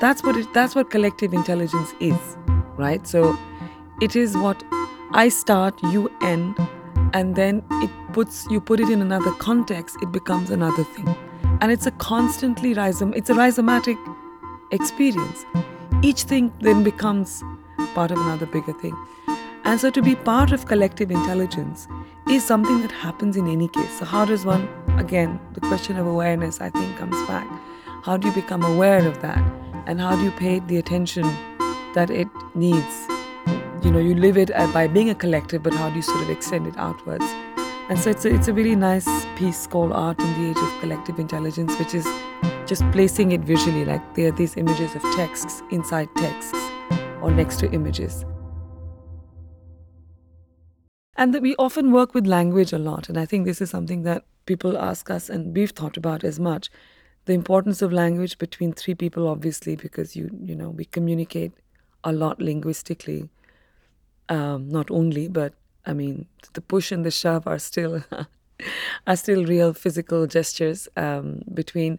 that's 0.00 0.22
what 0.22 0.36
it, 0.36 0.52
that's 0.52 0.74
what 0.74 0.90
collective 0.90 1.32
intelligence 1.32 1.94
is, 1.98 2.36
right? 2.76 3.06
So 3.06 3.36
it 4.00 4.14
is 4.14 4.36
what 4.36 4.62
I 5.12 5.28
start, 5.30 5.82
you 5.84 6.10
end, 6.20 6.56
and 7.14 7.34
then 7.34 7.64
it 7.70 7.90
puts 8.12 8.46
you 8.50 8.60
put 8.60 8.80
it 8.80 8.90
in 8.90 9.00
another 9.00 9.32
context, 9.32 9.96
it 10.02 10.12
becomes 10.12 10.50
another 10.50 10.84
thing. 10.84 11.08
And 11.60 11.72
it's 11.72 11.86
a 11.86 11.90
constantly 11.92 12.74
rhizom 12.74 13.14
it's 13.16 13.30
a 13.30 13.34
rhizomatic 13.34 13.96
experience. 14.70 15.46
Each 16.02 16.22
thing 16.22 16.52
then 16.60 16.82
becomes 16.82 17.42
part 17.94 18.10
of 18.10 18.18
another 18.18 18.46
bigger 18.46 18.74
thing. 18.74 18.96
And 19.64 19.80
so 19.80 19.90
to 19.90 20.02
be 20.02 20.14
part 20.14 20.52
of 20.52 20.66
collective 20.66 21.10
intelligence 21.10 21.88
is 22.28 22.44
something 22.44 22.82
that 22.82 22.92
happens 22.92 23.36
in 23.36 23.48
any 23.48 23.68
case. 23.68 23.98
So, 23.98 24.04
how 24.04 24.24
does 24.24 24.44
one, 24.44 24.68
again, 24.98 25.40
the 25.54 25.60
question 25.60 25.96
of 25.96 26.06
awareness, 26.06 26.60
I 26.60 26.70
think, 26.70 26.96
comes 26.98 27.16
back. 27.26 27.46
How 28.02 28.16
do 28.16 28.28
you 28.28 28.34
become 28.34 28.62
aware 28.62 29.06
of 29.06 29.20
that? 29.22 29.42
And 29.86 30.00
how 30.00 30.16
do 30.16 30.22
you 30.22 30.30
pay 30.30 30.60
the 30.60 30.76
attention 30.76 31.24
that 31.94 32.10
it 32.10 32.28
needs? 32.54 33.17
You 33.80 33.92
know, 33.92 34.00
you 34.00 34.16
live 34.16 34.36
it 34.36 34.50
uh, 34.50 34.66
by 34.72 34.88
being 34.88 35.08
a 35.08 35.14
collective, 35.14 35.62
but 35.62 35.72
how 35.72 35.88
do 35.88 35.96
you 35.96 36.02
sort 36.02 36.20
of 36.22 36.30
extend 36.30 36.66
it 36.66 36.76
outwards? 36.76 37.24
And 37.88 37.96
so 37.98 38.10
it's 38.10 38.24
a, 38.24 38.34
it's 38.34 38.48
a 38.48 38.52
really 38.52 38.74
nice 38.74 39.08
piece 39.36 39.68
called 39.68 39.92
Art 39.92 40.18
in 40.18 40.26
the 40.34 40.50
Age 40.50 40.56
of 40.56 40.80
Collective 40.80 41.20
Intelligence, 41.20 41.78
which 41.78 41.94
is 41.94 42.06
just 42.66 42.82
placing 42.90 43.30
it 43.30 43.40
visually, 43.42 43.84
like 43.84 44.02
there 44.14 44.28
are 44.28 44.36
these 44.36 44.56
images 44.56 44.96
of 44.96 45.02
texts 45.14 45.62
inside 45.70 46.08
texts 46.16 46.58
or 47.22 47.30
next 47.30 47.60
to 47.60 47.70
images. 47.70 48.24
And 51.16 51.32
that 51.32 51.42
we 51.42 51.54
often 51.56 51.92
work 51.92 52.14
with 52.14 52.26
language 52.26 52.72
a 52.72 52.78
lot. 52.78 53.08
And 53.08 53.16
I 53.16 53.26
think 53.26 53.46
this 53.46 53.60
is 53.60 53.70
something 53.70 54.02
that 54.02 54.24
people 54.46 54.76
ask 54.76 55.08
us 55.08 55.30
and 55.30 55.56
we've 55.56 55.70
thought 55.70 55.96
about 55.96 56.24
as 56.24 56.40
much. 56.40 56.68
The 57.26 57.32
importance 57.32 57.80
of 57.80 57.92
language 57.92 58.38
between 58.38 58.72
three 58.72 58.96
people, 58.96 59.28
obviously, 59.28 59.76
because 59.76 60.16
you 60.16 60.30
you 60.42 60.56
know 60.56 60.70
we 60.70 60.84
communicate 60.84 61.52
a 62.02 62.12
lot 62.12 62.40
linguistically. 62.40 63.28
Um, 64.28 64.68
not 64.68 64.90
only, 64.90 65.28
but 65.28 65.54
I 65.86 65.94
mean, 65.94 66.26
the 66.52 66.60
push 66.60 66.92
and 66.92 67.04
the 67.04 67.10
shove 67.10 67.46
are 67.46 67.58
still 67.58 68.04
are 69.06 69.16
still 69.16 69.44
real 69.44 69.72
physical 69.72 70.26
gestures 70.26 70.88
um, 70.96 71.42
between 71.54 71.98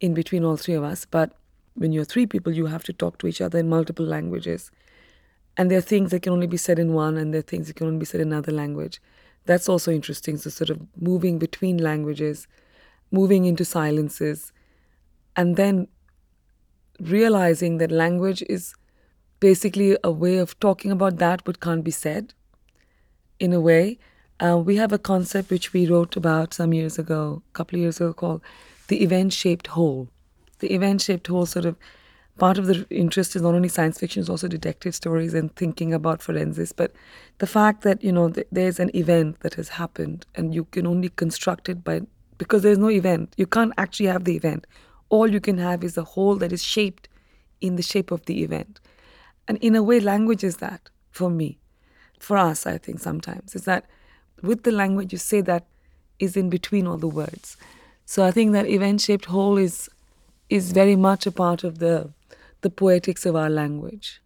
in 0.00 0.14
between 0.14 0.44
all 0.44 0.56
three 0.56 0.74
of 0.74 0.84
us. 0.84 1.04
But 1.04 1.32
when 1.74 1.92
you're 1.92 2.04
three 2.04 2.26
people, 2.26 2.52
you 2.52 2.66
have 2.66 2.82
to 2.84 2.92
talk 2.92 3.18
to 3.18 3.26
each 3.26 3.40
other 3.40 3.58
in 3.58 3.68
multiple 3.68 4.04
languages. 4.04 4.70
And 5.56 5.70
there 5.70 5.78
are 5.78 5.82
things 5.92 6.10
that 6.10 6.22
can 6.22 6.32
only 6.32 6.46
be 6.46 6.56
said 6.56 6.78
in 6.78 6.92
one, 6.92 7.16
and 7.16 7.32
there 7.32 7.40
are 7.40 7.42
things 7.42 7.66
that 7.66 7.76
can 7.76 7.86
only 7.88 7.98
be 7.98 8.06
said 8.06 8.20
in 8.20 8.28
another 8.28 8.52
language. 8.52 9.00
That's 9.44 9.68
also 9.68 9.90
interesting. 9.90 10.36
So, 10.36 10.50
sort 10.50 10.70
of 10.70 10.80
moving 10.96 11.38
between 11.38 11.78
languages, 11.78 12.46
moving 13.10 13.44
into 13.44 13.64
silences, 13.64 14.52
and 15.36 15.56
then 15.56 15.88
realizing 17.00 17.78
that 17.78 17.90
language 17.90 18.42
is 18.48 18.74
basically 19.40 19.96
a 20.02 20.10
way 20.10 20.38
of 20.38 20.58
talking 20.60 20.90
about 20.90 21.18
that 21.18 21.46
what 21.46 21.60
can't 21.60 21.84
be 21.84 21.90
said 21.90 22.34
in 23.38 23.52
a 23.52 23.60
way. 23.60 23.98
Uh, 24.40 24.56
we 24.56 24.76
have 24.76 24.92
a 24.92 24.98
concept 24.98 25.50
which 25.50 25.72
we 25.72 25.86
wrote 25.86 26.16
about 26.16 26.54
some 26.54 26.72
years 26.72 26.98
ago, 26.98 27.42
a 27.50 27.52
couple 27.52 27.76
of 27.76 27.82
years 27.82 28.00
ago, 28.00 28.12
called 28.12 28.42
the 28.88 29.02
event 29.02 29.32
shaped 29.32 29.68
whole 29.68 30.08
the 30.58 30.72
event 30.72 31.00
shaped 31.00 31.26
whole 31.26 31.46
sort 31.46 31.64
of 31.64 31.76
part 32.38 32.58
of 32.58 32.66
the 32.66 32.86
interest 32.90 33.34
is 33.34 33.42
not 33.42 33.54
only 33.54 33.68
science 33.68 33.98
fiction, 33.98 34.20
it's 34.20 34.30
also 34.30 34.46
detective 34.46 34.94
stories 34.94 35.34
and 35.34 35.54
thinking 35.56 35.92
about 35.92 36.22
forensics. 36.22 36.72
But 36.72 36.92
the 37.38 37.48
fact 37.48 37.82
that, 37.82 38.02
you 38.02 38.12
know, 38.12 38.30
th- 38.30 38.46
there's 38.52 38.78
an 38.78 38.94
event 38.94 39.40
that 39.40 39.54
has 39.54 39.70
happened 39.70 40.24
and 40.36 40.54
you 40.54 40.64
can 40.66 40.86
only 40.86 41.08
construct 41.08 41.68
it 41.68 41.82
by, 41.82 42.02
because 42.38 42.62
there's 42.62 42.78
no 42.78 42.90
event, 42.90 43.34
you 43.36 43.46
can't 43.46 43.72
actually 43.76 44.06
have 44.06 44.24
the 44.24 44.36
event. 44.36 44.68
All 45.08 45.28
you 45.28 45.40
can 45.40 45.58
have 45.58 45.82
is 45.82 45.96
a 45.96 46.04
whole 46.04 46.36
that 46.36 46.52
is 46.52 46.62
shaped 46.62 47.08
in 47.60 47.74
the 47.74 47.82
shape 47.82 48.12
of 48.12 48.24
the 48.26 48.44
event. 48.44 48.78
And 49.48 49.56
in 49.58 49.74
a 49.74 49.82
way, 49.82 49.98
language 49.98 50.44
is 50.44 50.58
that 50.58 50.90
for 51.10 51.30
me, 51.30 51.58
for 52.20 52.36
us, 52.36 52.66
I 52.66 52.76
think 52.76 53.00
sometimes, 53.00 53.54
is 53.54 53.64
that 53.64 53.86
with 54.42 54.62
the 54.62 54.70
language, 54.70 55.10
you 55.10 55.18
say 55.18 55.40
that 55.40 55.66
is 56.18 56.36
in 56.36 56.50
between 56.50 56.86
all 56.86 56.98
the 56.98 57.08
words. 57.08 57.56
So 58.04 58.24
I 58.24 58.30
think 58.30 58.52
that 58.52 58.66
event 58.66 59.00
shaped 59.00 59.24
whole 59.24 59.56
is 59.56 59.88
is 60.50 60.72
very 60.72 60.96
much 60.96 61.26
a 61.26 61.32
part 61.32 61.64
of 61.64 61.78
the 61.78 62.10
the 62.60 62.70
poetics 62.70 63.24
of 63.24 63.36
our 63.36 63.50
language. 63.50 64.20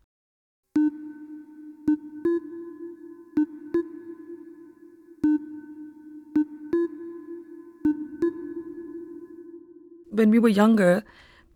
When 10.11 10.31
we 10.31 10.39
were 10.39 10.49
younger, 10.49 11.05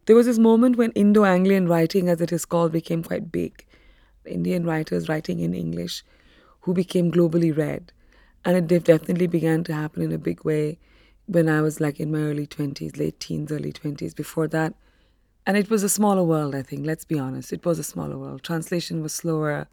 there 0.06 0.16
was 0.16 0.26
this 0.26 0.38
moment 0.38 0.76
when 0.76 0.92
Indo 0.92 1.24
Anglian 1.24 1.68
writing, 1.68 2.08
as 2.08 2.20
it 2.20 2.32
is 2.32 2.44
called, 2.44 2.72
became 2.72 3.02
quite 3.02 3.30
big. 3.30 3.64
Indian 4.24 4.64
writers 4.64 5.08
writing 5.08 5.40
in 5.40 5.54
English 5.54 6.02
who 6.60 6.74
became 6.74 7.12
globally 7.12 7.56
read. 7.56 7.92
And 8.44 8.56
it 8.56 8.84
definitely 8.84 9.26
began 9.26 9.64
to 9.64 9.74
happen 9.74 10.02
in 10.02 10.12
a 10.12 10.18
big 10.18 10.44
way 10.44 10.78
when 11.26 11.48
I 11.48 11.60
was 11.60 11.80
like 11.80 11.98
in 11.98 12.12
my 12.12 12.18
early 12.18 12.46
20s, 12.46 12.98
late 12.98 13.18
teens, 13.18 13.50
early 13.50 13.72
20s. 13.72 14.14
Before 14.14 14.48
that, 14.48 14.74
and 15.46 15.56
it 15.56 15.70
was 15.70 15.84
a 15.84 15.88
smaller 15.88 16.24
world, 16.24 16.54
I 16.54 16.62
think, 16.62 16.84
let's 16.84 17.04
be 17.04 17.18
honest. 17.18 17.52
It 17.52 17.64
was 17.64 17.78
a 17.78 17.84
smaller 17.84 18.18
world. 18.18 18.42
Translation 18.42 19.00
was 19.00 19.12
slower, 19.12 19.68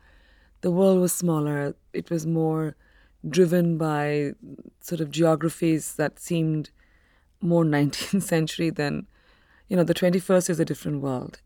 the 0.62 0.72
world 0.72 1.02
was 1.02 1.14
smaller, 1.14 1.76
it 1.94 2.10
was 2.12 2.26
more 2.28 2.76
driven 3.28 3.78
by 3.78 4.34
sort 4.82 5.02
of 5.02 5.10
geographies 5.10 5.96
that 5.96 6.20
seemed 6.20 6.70
more 7.42 7.64
19th 7.78 8.22
century 8.22 8.70
than, 8.70 9.08
you 9.74 9.78
know, 9.78 9.84
the 9.84 9.96
21st 9.96 10.52
is 10.52 10.60
a 10.60 10.66
different 10.66 11.02
world. 11.02 11.42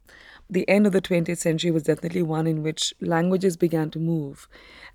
The 0.50 0.68
end 0.68 0.86
of 0.86 0.92
the 0.92 1.02
20th 1.02 1.38
century 1.38 1.72
was 1.72 1.84
definitely 1.84 2.24
one 2.24 2.46
in 2.46 2.62
which 2.62 2.94
languages 3.00 3.56
began 3.56 3.90
to 3.92 4.00
move. 4.00 4.50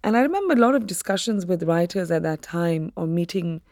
And 0.04 0.18
I 0.18 0.20
remember 0.20 0.52
a 0.52 0.58
lot 0.58 0.74
of 0.74 0.86
discussions 0.86 1.46
with 1.46 1.62
writers 1.62 2.10
at 2.10 2.22
that 2.24 2.42
time 2.42 2.92
or 2.94 3.06
meeting, 3.06 3.62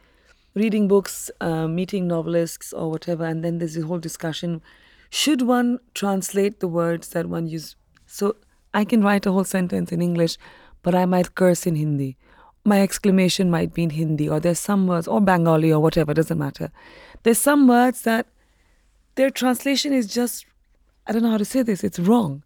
reading 0.55 0.89
books, 0.89 1.31
uh, 1.43 1.69
meeting 1.69 2.09
novelists 2.09 2.73
or 2.73 2.91
whatever. 2.91 3.27
And 3.27 3.45
then 3.45 3.59
there's 3.59 3.75
this 3.75 3.85
whole 3.85 3.99
discussion 3.99 4.63
should 5.11 5.43
one 5.43 5.79
translate 5.93 6.61
the 6.61 6.69
words 6.69 7.09
that 7.09 7.27
one 7.27 7.47
uses? 7.47 7.77
So 8.07 8.37
I 8.73 8.87
can 8.87 9.03
write 9.03 9.27
a 9.27 9.33
whole 9.33 9.45
sentence 9.45 9.93
in 9.93 10.01
English, 10.01 10.39
but 10.83 10.95
I 10.95 11.05
might 11.05 11.35
curse 11.35 11.67
in 11.67 11.75
Hindi. 11.75 12.17
My 12.65 12.81
exclamation 12.81 13.51
might 13.51 13.75
be 13.75 13.83
in 13.83 13.91
Hindi, 13.91 14.27
or 14.27 14.41
there's 14.41 14.59
some 14.59 14.87
words, 14.87 15.07
or 15.07 15.21
Bengali, 15.21 15.71
or 15.71 15.81
whatever, 15.81 16.15
doesn't 16.15 16.39
matter. 16.39 16.73
There's 17.25 17.37
some 17.37 17.69
words 17.69 18.03
that 18.03 18.27
their 19.21 19.31
translation 19.31 19.93
is 19.93 20.07
just, 20.07 20.47
I 21.07 21.12
don't 21.12 21.23
know 21.23 21.31
how 21.31 21.37
to 21.37 21.45
say 21.45 21.62
this, 21.62 21.85
it's 21.85 21.99
wrong. 21.99 22.43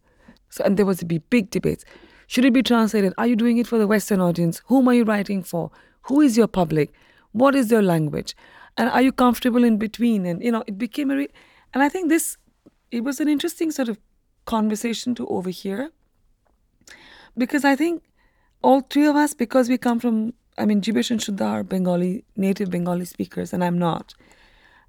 So, 0.51 0.65
and 0.65 0.77
there 0.77 0.85
was 0.85 1.05
be 1.05 1.19
big 1.19 1.51
debates. 1.51 1.85
Should 2.27 2.45
it 2.45 2.53
be 2.53 2.65
translated? 2.65 3.13
Are 3.17 3.29
you 3.29 3.37
doing 3.37 3.59
it 3.59 3.69
for 3.69 3.79
the 3.79 3.87
Western 3.87 4.21
audience? 4.21 4.61
Whom 4.67 4.89
are 4.89 4.95
you 4.95 5.05
writing 5.05 5.45
for? 5.45 5.71
Who 6.09 6.21
is 6.21 6.37
your 6.37 6.49
public? 6.49 6.93
What 7.31 7.55
is 7.55 7.71
your 7.71 7.83
language? 7.83 8.35
And 8.77 8.91
are 8.91 9.03
you 9.03 9.13
comfortable 9.13 9.63
in 9.63 9.79
between? 9.79 10.27
And, 10.27 10.43
you 10.43 10.51
know, 10.51 10.65
it 10.67 10.77
became 10.77 11.13
a, 11.13 11.17
re- 11.17 11.29
and 11.73 11.83
I 11.85 11.89
think 11.89 12.09
this 12.09 12.39
it 12.91 13.05
was 13.05 13.21
an 13.21 13.29
interesting 13.29 13.71
sort 13.71 13.89
of 13.89 13.99
conversation 14.45 15.15
to 15.15 15.29
overhear 15.29 15.93
because 17.39 17.65
I 17.65 17.77
think 17.77 18.03
all 18.63 18.81
three 18.81 19.07
of 19.07 19.15
us, 19.15 19.33
because 19.33 19.69
we 19.69 19.79
come 19.79 20.01
from, 20.01 20.35
I 20.59 20.65
mean, 20.65 20.81
Jeebesh 20.81 21.13
and 21.13 21.21
Shuddha 21.21 21.47
are 21.47 21.63
Bengali, 21.63 22.25
native 22.37 22.71
Bengali 22.71 23.05
speakers, 23.05 23.53
and 23.53 23.63
I'm 23.63 23.79
not. 23.79 24.15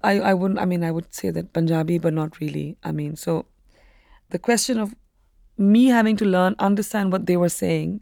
I, 0.06 0.12
I 0.30 0.34
wouldn't, 0.34 0.60
I 0.60 0.64
mean, 0.64 0.84
I 0.84 0.90
would 0.90 1.12
say 1.14 1.30
that 1.30 1.52
Punjabi, 1.52 1.98
but 1.98 2.14
not 2.14 2.40
really. 2.40 2.76
I 2.82 2.92
mean, 2.92 3.16
so 3.16 3.46
the 4.30 4.38
question 4.38 4.78
of 4.78 4.94
me 5.58 5.86
having 5.86 6.16
to 6.18 6.24
learn, 6.24 6.54
understand 6.58 7.12
what 7.12 7.26
they 7.26 7.36
were 7.36 7.48
saying, 7.48 8.00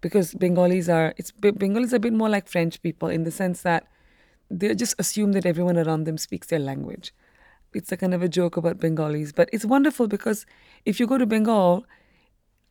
because 0.00 0.34
Bengalis 0.34 0.88
are, 0.88 1.14
it's 1.16 1.32
Bengalis 1.32 1.92
are 1.92 1.96
a 1.96 2.06
bit 2.06 2.12
more 2.12 2.28
like 2.28 2.48
French 2.48 2.80
people 2.82 3.08
in 3.08 3.24
the 3.24 3.30
sense 3.30 3.62
that 3.62 3.86
they 4.50 4.74
just 4.74 4.94
assume 4.98 5.32
that 5.32 5.46
everyone 5.46 5.76
around 5.76 6.04
them 6.04 6.18
speaks 6.18 6.46
their 6.48 6.60
language 6.60 7.12
it's 7.76 7.92
a 7.92 7.96
kind 7.96 8.14
of 8.14 8.22
a 8.22 8.28
joke 8.28 8.56
about 8.56 8.80
Bengalis, 8.80 9.32
but 9.32 9.50
it's 9.52 9.64
wonderful 9.64 10.08
because 10.08 10.46
if 10.84 10.98
you 10.98 11.06
go 11.06 11.18
to 11.18 11.26
Bengal, 11.26 11.84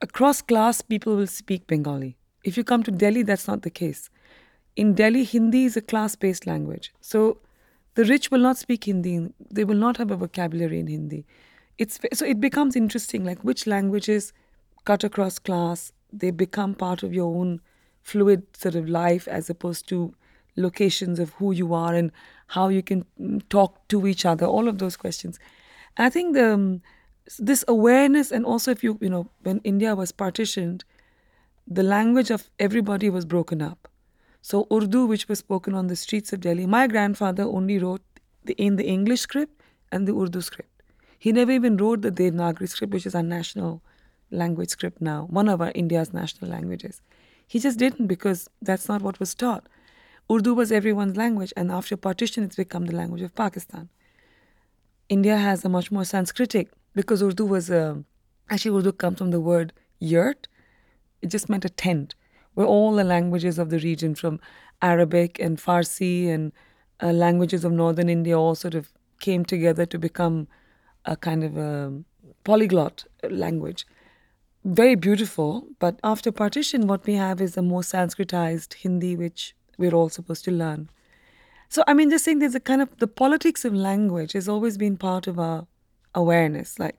across 0.01 0.41
class 0.41 0.82
people 0.82 1.16
will 1.16 1.28
speak 1.28 1.68
Bengali. 1.68 2.18
If 2.43 2.57
you 2.57 2.63
come 2.63 2.84
to 2.84 2.91
Delhi, 2.91 3.24
that's 3.24 3.47
not 3.47 3.61
the 3.61 3.70
case. 3.70 4.09
In 4.76 4.93
Delhi, 4.93 5.24
Hindi 5.24 5.66
is 5.66 5.78
a 5.78 5.82
class 5.82 6.16
based 6.16 6.47
language. 6.47 6.93
So 7.01 7.38
the 7.96 8.06
rich 8.06 8.32
will 8.32 8.39
not 8.39 8.58
speak 8.58 8.86
Hindi, 8.86 9.30
they 9.52 9.64
will 9.64 9.78
not 9.78 9.98
have 9.98 10.12
a 10.12 10.18
vocabulary 10.18 10.80
in 10.80 10.88
Hindi. 10.88 11.26
It's, 11.78 12.00
so 12.14 12.26
it 12.26 12.39
becomes 12.39 12.76
interesting, 12.76 13.26
like 13.26 13.43
which 13.43 13.68
languages 13.68 14.32
cut 14.86 15.04
across 15.04 15.39
class, 15.39 15.91
they 16.14 16.32
become 16.32 16.76
part 16.76 17.04
of 17.04 17.14
your 17.14 17.36
own 17.36 17.60
fluid 18.02 18.43
sort 18.56 18.76
of 18.76 18.88
life 18.88 19.28
as 19.28 19.50
opposed 19.50 19.89
to 19.89 20.14
locations 20.56 21.20
of 21.20 21.32
who 21.34 21.52
you 21.52 21.74
are 21.74 21.93
and 21.93 22.12
how 22.48 22.70
you 22.70 22.82
can 22.82 23.06
talk 23.50 23.88
to 23.89 24.08
each 24.08 24.26
other, 24.26 24.46
all 24.46 24.68
of 24.68 24.78
those 24.78 24.96
questions. 24.96 25.39
I 25.98 26.10
think 26.10 26.36
the 26.36 26.54
um, 26.54 26.82
this 27.39 27.66
awareness, 27.68 28.32
and 28.32 28.46
also 28.46 28.72
if 28.72 28.84
you 28.84 28.98
you 29.02 29.10
know 29.10 29.30
when 29.43 29.60
India 29.64 29.96
was 29.96 30.12
partitioned, 30.12 30.84
the 31.68 31.84
language 31.84 32.30
of 32.30 32.50
everybody 32.60 33.10
was 33.10 33.26
broken 33.26 33.62
up. 33.62 33.88
So 34.48 34.68
Urdu, 34.72 35.08
which 35.08 35.28
was 35.28 35.39
spoken 35.39 35.74
on 35.74 35.88
the 35.88 35.96
streets 35.96 36.32
of 36.32 36.41
Delhi, 36.41 36.68
my 36.68 36.86
grandfather 36.86 37.41
only 37.41 37.80
wrote 37.80 38.04
the, 38.43 38.54
in 38.54 38.76
the 38.76 38.86
English 38.86 39.22
script 39.22 39.60
and 39.91 40.08
the 40.08 40.14
Urdu 40.14 40.39
script. 40.39 40.84
He 41.18 41.32
never 41.32 41.52
even 41.52 41.78
wrote 41.78 42.04
the 42.04 42.12
Devanagari 42.12 42.70
script, 42.70 42.93
which 42.93 43.08
is 43.08 43.16
our 43.16 43.24
national 43.24 43.82
language 44.30 44.70
script 44.70 45.02
now, 45.02 45.26
one 45.32 45.50
of 45.50 45.62
our 45.62 45.72
India's 45.74 46.14
national 46.14 46.52
languages. 46.52 47.02
He 47.48 47.58
just 47.58 47.80
didn't 47.80 48.06
because 48.06 48.48
that's 48.62 48.88
not 48.88 49.02
what 49.02 49.20
was 49.20 49.34
taught. 49.34 49.68
Urdu 50.32 50.54
was 50.54 50.72
everyone's 50.72 51.18
language, 51.18 51.52
and 51.58 51.72
after 51.72 51.98
partition, 51.98 52.43
it's 52.43 52.56
become 52.56 52.86
the 52.86 52.96
language 52.96 53.24
of 53.24 53.34
Pakistan. 53.34 53.89
India 55.10 55.38
has 55.38 55.66
a 55.66 55.70
much 55.70 55.91
more 55.91 56.04
Sanskritic 56.04 56.68
because 56.93 57.24
Urdu 57.24 57.46
was 57.48 57.72
a 57.72 58.04
actually 58.52 58.78
Urdu 58.78 58.91
comes 58.91 59.18
from 59.18 59.32
the 59.32 59.41
word 59.41 59.74
yurt. 59.98 60.48
It 61.24 61.30
just 61.30 61.50
meant 61.50 61.66
a 61.66 61.70
tent, 61.70 62.14
where 62.56 62.68
all 62.68 62.95
the 62.95 63.03
languages 63.03 63.60
of 63.60 63.70
the 63.70 63.80
region, 63.80 64.16
from 64.16 64.39
Arabic 64.82 65.39
and 65.39 65.58
Farsi 65.58 66.28
and 66.30 66.51
uh, 67.01 67.12
languages 67.12 67.64
of 67.64 67.72
northern 67.72 68.10
India, 68.10 68.38
all 68.38 68.56
sort 68.56 68.76
of 68.76 68.91
came 69.20 69.45
together 69.45 69.86
to 69.86 69.99
become 69.99 70.47
a 71.06 71.16
kind 71.16 71.43
of 71.43 71.58
a 71.58 71.93
polyglot 72.43 73.06
language. 73.30 73.86
Very 74.64 74.95
beautiful, 74.95 75.68
but 75.80 75.99
after 76.03 76.32
partition, 76.32 76.88
what 76.88 77.06
we 77.06 77.14
have 77.14 77.39
is 77.39 77.56
a 77.56 77.62
more 77.62 77.82
Sanskritized 77.82 78.74
Hindi, 78.74 79.16
which 79.16 79.56
we're 79.78 79.93
all 79.93 80.10
supposed 80.10 80.43
to 80.45 80.51
learn. 80.51 80.89
So, 81.70 81.84
I 81.88 81.93
mean, 81.93 82.10
just 82.10 82.26
saying 82.26 82.39
there's 82.39 82.56
a 82.56 82.60
kind 82.60 82.82
of 82.82 82.89
the 82.97 83.08
politics 83.08 83.66
of 83.66 83.74
language 83.74 84.34
has 84.34 84.49
always 84.49 84.78
been 84.78 84.97
part 84.97 85.28
of 85.28 85.38
our 85.38 85.68
awareness. 86.14 86.80
Like, 86.80 86.97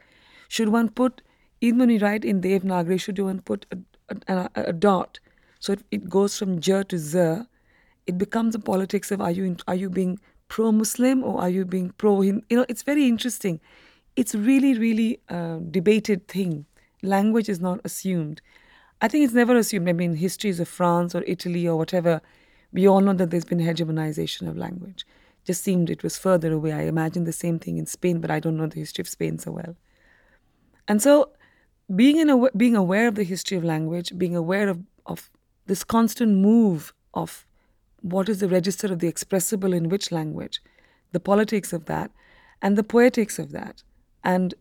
should 0.48 0.68
one 0.68 0.90
put, 0.90 1.22
we 1.60 1.72
write 1.98 2.24
in 2.24 2.40
Devanagari, 2.40 3.00
should 3.00 3.18
one 3.18 3.40
put 3.40 3.66
a, 3.72 3.78
a, 4.32 4.50
a 4.54 4.72
dot 4.72 5.18
so 5.60 5.72
it, 5.74 5.82
it, 5.90 6.08
goes 6.08 6.38
from 6.38 6.60
J 6.60 6.82
to 6.84 6.98
Z? 6.98 7.42
It 8.06 8.18
becomes 8.18 8.54
a 8.54 8.58
politics 8.58 9.10
of 9.10 9.20
are 9.20 9.30
you 9.30 9.56
are 9.66 9.74
you 9.74 9.90
being 9.90 10.18
pro 10.48 10.72
Muslim 10.72 11.24
or 11.24 11.40
are 11.40 11.50
you 11.50 11.64
being 11.64 11.90
pro 11.90 12.22
You 12.22 12.42
know, 12.50 12.66
it's 12.68 12.82
very 12.82 13.06
interesting. 13.06 13.60
It's 14.14 14.34
really, 14.34 14.78
really 14.78 15.20
a 15.28 15.58
debated 15.70 16.28
thing. 16.28 16.66
Language 17.02 17.48
is 17.48 17.60
not 17.60 17.80
assumed. 17.84 18.40
I 19.02 19.08
think 19.08 19.24
it's 19.24 19.34
never 19.34 19.56
assumed. 19.56 19.88
I 19.88 19.92
mean, 19.92 20.14
histories 20.14 20.60
of 20.60 20.68
France 20.68 21.14
or 21.14 21.22
Italy 21.26 21.68
or 21.68 21.76
whatever 21.76 22.22
we 22.72 22.86
all 22.86 23.00
know 23.00 23.14
that 23.14 23.30
there's 23.30 23.44
been 23.44 23.58
hegemonization 23.58 24.48
of 24.48 24.56
language. 24.56 25.06
Just 25.44 25.62
seemed 25.62 25.90
it 25.90 26.02
was 26.02 26.18
further 26.18 26.52
away. 26.52 26.72
I 26.72 26.82
imagine 26.82 27.24
the 27.24 27.32
same 27.32 27.58
thing 27.58 27.78
in 27.78 27.86
Spain, 27.86 28.20
but 28.20 28.30
I 28.30 28.40
don't 28.40 28.56
know 28.56 28.66
the 28.66 28.80
history 28.80 29.02
of 29.02 29.08
Spain 29.08 29.38
so 29.38 29.52
well. 29.52 29.76
And 30.88 31.00
so, 31.00 31.30
being 31.94 32.18
in 32.18 32.30
a, 32.30 32.50
being 32.52 32.76
aware 32.76 33.08
of 33.08 33.14
the 33.14 33.24
history 33.24 33.56
of 33.56 33.64
language, 33.64 34.12
being 34.18 34.36
aware 34.36 34.68
of, 34.68 34.80
of 35.06 35.30
this 35.66 35.84
constant 35.84 36.38
move 36.38 36.92
of 37.14 37.46
what 38.02 38.28
is 38.28 38.40
the 38.40 38.48
register 38.48 38.92
of 38.92 39.00
the 39.00 39.08
expressible 39.08 39.72
in 39.72 39.88
which 39.88 40.12
language, 40.12 40.60
the 41.12 41.20
politics 41.20 41.72
of 41.72 41.86
that, 41.86 42.10
and 42.62 42.76
the 42.76 42.84
poetics 42.84 43.38
of 43.38 43.52
that. 43.52 43.82
And 44.22 44.54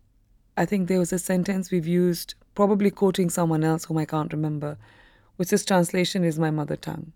I 0.58 0.66
think 0.66 0.88
there 0.88 1.00
was 1.00 1.14
a 1.14 1.20
sentence 1.20 1.72
we've 1.72 1.88
used, 1.88 2.36
probably 2.56 2.90
quoting 2.90 3.30
someone 3.30 3.64
else 3.64 3.86
whom 3.86 3.98
I 3.98 4.06
can't 4.06 4.34
remember, 4.34 4.78
which 5.36 5.52
is 5.52 5.66
translation 5.66 6.24
is 6.24 6.40
my 6.40 6.52
mother 6.52 6.76
tongue. 6.76 7.12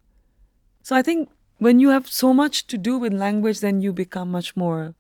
So 0.83 0.95
I 0.95 1.01
think 1.01 1.29
when 1.57 1.79
you 1.79 1.89
have 1.89 2.07
so 2.07 2.33
much 2.33 2.67
to 2.67 2.77
do 2.77 2.97
with 2.97 3.13
language, 3.13 3.59
then 3.59 3.81
you 3.81 3.93
become 3.93 4.31
much 4.31 4.55
more 4.55 4.95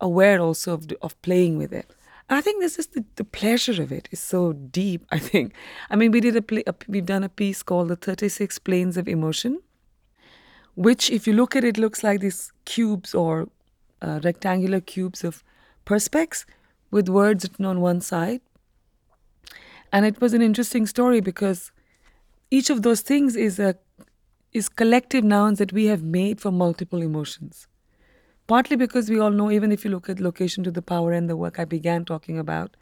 aware 0.00 0.40
also 0.40 0.74
of, 0.74 0.90
of 1.00 1.20
playing 1.22 1.58
with 1.58 1.72
it. 1.72 1.90
And 2.28 2.38
I 2.38 2.40
think 2.40 2.62
this 2.62 2.78
is 2.78 2.86
the, 2.88 3.04
the 3.16 3.24
pleasure 3.24 3.82
of 3.82 3.92
it 3.92 4.08
is 4.10 4.20
so 4.20 4.52
deep. 4.52 5.04
I 5.10 5.18
think. 5.18 5.52
I 5.90 5.96
mean, 5.96 6.10
we 6.10 6.20
did 6.20 6.36
a, 6.36 6.42
play, 6.42 6.62
a 6.66 6.74
we've 6.88 7.04
done 7.04 7.22
a 7.22 7.28
piece 7.28 7.62
called 7.62 7.88
the 7.88 7.96
Thirty 7.96 8.28
Six 8.28 8.58
Planes 8.58 8.96
of 8.96 9.08
Emotion, 9.08 9.60
which, 10.74 11.10
if 11.10 11.26
you 11.26 11.34
look 11.34 11.54
at 11.54 11.64
it, 11.64 11.76
looks 11.76 12.02
like 12.02 12.20
these 12.20 12.52
cubes 12.64 13.14
or 13.14 13.48
uh, 14.00 14.20
rectangular 14.24 14.80
cubes 14.80 15.22
of 15.22 15.44
perspex 15.84 16.44
with 16.90 17.08
words 17.08 17.44
written 17.44 17.66
on 17.66 17.80
one 17.80 18.00
side. 18.00 18.40
And 19.92 20.06
it 20.06 20.20
was 20.20 20.32
an 20.34 20.42
interesting 20.42 20.86
story 20.86 21.20
because 21.20 21.72
each 22.50 22.70
of 22.70 22.82
those 22.82 23.00
things 23.00 23.36
is 23.36 23.58
a 23.58 23.76
is 24.52 24.68
collective 24.68 25.24
nouns 25.24 25.58
that 25.58 25.72
we 25.72 25.86
have 25.86 26.02
made 26.02 26.40
for 26.40 26.50
multiple 26.50 27.02
emotions. 27.02 27.66
Partly 28.46 28.76
because 28.76 29.08
we 29.08 29.18
all 29.18 29.30
know, 29.30 29.50
even 29.50 29.72
if 29.72 29.84
you 29.84 29.90
look 29.90 30.08
at 30.08 30.20
location 30.20 30.64
to 30.64 30.70
the 30.70 30.82
power 30.82 31.12
and 31.12 31.28
the 31.30 31.36
work 31.36 31.58
I 31.58 31.64
began 31.64 32.04
talking 32.04 32.38
about, 32.38 32.76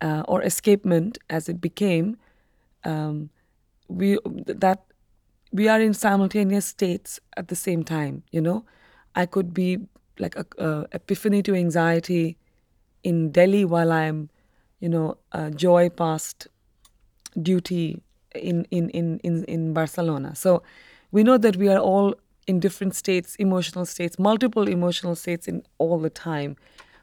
uh, 0.00 0.22
or 0.26 0.42
escapement 0.42 1.18
as 1.30 1.48
it 1.48 1.60
became, 1.60 2.16
um, 2.84 3.30
we 3.88 4.18
that 4.46 4.84
we 5.52 5.68
are 5.68 5.80
in 5.80 5.94
simultaneous 5.94 6.66
states 6.66 7.20
at 7.36 7.48
the 7.48 7.54
same 7.56 7.84
time. 7.84 8.24
You 8.32 8.40
know, 8.40 8.64
I 9.14 9.26
could 9.26 9.54
be 9.54 9.78
like 10.18 10.34
a, 10.36 10.46
a 10.58 10.86
epiphany 10.92 11.42
to 11.44 11.54
anxiety 11.54 12.36
in 13.04 13.30
Delhi 13.30 13.64
while 13.64 13.92
I'm, 13.92 14.30
you 14.80 14.88
know, 14.88 15.18
joy 15.54 15.88
past 15.90 16.48
duty 17.40 18.02
in, 18.34 18.64
in, 18.70 18.90
in, 18.90 19.20
in, 19.20 19.44
in 19.44 19.72
Barcelona. 19.72 20.34
So 20.34 20.62
we 21.12 21.22
know 21.22 21.38
that 21.38 21.56
we 21.56 21.68
are 21.68 21.78
all 21.78 22.14
in 22.46 22.60
different 22.60 22.94
states, 22.94 23.36
emotional 23.36 23.86
states, 23.86 24.18
multiple 24.18 24.68
emotional 24.68 25.14
states 25.14 25.48
in 25.48 25.62
all 25.78 25.98
the 25.98 26.10
time. 26.10 26.56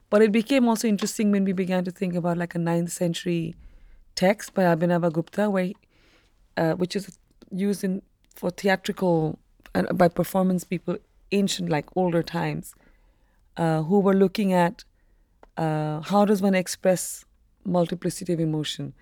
But 0.10 0.22
it 0.22 0.32
became 0.32 0.68
also 0.68 0.88
interesting 0.88 1.32
when 1.32 1.46
we 1.46 1.54
began 1.54 1.84
to 1.86 1.92
think 1.92 2.16
about 2.16 2.38
like 2.38 2.54
a 2.56 2.60
ninth 2.60 2.92
century 2.92 3.56
text 4.16 4.54
by 4.54 4.64
Abhinavagupta, 4.64 5.50
where, 5.50 5.64
he, 5.66 5.76
uh, 6.58 6.74
which 6.74 6.96
is 6.96 7.18
used 7.52 7.84
in 7.84 8.02
for 8.36 8.50
theatrical 8.50 9.40
and 9.74 9.88
uh, 9.90 9.94
by 9.94 10.08
performance 10.08 10.64
people, 10.64 10.98
ancient 11.32 11.70
like 11.70 11.86
older 11.96 12.22
times, 12.22 12.76
uh, 13.58 13.84
who 13.84 14.00
were 14.00 14.14
looking 14.14 14.54
at 14.54 14.84
uh, 15.58 16.02
how 16.02 16.26
does 16.26 16.42
one 16.42 16.56
express 16.56 17.26
multiplicity 17.66 18.34
of 18.34 18.40
emotion. 18.40 18.94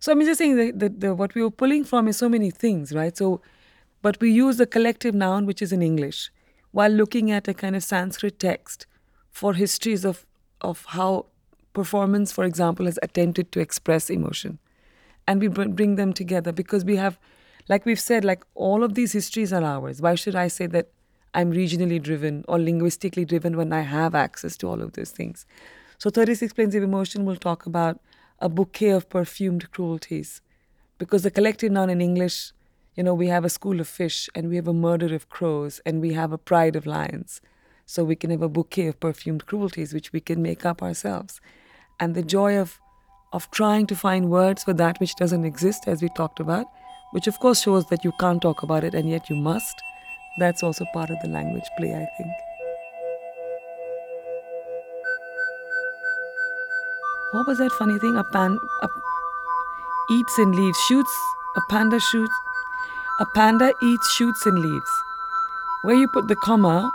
So 0.00 0.12
I'm 0.12 0.20
just 0.20 0.38
saying 0.38 0.56
that, 0.56 0.78
that 0.78 1.00
the, 1.00 1.14
what 1.14 1.34
we 1.34 1.42
were 1.42 1.50
pulling 1.50 1.84
from 1.84 2.08
is 2.08 2.16
so 2.16 2.28
many 2.28 2.50
things, 2.50 2.92
right? 2.92 3.16
So, 3.16 3.40
but 4.02 4.20
we 4.20 4.30
use 4.30 4.56
the 4.56 4.66
collective 4.66 5.14
noun, 5.14 5.46
which 5.46 5.62
is 5.62 5.72
in 5.72 5.82
English, 5.82 6.30
while 6.70 6.90
looking 6.90 7.30
at 7.30 7.48
a 7.48 7.54
kind 7.54 7.74
of 7.74 7.82
Sanskrit 7.82 8.38
text 8.38 8.86
for 9.30 9.54
histories 9.54 10.04
of 10.04 10.24
of 10.60 10.84
how 10.86 11.26
performance, 11.72 12.32
for 12.32 12.44
example, 12.44 12.86
has 12.86 12.98
attempted 13.02 13.52
to 13.52 13.60
express 13.60 14.10
emotion, 14.10 14.58
and 15.26 15.40
we 15.40 15.48
bring 15.48 15.96
them 15.96 16.12
together 16.12 16.52
because 16.52 16.84
we 16.84 16.96
have, 16.96 17.18
like 17.68 17.86
we've 17.86 18.00
said, 18.00 18.24
like 18.24 18.42
all 18.54 18.82
of 18.82 18.94
these 18.94 19.12
histories 19.12 19.52
are 19.52 19.62
ours. 19.62 20.00
Why 20.00 20.14
should 20.14 20.34
I 20.34 20.48
say 20.48 20.66
that 20.66 20.88
I'm 21.34 21.52
regionally 21.52 22.02
driven 22.02 22.44
or 22.48 22.58
linguistically 22.58 23.24
driven 23.24 23.56
when 23.56 23.72
I 23.72 23.82
have 23.82 24.14
access 24.14 24.56
to 24.58 24.68
all 24.68 24.82
of 24.82 24.94
those 24.94 25.10
things? 25.10 25.46
So 25.98 26.10
36 26.10 26.52
Planes 26.52 26.74
of 26.74 26.82
Emotion 26.82 27.24
will 27.24 27.36
talk 27.36 27.66
about 27.66 28.00
a 28.40 28.48
bouquet 28.48 28.90
of 28.90 29.08
perfumed 29.08 29.70
cruelties. 29.72 30.40
Because 30.96 31.22
the 31.22 31.30
collective 31.30 31.72
noun 31.72 31.90
in 31.90 32.00
English, 32.00 32.52
you 32.98 33.04
know, 33.04 33.14
we 33.14 33.28
have 33.28 33.44
a 33.44 33.48
school 33.48 33.78
of 33.78 33.86
fish 33.86 34.28
and 34.34 34.48
we 34.48 34.56
have 34.56 34.66
a 34.66 34.74
murder 34.74 35.14
of 35.14 35.28
crows 35.28 35.80
and 35.86 36.00
we 36.00 36.14
have 36.14 36.32
a 36.32 36.36
pride 36.36 36.74
of 36.74 36.84
lions. 36.84 37.40
So 37.86 38.02
we 38.02 38.16
can 38.16 38.30
have 38.30 38.42
a 38.42 38.48
bouquet 38.48 38.88
of 38.88 38.98
perfumed 38.98 39.46
cruelties 39.46 39.94
which 39.94 40.12
we 40.12 40.18
can 40.18 40.42
make 40.42 40.66
up 40.66 40.82
ourselves. 40.82 41.40
And 42.00 42.16
the 42.16 42.24
joy 42.24 42.58
of 42.58 42.80
of 43.32 43.48
trying 43.52 43.86
to 43.86 43.94
find 43.94 44.30
words 44.30 44.64
for 44.64 44.72
that 44.72 44.98
which 44.98 45.14
doesn't 45.14 45.44
exist, 45.44 45.84
as 45.86 46.02
we 46.02 46.08
talked 46.16 46.40
about, 46.40 46.66
which 47.12 47.28
of 47.28 47.38
course 47.38 47.62
shows 47.62 47.86
that 47.90 48.02
you 48.02 48.12
can't 48.18 48.42
talk 48.42 48.64
about 48.64 48.82
it 48.82 48.94
and 48.94 49.08
yet 49.08 49.30
you 49.30 49.36
must. 49.36 49.76
That's 50.38 50.64
also 50.64 50.84
part 50.92 51.10
of 51.10 51.20
the 51.22 51.28
language 51.28 51.70
play, 51.76 51.94
I 51.94 52.08
think. 52.16 52.32
what 57.32 57.46
was 57.46 57.58
that 57.58 57.70
funny 57.72 57.98
thing? 58.00 58.16
A 58.16 58.24
pan 58.24 58.58
a, 58.82 58.88
eats 60.10 60.38
and 60.38 60.54
leaves, 60.54 60.78
shoots. 60.88 61.16
A 61.56 61.60
panda 61.70 61.98
shoots. 61.98 62.34
A 63.20 63.26
panda 63.26 63.72
eats, 63.82 64.12
shoots, 64.12 64.46
and 64.46 64.58
leaves. 64.58 64.90
Where 65.82 65.96
you 65.96 66.08
put 66.08 66.28
the 66.28 66.36
comma 66.36 66.90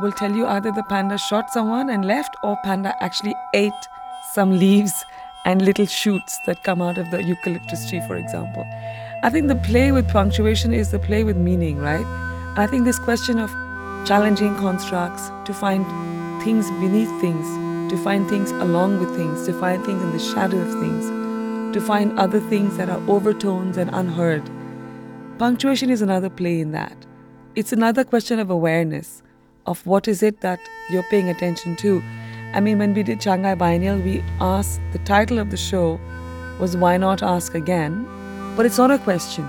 will 0.00 0.12
tell 0.12 0.32
you 0.32 0.46
either 0.46 0.70
the 0.72 0.82
panda 0.84 1.18
shot 1.18 1.50
someone 1.50 1.90
and 1.90 2.04
left, 2.04 2.36
or 2.42 2.56
panda 2.64 2.94
actually 3.00 3.34
ate 3.54 3.72
some 4.32 4.58
leaves 4.58 4.92
and 5.44 5.62
little 5.62 5.86
shoots 5.86 6.38
that 6.46 6.64
come 6.64 6.80
out 6.80 6.98
of 6.98 7.10
the 7.10 7.22
eucalyptus 7.22 7.88
tree, 7.90 8.02
for 8.06 8.16
example. 8.16 8.64
I 9.22 9.30
think 9.30 9.48
the 9.48 9.56
play 9.56 9.92
with 9.92 10.08
punctuation 10.08 10.72
is 10.72 10.90
the 10.90 10.98
play 10.98 11.24
with 11.24 11.36
meaning, 11.36 11.78
right? 11.78 12.06
I 12.56 12.66
think 12.66 12.84
this 12.84 12.98
question 12.98 13.38
of 13.38 13.50
challenging 14.06 14.54
constructs 14.56 15.30
to 15.44 15.52
find 15.52 15.84
things 16.42 16.70
beneath 16.80 17.10
things 17.20 17.46
to 17.90 18.02
find 18.02 18.28
things 18.28 18.50
along 18.50 18.98
with 18.98 19.14
things, 19.14 19.46
to 19.46 19.52
find 19.60 19.84
things 19.84 20.02
in 20.02 20.10
the 20.10 20.18
shadow 20.18 20.58
of 20.58 20.80
things, 20.80 21.74
to 21.74 21.80
find 21.80 22.18
other 22.18 22.40
things 22.40 22.76
that 22.76 22.88
are 22.88 23.00
overtones 23.08 23.76
and 23.76 23.90
unheard. 23.92 24.42
Punctuation 25.38 25.90
is 25.90 26.00
another 26.00 26.30
play 26.30 26.60
in 26.60 26.70
that. 26.70 26.96
It's 27.56 27.72
another 27.72 28.04
question 28.04 28.38
of 28.38 28.50
awareness 28.50 29.20
of 29.66 29.84
what 29.84 30.06
is 30.06 30.22
it 30.22 30.40
that 30.42 30.60
you're 30.90 31.02
paying 31.04 31.28
attention 31.28 31.74
to. 31.76 32.00
I 32.52 32.60
mean, 32.60 32.78
when 32.78 32.94
we 32.94 33.02
did 33.02 33.20
Shanghai 33.20 33.56
Biennial, 33.56 33.98
we 33.98 34.22
asked 34.40 34.80
the 34.92 34.98
title 34.98 35.40
of 35.40 35.50
the 35.50 35.56
show 35.56 35.98
was 36.60 36.76
Why 36.76 36.96
Not 36.98 37.20
Ask 37.22 37.54
Again? 37.54 38.06
But 38.56 38.64
it's 38.64 38.78
not 38.78 38.92
a 38.92 38.98
question. 38.98 39.44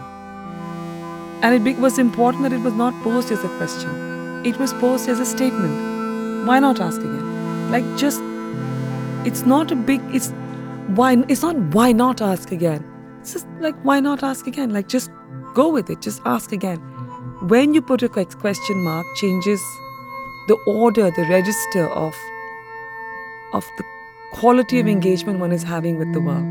And 1.43 1.67
it 1.67 1.77
was 1.77 1.99
important 1.99 2.41
that 2.43 2.53
it 2.53 2.61
was 2.61 2.73
not 2.73 2.93
posed 3.03 3.31
as 3.31 3.43
a 3.43 3.57
question, 3.57 4.43
it 4.43 4.57
was 4.57 4.73
posed 4.73 5.07
as 5.07 5.19
a 5.19 5.25
statement. 5.25 6.47
Why 6.47 6.59
not 6.59 6.79
ask 6.79 6.99
again? 6.99 7.71
Like 7.71 7.83
just 7.97 8.21
it's 9.27 9.45
not 9.45 9.71
a 9.71 9.75
big 9.75 10.01
it's 10.13 10.31
why 10.95 11.23
it's 11.27 11.43
not 11.43 11.55
why 11.75 11.91
not 11.91 12.21
ask 12.21 12.51
again. 12.51 12.83
It's 13.21 13.33
just 13.33 13.47
like 13.59 13.75
why 13.83 13.99
not 13.99 14.23
ask 14.23 14.47
again? 14.47 14.71
Like 14.71 14.87
just 14.87 15.11
go 15.55 15.69
with 15.69 15.89
it, 15.89 16.01
just 16.01 16.21
ask 16.25 16.51
again. 16.51 16.79
When 17.53 17.73
you 17.73 17.81
put 17.81 18.03
a 18.03 18.09
question 18.09 18.83
mark 18.83 19.07
changes 19.15 19.61
the 20.47 20.57
order, 20.67 21.09
the 21.09 21.25
register 21.25 21.87
of 21.89 22.13
of 23.53 23.65
the 23.77 23.83
quality 24.33 24.79
of 24.79 24.87
engagement 24.87 25.39
one 25.39 25.51
is 25.51 25.63
having 25.63 25.97
with 25.97 26.13
the 26.13 26.21
world. 26.21 26.45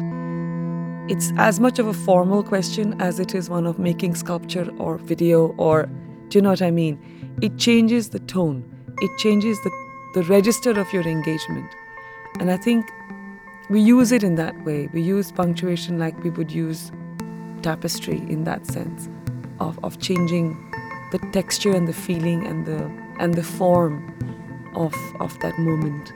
It's 1.11 1.33
as 1.37 1.61
much 1.61 1.79
of 1.79 1.87
a 1.87 1.93
formal 1.93 2.43
question 2.43 3.01
as 3.01 3.21
it 3.21 3.35
is 3.35 3.51
one 3.51 3.67
of 3.67 3.79
making 3.79 4.15
sculpture 4.15 4.69
or 4.79 4.97
video 4.99 5.49
or 5.59 5.87
do 6.29 6.39
you 6.39 6.43
know 6.43 6.51
what 6.51 6.63
I 6.63 6.71
mean? 6.71 6.99
It 7.43 7.59
changes 7.59 8.09
the 8.09 8.21
tone. 8.21 8.65
It 9.03 9.17
changes 9.19 9.63
the 9.63 9.71
the 10.15 10.23
register 10.23 10.71
of 10.81 10.93
your 10.93 11.07
engagement. 11.07 11.69
And 12.39 12.51
I 12.51 12.57
think 12.57 12.91
we 13.69 13.81
use 13.81 14.13
it 14.13 14.23
in 14.23 14.37
that 14.37 14.65
way. 14.65 14.89
We 14.93 15.03
use 15.03 15.33
punctuation 15.33 15.99
like 15.99 16.23
we 16.23 16.31
would 16.31 16.53
use 16.53 16.93
tapestry 17.65 18.19
in 18.35 18.45
that 18.45 18.67
sense 18.67 19.09
of, 19.59 19.83
of 19.83 19.99
changing 19.99 20.47
the 21.13 21.19
texture 21.33 21.75
and 21.75 21.89
the 21.89 21.93
feeling 21.93 22.47
and 22.47 22.67
the 22.67 22.81
and 23.19 23.35
the 23.35 23.43
form 23.43 23.95
of, 24.75 24.95
of 25.21 25.39
that 25.41 25.57
moment. 25.59 26.13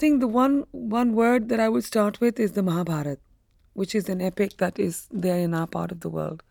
Think 0.00 0.20
the 0.20 0.28
one 0.28 0.64
one 0.72 1.14
word 1.14 1.50
that 1.50 1.60
I 1.60 1.68
would 1.68 1.84
start 1.84 2.20
with 2.20 2.40
is 2.40 2.52
the 2.52 2.62
Mahabharata, 2.62 3.18
which 3.74 3.94
is 3.94 4.08
an 4.08 4.20
epic 4.22 4.56
that 4.56 4.78
is 4.78 5.06
there 5.10 5.38
in 5.38 5.54
our 5.54 5.66
part 5.66 5.92
of 5.92 6.00
the 6.00 6.08
world. 6.08 6.42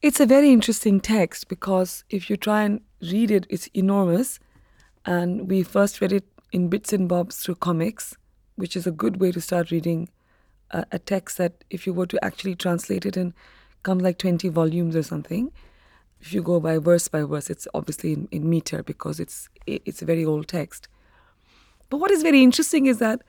It's 0.00 0.20
a 0.20 0.26
very 0.26 0.50
interesting 0.50 1.00
text 1.00 1.48
because 1.48 2.04
if 2.08 2.30
you 2.30 2.38
try 2.38 2.62
and 2.62 2.80
read 3.02 3.30
it, 3.30 3.46
it's 3.50 3.68
enormous. 3.74 4.38
And 5.04 5.50
we 5.50 5.62
first 5.62 6.00
read 6.00 6.12
it 6.12 6.24
in 6.52 6.68
bits 6.68 6.94
and 6.94 7.08
bobs 7.08 7.36
through 7.36 7.56
comics, 7.56 8.16
which 8.56 8.74
is 8.74 8.86
a 8.86 8.90
good 8.90 9.20
way 9.20 9.30
to 9.32 9.40
start 9.40 9.70
reading 9.70 10.08
a, 10.70 10.86
a 10.92 10.98
text 10.98 11.36
that, 11.36 11.64
if 11.68 11.86
you 11.86 11.92
were 11.92 12.06
to 12.06 12.24
actually 12.24 12.54
translate 12.54 13.04
it 13.04 13.18
and 13.18 13.34
comes 13.82 14.02
like 14.02 14.16
20 14.16 14.48
volumes 14.48 14.96
or 14.96 15.02
something, 15.02 15.52
if 16.20 16.32
you 16.32 16.42
go 16.42 16.58
by 16.60 16.78
verse 16.78 17.08
by 17.08 17.22
verse, 17.22 17.50
it's 17.50 17.68
obviously 17.74 18.12
in, 18.14 18.28
in 18.30 18.48
meter 18.48 18.82
because 18.82 19.20
it's 19.20 19.50
it's 19.66 20.00
a 20.00 20.06
very 20.06 20.24
old 20.24 20.48
text. 20.48 20.88
But 21.90 21.98
what 21.98 22.10
is 22.10 22.22
very 22.22 22.42
interesting 22.42 22.86
is 22.86 22.98
that 22.98 23.22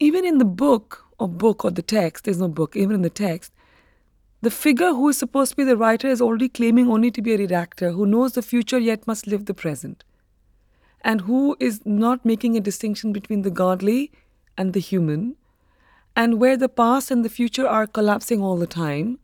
even 0.00 0.24
in 0.24 0.38
the 0.38 0.44
book 0.44 1.04
or 1.18 1.28
book 1.28 1.64
or 1.64 1.70
the 1.70 1.82
text, 1.82 2.24
there's 2.24 2.40
no 2.40 2.48
book, 2.48 2.74
even 2.74 2.96
in 2.96 3.02
the 3.02 3.10
text, 3.10 3.52
the 4.42 4.50
figure 4.50 4.88
who 4.88 5.08
is 5.10 5.18
supposed 5.18 5.52
to 5.52 5.56
be 5.56 5.64
the 5.64 5.76
writer 5.76 6.08
is 6.08 6.20
already 6.20 6.48
claiming 6.48 6.90
only 6.90 7.10
to 7.10 7.22
be 7.22 7.34
a 7.34 7.38
redactor 7.38 7.94
who 7.94 8.06
knows 8.06 8.32
the 8.32 8.42
future 8.42 8.78
yet 8.78 9.06
must 9.06 9.26
live 9.26 9.44
the 9.44 9.54
present 9.54 10.02
and 11.02 11.22
who 11.22 11.56
is 11.58 11.84
not 11.84 12.24
making 12.24 12.56
a 12.56 12.60
distinction 12.60 13.12
between 13.12 13.42
the 13.42 13.50
godly 13.50 14.10
and 14.56 14.72
the 14.72 14.80
human, 14.80 15.36
and 16.14 16.40
where 16.40 16.56
the 16.56 16.68
past 16.68 17.10
and 17.10 17.24
the 17.24 17.28
future 17.28 17.66
are 17.66 17.86
collapsing 17.86 18.42
all 18.42 18.56
the 18.56 18.66
time, 18.66 19.18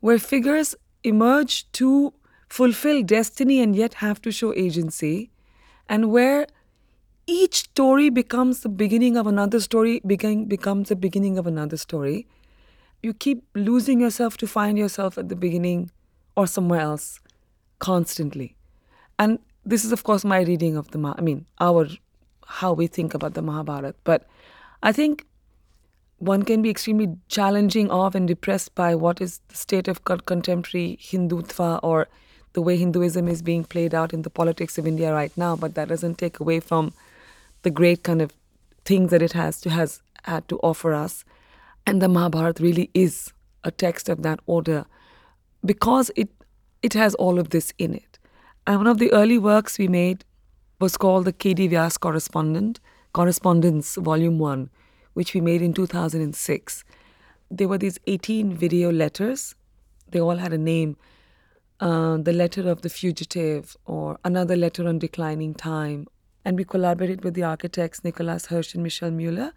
where 0.00 0.18
figures 0.18 0.74
emerge 1.02 1.70
to 1.72 2.12
fulfill 2.48 3.02
destiny 3.02 3.60
and 3.60 3.74
yet 3.74 3.94
have 3.94 4.20
to 4.22 4.30
show 4.30 4.54
agency, 4.54 5.30
and 5.88 6.10
where 6.10 6.46
each 7.28 7.56
story 7.56 8.08
becomes 8.08 8.60
the 8.60 8.70
beginning 8.70 9.16
of 9.18 9.26
another 9.26 9.60
story, 9.60 10.00
becomes 10.00 10.88
the 10.88 10.96
beginning 10.96 11.36
of 11.36 11.46
another 11.46 11.76
story. 11.76 12.26
You 13.02 13.12
keep 13.12 13.44
losing 13.54 14.00
yourself 14.00 14.38
to 14.38 14.46
find 14.46 14.78
yourself 14.78 15.18
at 15.18 15.28
the 15.28 15.36
beginning 15.36 15.90
or 16.36 16.46
somewhere 16.46 16.80
else 16.80 17.20
constantly. 17.80 18.56
And 19.18 19.38
this 19.64 19.84
is, 19.84 19.92
of 19.92 20.04
course, 20.04 20.24
my 20.24 20.40
reading 20.40 20.76
of 20.78 20.90
the, 20.90 21.14
I 21.18 21.20
mean, 21.20 21.44
our, 21.60 21.86
how 22.46 22.72
we 22.72 22.86
think 22.86 23.12
about 23.12 23.34
the 23.34 23.42
Mahabharata. 23.42 23.94
But 24.04 24.26
I 24.82 24.92
think 24.92 25.26
one 26.16 26.44
can 26.44 26.62
be 26.62 26.70
extremely 26.70 27.14
challenging 27.28 27.90
of 27.90 28.14
and 28.14 28.26
depressed 28.26 28.74
by 28.74 28.94
what 28.94 29.20
is 29.20 29.40
the 29.48 29.56
state 29.56 29.86
of 29.86 30.04
contemporary 30.04 30.98
Hindutva 31.00 31.80
or 31.82 32.08
the 32.54 32.62
way 32.62 32.78
Hinduism 32.78 33.28
is 33.28 33.42
being 33.42 33.64
played 33.64 33.94
out 33.94 34.14
in 34.14 34.22
the 34.22 34.30
politics 34.30 34.78
of 34.78 34.86
India 34.86 35.12
right 35.12 35.36
now. 35.36 35.56
But 35.56 35.74
that 35.74 35.88
doesn't 35.88 36.16
take 36.16 36.40
away 36.40 36.60
from 36.60 36.94
the 37.62 37.70
great 37.70 38.02
kind 38.02 38.22
of 38.22 38.32
things 38.84 39.10
that 39.10 39.22
it 39.22 39.32
has 39.32 39.60
to 39.62 39.70
has 39.70 40.00
had 40.24 40.46
to 40.48 40.58
offer 40.58 40.94
us. 40.94 41.24
And 41.86 42.02
the 42.02 42.08
Mahabharata 42.08 42.62
really 42.62 42.90
is 42.94 43.32
a 43.64 43.70
text 43.70 44.08
of 44.08 44.22
that 44.22 44.40
order 44.46 44.86
because 45.64 46.10
it 46.16 46.28
it 46.82 46.94
has 46.94 47.14
all 47.16 47.38
of 47.38 47.50
this 47.50 47.72
in 47.78 47.94
it. 47.94 48.18
And 48.66 48.78
one 48.78 48.86
of 48.86 48.98
the 48.98 49.12
early 49.12 49.38
works 49.38 49.78
we 49.78 49.88
made 49.88 50.24
was 50.80 50.96
called 50.96 51.24
the 51.24 51.32
K.D. 51.32 51.68
Vyas 51.70 51.98
Correspondent 51.98 52.80
Correspondence 53.12 53.96
Volume 53.96 54.38
One, 54.38 54.70
which 55.14 55.34
we 55.34 55.40
made 55.40 55.62
in 55.62 55.72
2006. 55.72 56.84
There 57.50 57.66
were 57.66 57.78
these 57.78 57.98
18 58.06 58.52
video 58.54 58.92
letters. 58.92 59.54
They 60.10 60.20
all 60.20 60.36
had 60.36 60.52
a 60.52 60.58
name. 60.58 60.96
Uh, 61.80 62.18
the 62.18 62.32
letter 62.32 62.68
of 62.68 62.82
the 62.82 62.88
fugitive, 62.88 63.76
or 63.86 64.18
another 64.24 64.56
letter 64.56 64.86
on 64.86 64.98
declining 64.98 65.54
time, 65.54 66.06
and 66.48 66.56
we 66.56 66.64
collaborated 66.64 67.24
with 67.24 67.34
the 67.34 67.42
architects 67.42 68.02
Nicolas 68.02 68.46
Hirsch 68.46 68.72
and 68.72 68.82
Michel 68.82 69.10
Mueller 69.10 69.52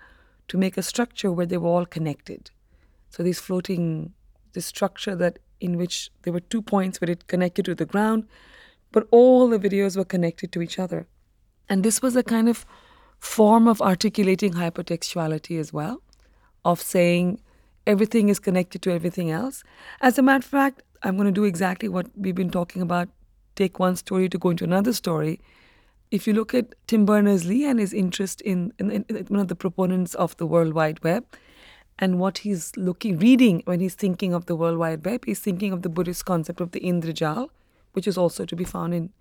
to 0.49 0.57
make 0.57 0.75
a 0.75 0.83
structure 0.83 1.31
where 1.31 1.45
they 1.45 1.55
were 1.55 1.69
all 1.69 1.85
connected. 1.85 2.51
So 3.11 3.23
these 3.23 3.39
floating, 3.39 4.11
this 4.51 4.65
structure 4.65 5.15
that 5.15 5.39
in 5.61 5.77
which 5.77 6.11
there 6.23 6.33
were 6.33 6.41
two 6.41 6.61
points 6.61 6.99
where 6.99 7.09
it 7.09 7.27
connected 7.27 7.63
to 7.63 7.75
the 7.75 7.85
ground, 7.85 8.27
but 8.91 9.07
all 9.09 9.47
the 9.47 9.57
videos 9.57 9.95
were 9.95 10.03
connected 10.03 10.51
to 10.51 10.61
each 10.61 10.77
other. 10.77 11.07
And 11.69 11.81
this 11.81 12.01
was 12.01 12.17
a 12.17 12.23
kind 12.23 12.49
of 12.49 12.65
form 13.19 13.69
of 13.69 13.81
articulating 13.81 14.51
hypertextuality 14.51 15.57
as 15.61 15.71
well, 15.71 16.01
of 16.65 16.81
saying 16.81 17.39
everything 17.87 18.27
is 18.27 18.37
connected 18.37 18.81
to 18.81 18.91
everything 18.91 19.31
else. 19.31 19.63
As 20.01 20.19
a 20.19 20.21
matter 20.21 20.39
of 20.39 20.43
fact, 20.43 20.83
I'm 21.03 21.15
going 21.15 21.27
to 21.27 21.31
do 21.31 21.45
exactly 21.45 21.87
what 21.87 22.07
we've 22.17 22.35
been 22.35 22.51
talking 22.51 22.81
about 22.81 23.07
take 23.55 23.79
one 23.79 23.95
story 23.95 24.27
to 24.27 24.37
go 24.37 24.49
into 24.49 24.65
another 24.65 24.91
story 24.91 25.39
if 26.12 26.28
you 26.28 26.34
look 26.34 26.53
at 26.53 26.76
Tim 26.88 27.05
Berners 27.05 27.45
Lee 27.45 27.66
and 27.66 27.80
his 27.80 27.93
interest 27.93 28.41
in, 28.41 28.74
in, 28.78 28.91
in, 28.91 29.26
one 29.30 29.39
of 29.39 29.47
the 29.47 29.55
proponents 29.55 30.14
of 30.16 30.36
the 30.38 30.45
World 30.45 30.74
Wide 30.74 31.01
Web, 31.03 31.26
and 31.97 32.20
what 32.20 32.39
he's 32.39 32.76
looking, 32.76 33.18
reading 33.18 33.62
when 33.66 33.80
he's 33.80 33.95
thinking 33.95 34.34
of 34.34 34.45
the 34.45 34.55
World 34.55 34.78
Wide 34.78 35.05
Web, 35.05 35.24
he's 35.26 35.39
thinking 35.39 35.72
of 35.72 35.84
the 35.84 35.89
Buddhist 35.89 36.26
concept 36.26 36.59
of 36.59 36.72
the 36.72 36.82
Indrajal, 36.82 37.49
which 37.93 38.07
is 38.07 38.18
also 38.18 38.45
to 38.45 38.56
be 38.56 38.64
found 38.65 38.94
in, 38.94 39.11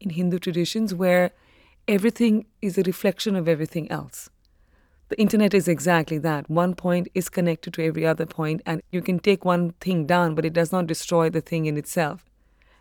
in 0.00 0.10
Hindu 0.10 0.38
traditions, 0.38 0.94
where 0.94 1.32
everything 1.88 2.46
is 2.62 2.78
a 2.78 2.82
reflection 2.82 3.34
of 3.34 3.48
everything 3.48 3.90
else. 3.90 4.30
The 5.08 5.18
internet 5.20 5.54
is 5.54 5.68
exactly 5.68 6.18
that. 6.18 6.50
One 6.50 6.74
point 6.74 7.08
is 7.14 7.28
connected 7.28 7.74
to 7.74 7.84
every 7.84 8.06
other 8.06 8.26
point, 8.26 8.60
and 8.66 8.82
you 8.90 9.02
can 9.02 9.18
take 9.18 9.44
one 9.44 9.70
thing 9.80 10.06
down, 10.06 10.34
but 10.34 10.44
it 10.44 10.52
does 10.52 10.72
not 10.72 10.86
destroy 10.86 11.30
the 11.30 11.40
thing 11.40 11.66
in 11.66 11.76
itself. 11.76 12.24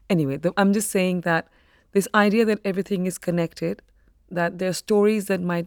Anyway, 0.09 0.37
the, 0.37 0.53
I'm 0.57 0.73
just 0.73 0.91
saying 0.91 1.21
that 1.21 1.47
this 1.95 2.09
idea 2.13 2.43
that 2.43 2.59
everything 2.65 3.05
is 3.05 3.17
connected, 3.17 3.81
that 4.29 4.59
there 4.59 4.67
are 4.67 4.73
stories 4.73 5.27
that 5.27 5.39
might, 5.39 5.65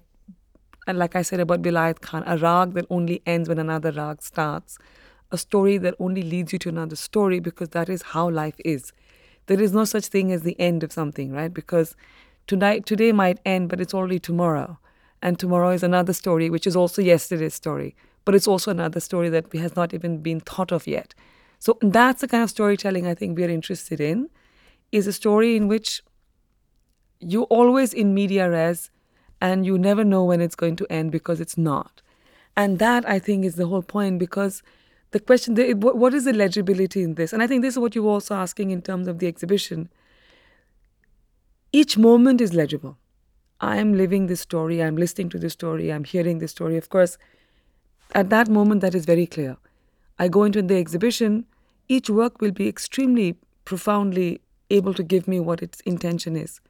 and 0.86 0.98
like 0.98 1.16
I 1.16 1.22
said 1.22 1.40
about 1.40 1.62
Vilayat 1.62 2.02
Khan, 2.02 2.22
a 2.26 2.36
rag 2.36 2.74
that 2.74 2.84
only 2.90 3.22
ends 3.24 3.48
when 3.48 3.58
another 3.58 3.92
rag 3.92 4.20
starts, 4.20 4.76
a 5.32 5.38
story 5.38 5.78
that 5.78 5.94
only 5.98 6.22
leads 6.22 6.52
you 6.52 6.58
to 6.58 6.68
another 6.68 6.96
story 6.96 7.40
because 7.40 7.70
that 7.70 7.88
is 7.88 8.02
how 8.02 8.28
life 8.28 8.56
is. 8.62 8.92
There 9.46 9.58
is 9.58 9.72
no 9.72 9.86
such 9.86 10.08
thing 10.08 10.30
as 10.30 10.42
the 10.42 10.54
end 10.60 10.84
of 10.84 10.92
something, 10.92 11.32
right? 11.32 11.52
Because 11.52 11.96
tonight, 12.46 12.84
today 12.84 13.10
might 13.10 13.38
end, 13.46 13.70
but 13.70 13.80
it's 13.80 13.94
already 13.94 14.18
tomorrow. 14.18 14.78
And 15.22 15.38
tomorrow 15.38 15.70
is 15.70 15.82
another 15.82 16.12
story, 16.12 16.50
which 16.50 16.66
is 16.66 16.76
also 16.76 17.00
yesterday's 17.00 17.54
story, 17.54 17.96
but 18.26 18.34
it's 18.34 18.46
also 18.46 18.70
another 18.70 19.00
story 19.00 19.30
that 19.30 19.50
has 19.54 19.74
not 19.76 19.94
even 19.94 20.18
been 20.18 20.40
thought 20.40 20.72
of 20.72 20.86
yet. 20.86 21.14
So 21.58 21.78
that's 21.80 22.20
the 22.20 22.28
kind 22.28 22.42
of 22.42 22.50
storytelling 22.50 23.06
I 23.06 23.14
think 23.14 23.38
we're 23.38 23.48
interested 23.48 23.98
in, 23.98 24.28
is 24.92 25.06
a 25.06 25.12
story 25.14 25.56
in 25.56 25.68
which 25.68 26.02
you 27.20 27.42
always 27.44 27.92
in 27.92 28.14
media 28.14 28.48
res 28.50 28.90
and 29.40 29.64
you 29.64 29.78
never 29.78 30.04
know 30.04 30.24
when 30.24 30.40
it's 30.40 30.56
going 30.56 30.76
to 30.76 30.86
end 30.90 31.12
because 31.12 31.40
it's 31.40 31.56
not. 31.56 32.02
And 32.56 32.78
that 32.78 33.08
I 33.08 33.18
think 33.18 33.44
is 33.44 33.54
the 33.54 33.66
whole 33.66 33.82
point 33.82 34.18
because 34.18 34.62
the 35.10 35.20
question, 35.20 35.56
what 35.80 36.12
is 36.12 36.24
the 36.24 36.32
legibility 36.32 37.02
in 37.02 37.14
this? 37.14 37.32
And 37.32 37.42
I 37.42 37.46
think 37.46 37.62
this 37.62 37.74
is 37.74 37.78
what 37.78 37.94
you're 37.94 38.06
also 38.06 38.34
asking 38.34 38.70
in 38.70 38.82
terms 38.82 39.08
of 39.08 39.20
the 39.20 39.26
exhibition. 39.26 39.88
Each 41.72 41.96
moment 41.96 42.40
is 42.40 42.52
legible. 42.52 42.98
I 43.60 43.76
am 43.78 43.94
living 43.94 44.26
this 44.26 44.40
story, 44.40 44.82
I'm 44.82 44.96
listening 44.96 45.30
to 45.30 45.38
this 45.38 45.52
story, 45.52 45.92
I'm 45.92 46.04
hearing 46.04 46.38
this 46.38 46.52
story. 46.52 46.76
Of 46.76 46.90
course, 46.90 47.18
at 48.14 48.30
that 48.30 48.48
moment, 48.48 48.80
that 48.82 48.94
is 48.94 49.04
very 49.04 49.26
clear. 49.26 49.56
I 50.18 50.28
go 50.28 50.44
into 50.44 50.62
the 50.62 50.76
exhibition, 50.76 51.44
each 51.88 52.08
work 52.08 52.40
will 52.40 52.52
be 52.52 52.68
extremely 52.68 53.36
profoundly 53.64 54.40
able 54.70 54.94
to 54.94 55.02
give 55.02 55.26
me 55.26 55.40
what 55.40 55.62
its 55.62 55.80
intention 55.80 56.36
is. 56.36 56.60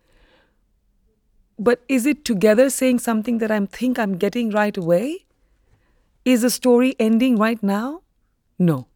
But 1.59 1.83
is 1.89 2.07
it 2.07 2.25
together 2.25 2.71
saying 2.71 3.01
something 3.01 3.39
that 3.39 3.51
I 3.51 3.65
think 3.67 3.99
I'm 3.99 4.17
getting 4.17 4.51
right 4.51 4.77
away? 4.77 5.27
Is 6.25 6.43
the 6.43 6.51
story 6.51 6.95
ending 7.01 7.37
right 7.37 7.61
now? 7.63 8.03
No, 8.59 8.87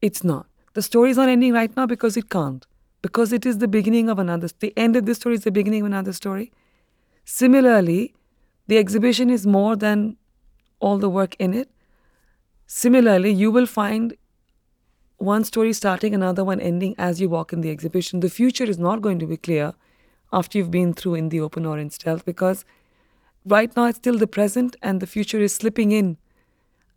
it's 0.00 0.22
not. 0.22 0.46
The 0.74 0.82
story 0.82 1.10
is 1.10 1.16
not 1.16 1.28
ending 1.28 1.52
right 1.52 1.74
now 1.76 1.86
because 1.86 2.16
it 2.16 2.28
can't, 2.28 2.66
because 3.00 3.32
it 3.32 3.46
is 3.46 3.58
the 3.58 3.68
beginning 3.68 4.10
of 4.10 4.18
another. 4.18 4.48
The 4.58 4.72
end 4.76 4.96
of 4.96 5.06
this 5.06 5.18
story 5.18 5.36
is 5.36 5.44
the 5.44 5.50
beginning 5.50 5.82
of 5.82 5.86
another 5.86 6.12
story. 6.12 6.52
Similarly, 7.24 8.14
the 8.66 8.78
exhibition 8.78 9.30
is 9.30 9.46
more 9.46 9.76
than 9.76 10.16
all 10.80 10.98
the 10.98 11.10
work 11.10 11.36
in 11.38 11.54
it. 11.54 11.70
Similarly, 12.66 13.32
you 13.32 13.50
will 13.50 13.66
find 13.66 14.16
one 15.18 15.44
story 15.44 15.72
starting, 15.72 16.14
another 16.14 16.44
one 16.44 16.60
ending 16.60 16.94
as 16.98 17.20
you 17.20 17.28
walk 17.28 17.52
in 17.52 17.60
the 17.60 17.70
exhibition. 17.70 18.20
The 18.20 18.30
future 18.30 18.64
is 18.64 18.78
not 18.78 19.00
going 19.00 19.18
to 19.20 19.26
be 19.26 19.36
clear 19.36 19.74
after 20.32 20.58
you've 20.58 20.70
been 20.70 20.94
through 20.94 21.14
in 21.14 21.28
the 21.28 21.40
open 21.40 21.66
or 21.66 21.78
in 21.78 21.90
stealth 21.90 22.24
because 22.24 22.64
right 23.44 23.74
now 23.76 23.86
it's 23.86 23.98
still 23.98 24.18
the 24.18 24.26
present 24.26 24.76
and 24.82 25.00
the 25.00 25.06
future 25.06 25.40
is 25.40 25.54
slipping 25.54 25.92
in. 25.92 26.16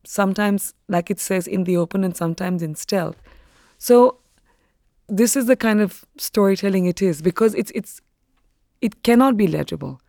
Sometimes 0.06 0.74
like 0.88 1.10
it 1.10 1.20
says 1.20 1.48
in 1.48 1.64
the 1.64 1.78
open 1.78 2.04
and 2.04 2.16
sometimes 2.16 2.62
in 2.62 2.76
stealth. 2.76 3.22
So 3.78 4.20
this 5.08 5.36
is 5.36 5.48
the 5.48 5.56
kind 5.56 5.82
of 5.82 6.06
storytelling 6.18 6.86
it 6.86 7.02
is 7.02 7.22
because 7.22 7.54
it's 7.56 7.72
it's 7.76 8.02
it 8.82 9.04
cannot 9.04 9.38
be 9.38 9.48
legible. 9.48 10.02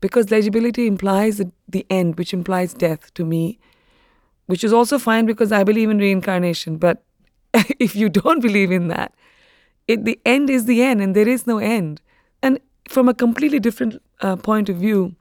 Because 0.00 0.30
legibility 0.30 0.86
implies 0.86 1.40
the 1.68 1.86
end 1.88 2.18
which 2.18 2.34
implies 2.34 2.74
death 2.74 3.14
to 3.14 3.24
me 3.24 3.58
which 4.46 4.64
is 4.64 4.72
also 4.72 4.98
fine 4.98 5.26
because 5.26 5.52
i 5.52 5.64
believe 5.64 5.90
in 5.90 5.98
reincarnation 5.98 6.76
but 6.76 7.02
if 7.78 7.94
you 7.96 8.08
don't 8.08 8.40
believe 8.40 8.70
in 8.70 8.88
that 8.88 9.14
it, 9.86 10.04
the 10.04 10.18
end 10.24 10.50
is 10.50 10.66
the 10.66 10.82
end 10.82 11.00
and 11.00 11.14
there 11.14 11.28
is 11.28 11.46
no 11.46 11.58
end 11.58 12.00
from 12.88 13.08
a 13.08 13.14
completely 13.14 13.60
different 13.60 14.00
uh, 14.20 14.36
point 14.36 14.68
of 14.68 14.76
view, 14.76 15.14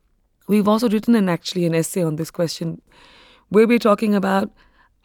we've 0.48 0.68
also 0.68 0.90
written 0.90 1.16
an 1.16 1.30
actually 1.30 1.66
an 1.66 1.76
essay 1.76 2.04
on 2.04 2.18
this 2.18 2.32
question 2.32 2.82
where 3.50 3.68
we're 3.68 3.80
talking 3.80 4.16
about 4.16 4.52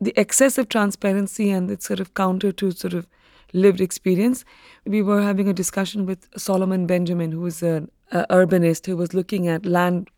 the 0.00 0.12
excessive 0.16 0.68
transparency 0.68 1.50
and 1.50 1.70
its 1.70 1.86
sort 1.86 2.00
of 2.00 2.14
counter 2.14 2.52
to 2.52 2.70
sort 2.70 2.94
of 2.94 3.06
lived 3.52 3.80
experience. 3.80 4.44
We 4.84 5.02
were 5.02 5.22
having 5.22 5.48
a 5.48 5.52
discussion 5.52 6.06
with 6.06 6.28
Solomon 6.36 6.86
Benjamin, 6.86 7.32
who 7.32 7.44
is 7.46 7.62
an 7.62 7.90
urbanist 8.12 8.86
who 8.86 8.96
was 8.96 9.14
looking 9.14 9.48
at 9.48 9.66
land 9.66 10.08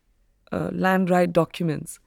uh, 0.52 0.70
land 0.72 1.10
right 1.10 1.32
documents 1.32 2.00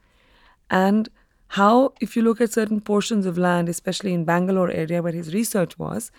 and 0.69 1.09
how 1.47 1.93
if 2.01 2.15
you 2.15 2.21
look 2.21 2.41
at 2.41 2.51
certain 2.51 2.81
portions 2.81 3.25
of 3.25 3.37
land 3.37 3.69
especially 3.69 4.13
in 4.13 4.25
bangalore 4.25 4.69
area 4.71 5.01
where 5.01 5.13
his 5.13 5.33
research 5.33 5.77
was 5.79 6.11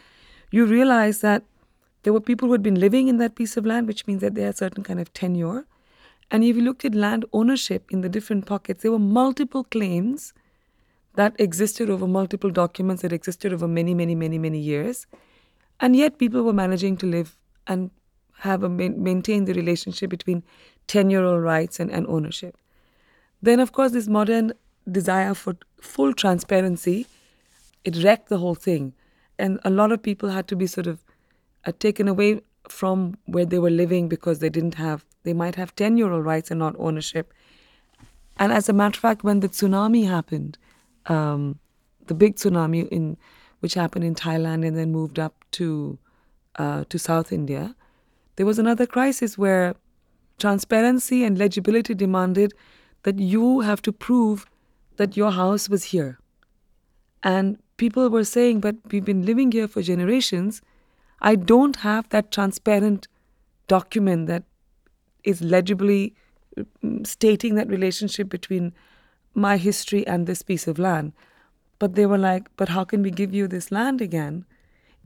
you 0.51 0.65
realize 0.65 1.20
that 1.20 1.43
there 2.05 2.12
were 2.12 2.20
people 2.20 2.48
who 2.48 2.52
had 2.52 2.62
been 2.62 2.78
living 2.78 3.09
in 3.09 3.16
that 3.18 3.35
piece 3.35 3.56
of 3.56 3.66
land, 3.66 3.86
which 3.86 4.06
means 4.06 4.20
that 4.20 4.35
they 4.35 4.43
had 4.43 4.56
certain 4.56 4.85
kind 4.85 5.01
of 5.01 5.12
tenure. 5.12 5.66
And 6.31 6.44
if 6.44 6.55
you 6.55 6.62
looked 6.62 6.85
at 6.85 6.94
land 6.94 7.24
ownership 7.32 7.85
in 7.90 8.02
the 8.02 8.09
different 8.09 8.47
pockets, 8.47 8.82
there 8.82 8.93
were 8.93 8.98
multiple 8.98 9.64
claims 9.64 10.32
that 11.14 11.35
existed 11.39 11.89
over 11.89 12.06
multiple 12.06 12.51
documents 12.51 13.02
that 13.02 13.12
existed 13.12 13.52
over 13.52 13.66
many, 13.66 13.94
many, 13.94 14.14
many, 14.14 14.39
many 14.39 14.59
years. 14.59 15.06
And 15.81 15.97
yet 15.97 16.18
people 16.18 16.43
were 16.43 16.52
managing 16.52 16.97
to 16.98 17.06
live 17.06 17.36
and 17.66 17.90
have 18.40 18.62
a 18.62 18.68
maintain 18.68 19.47
the 19.47 19.55
relationship 19.55 20.10
between 20.10 20.43
tenural 20.89 21.43
rights 21.43 21.81
and, 21.81 21.90
and 21.90 22.06
ownership. 22.06 22.56
Then, 23.40 23.60
of 23.60 23.72
course, 23.72 23.93
this 23.93 24.09
modern 24.09 24.52
desire 24.90 25.35
for 25.35 25.56
full 25.81 26.12
transparency, 26.12 27.06
it 27.85 28.02
wrecked 28.02 28.28
the 28.28 28.39
whole 28.39 28.55
thing. 28.55 28.93
And 29.39 29.59
a 29.64 29.70
lot 29.70 29.93
of 29.93 30.02
people 30.02 30.28
had 30.28 30.48
to 30.48 30.56
be 30.56 30.66
sort 30.66 30.86
of 30.86 31.02
uh, 31.66 31.73
taken 31.78 32.09
away 32.09 32.41
from 32.69 33.16
where 33.27 33.45
they 33.45 33.59
were 33.59 33.70
living 33.70 34.09
because 34.09 34.39
they 34.39 34.49
didn't 34.49 34.74
have, 34.74 35.05
they 35.23 35.32
might 35.32 35.55
have 35.55 35.74
tenural 35.77 36.24
rights 36.24 36.51
and 36.51 36.59
not 36.59 36.74
ownership. 36.78 37.32
And 38.36 38.53
as 38.53 38.69
a 38.69 38.73
matter 38.73 38.97
of 38.97 39.01
fact, 39.01 39.23
when 39.23 39.41
the 39.41 39.49
tsunami 39.49 40.07
happened, 40.09 40.59
um, 41.07 41.59
the 42.07 42.15
big 42.15 42.36
tsunami 42.36 42.89
in 42.89 43.16
which 43.61 43.74
happened 43.74 44.05
in 44.05 44.15
Thailand 44.15 44.66
and 44.66 44.77
then 44.77 44.93
moved 44.93 45.19
up 45.19 45.45
to 45.53 45.99
uh, 46.57 46.85
to 46.89 46.99
South 46.99 47.32
India, 47.32 47.74
there 48.36 48.47
was 48.47 48.59
another 48.59 48.86
crisis 48.86 49.36
where 49.36 49.74
transparency 50.39 51.24
and 51.24 51.39
legibility 51.39 51.95
demanded 51.95 52.53
that 53.03 53.19
you 53.19 53.61
have 53.61 53.82
to 53.82 53.93
prove 53.93 54.47
that 54.97 55.16
your 55.16 55.31
house 55.32 55.69
was 55.69 55.85
here. 55.85 56.19
And 57.23 57.59
people 57.77 58.09
were 58.09 58.24
saying, 58.24 58.61
but 58.61 58.77
we've 58.91 59.05
been 59.05 59.24
living 59.24 59.51
here 59.53 59.69
for 59.69 59.82
generations. 59.82 60.62
I 61.20 61.36
don't 61.36 61.77
have 61.77 62.09
that 62.11 62.31
transparent 62.31 63.09
document 63.69 64.27
that 64.27 64.45
is 65.23 65.41
legibly 65.41 66.15
mm, 66.57 67.07
stating 67.07 67.55
that 67.55 67.69
relationship 67.69 68.28
between 68.28 68.73
my 69.35 69.57
history 69.57 70.07
and 70.07 70.27
this 70.27 70.43
piece 70.43 70.69
of 70.69 70.78
land. 70.78 71.12
But 71.78 71.95
they 71.95 72.07
were 72.07 72.19
like, 72.19 72.49
but 72.57 72.69
how 72.69 72.85
can 72.85 73.03
we 73.03 73.11
give 73.11 73.35
you 73.35 73.49
this 73.49 73.73
land 73.73 74.01
again, 74.01 74.45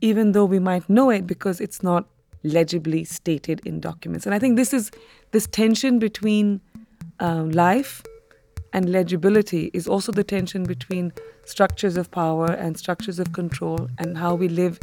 even 0.01 0.33
though 0.33 0.45
we 0.45 0.59
might 0.59 0.89
know 0.89 1.09
it 1.09 1.25
because 1.25 1.59
it's 1.59 1.81
not 1.81 2.07
legibly 2.43 3.03
stated 3.03 3.61
in 3.65 3.79
documents? 3.79 4.25
And 4.25 4.35
I 4.35 4.39
think 4.39 4.55
this 4.55 4.73
is 4.73 4.91
this 5.31 5.47
tension 5.47 5.99
between 5.99 6.61
uh, 7.19 7.43
life 7.43 8.03
and 8.73 8.89
legibility 8.91 9.71
is 9.73 9.87
also 9.87 10.11
the 10.11 10.23
tension 10.23 10.63
between 10.63 11.11
structures 11.45 11.97
of 11.97 12.11
power 12.11 12.47
and 12.47 12.77
structures 12.77 13.19
of 13.19 13.33
control 13.33 13.89
and 13.97 14.17
how 14.17 14.35
we 14.35 14.47
live 14.47 14.79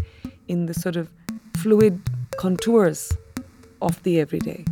in 0.48 0.66
the 0.66 0.74
sort 0.74 0.96
of 0.96 1.08
fluid 1.56 2.00
contours 2.38 3.12
of 3.82 4.02
the 4.02 4.20
everyday. 4.20 4.64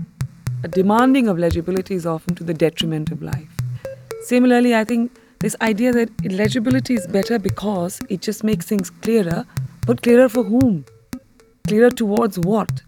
A 0.62 0.68
demanding 0.68 1.28
of 1.28 1.38
legibility 1.38 1.94
is 1.94 2.06
often 2.06 2.34
to 2.36 2.44
the 2.44 2.54
detriment 2.54 3.10
of 3.10 3.22
life. 3.22 3.50
Similarly, 4.22 4.74
I 4.74 4.84
think 4.84 5.12
this 5.40 5.54
idea 5.60 5.92
that 5.92 6.10
legibility 6.24 6.94
is 6.94 7.06
better 7.06 7.38
because 7.38 8.00
it 8.08 8.22
just 8.22 8.42
makes 8.42 8.66
things 8.66 8.88
clearer, 8.90 9.44
but 9.86 10.02
clearer 10.02 10.28
for 10.28 10.42
whom? 10.42 10.84
Clearer 11.68 11.90
towards 11.90 12.38
what? 12.38 12.82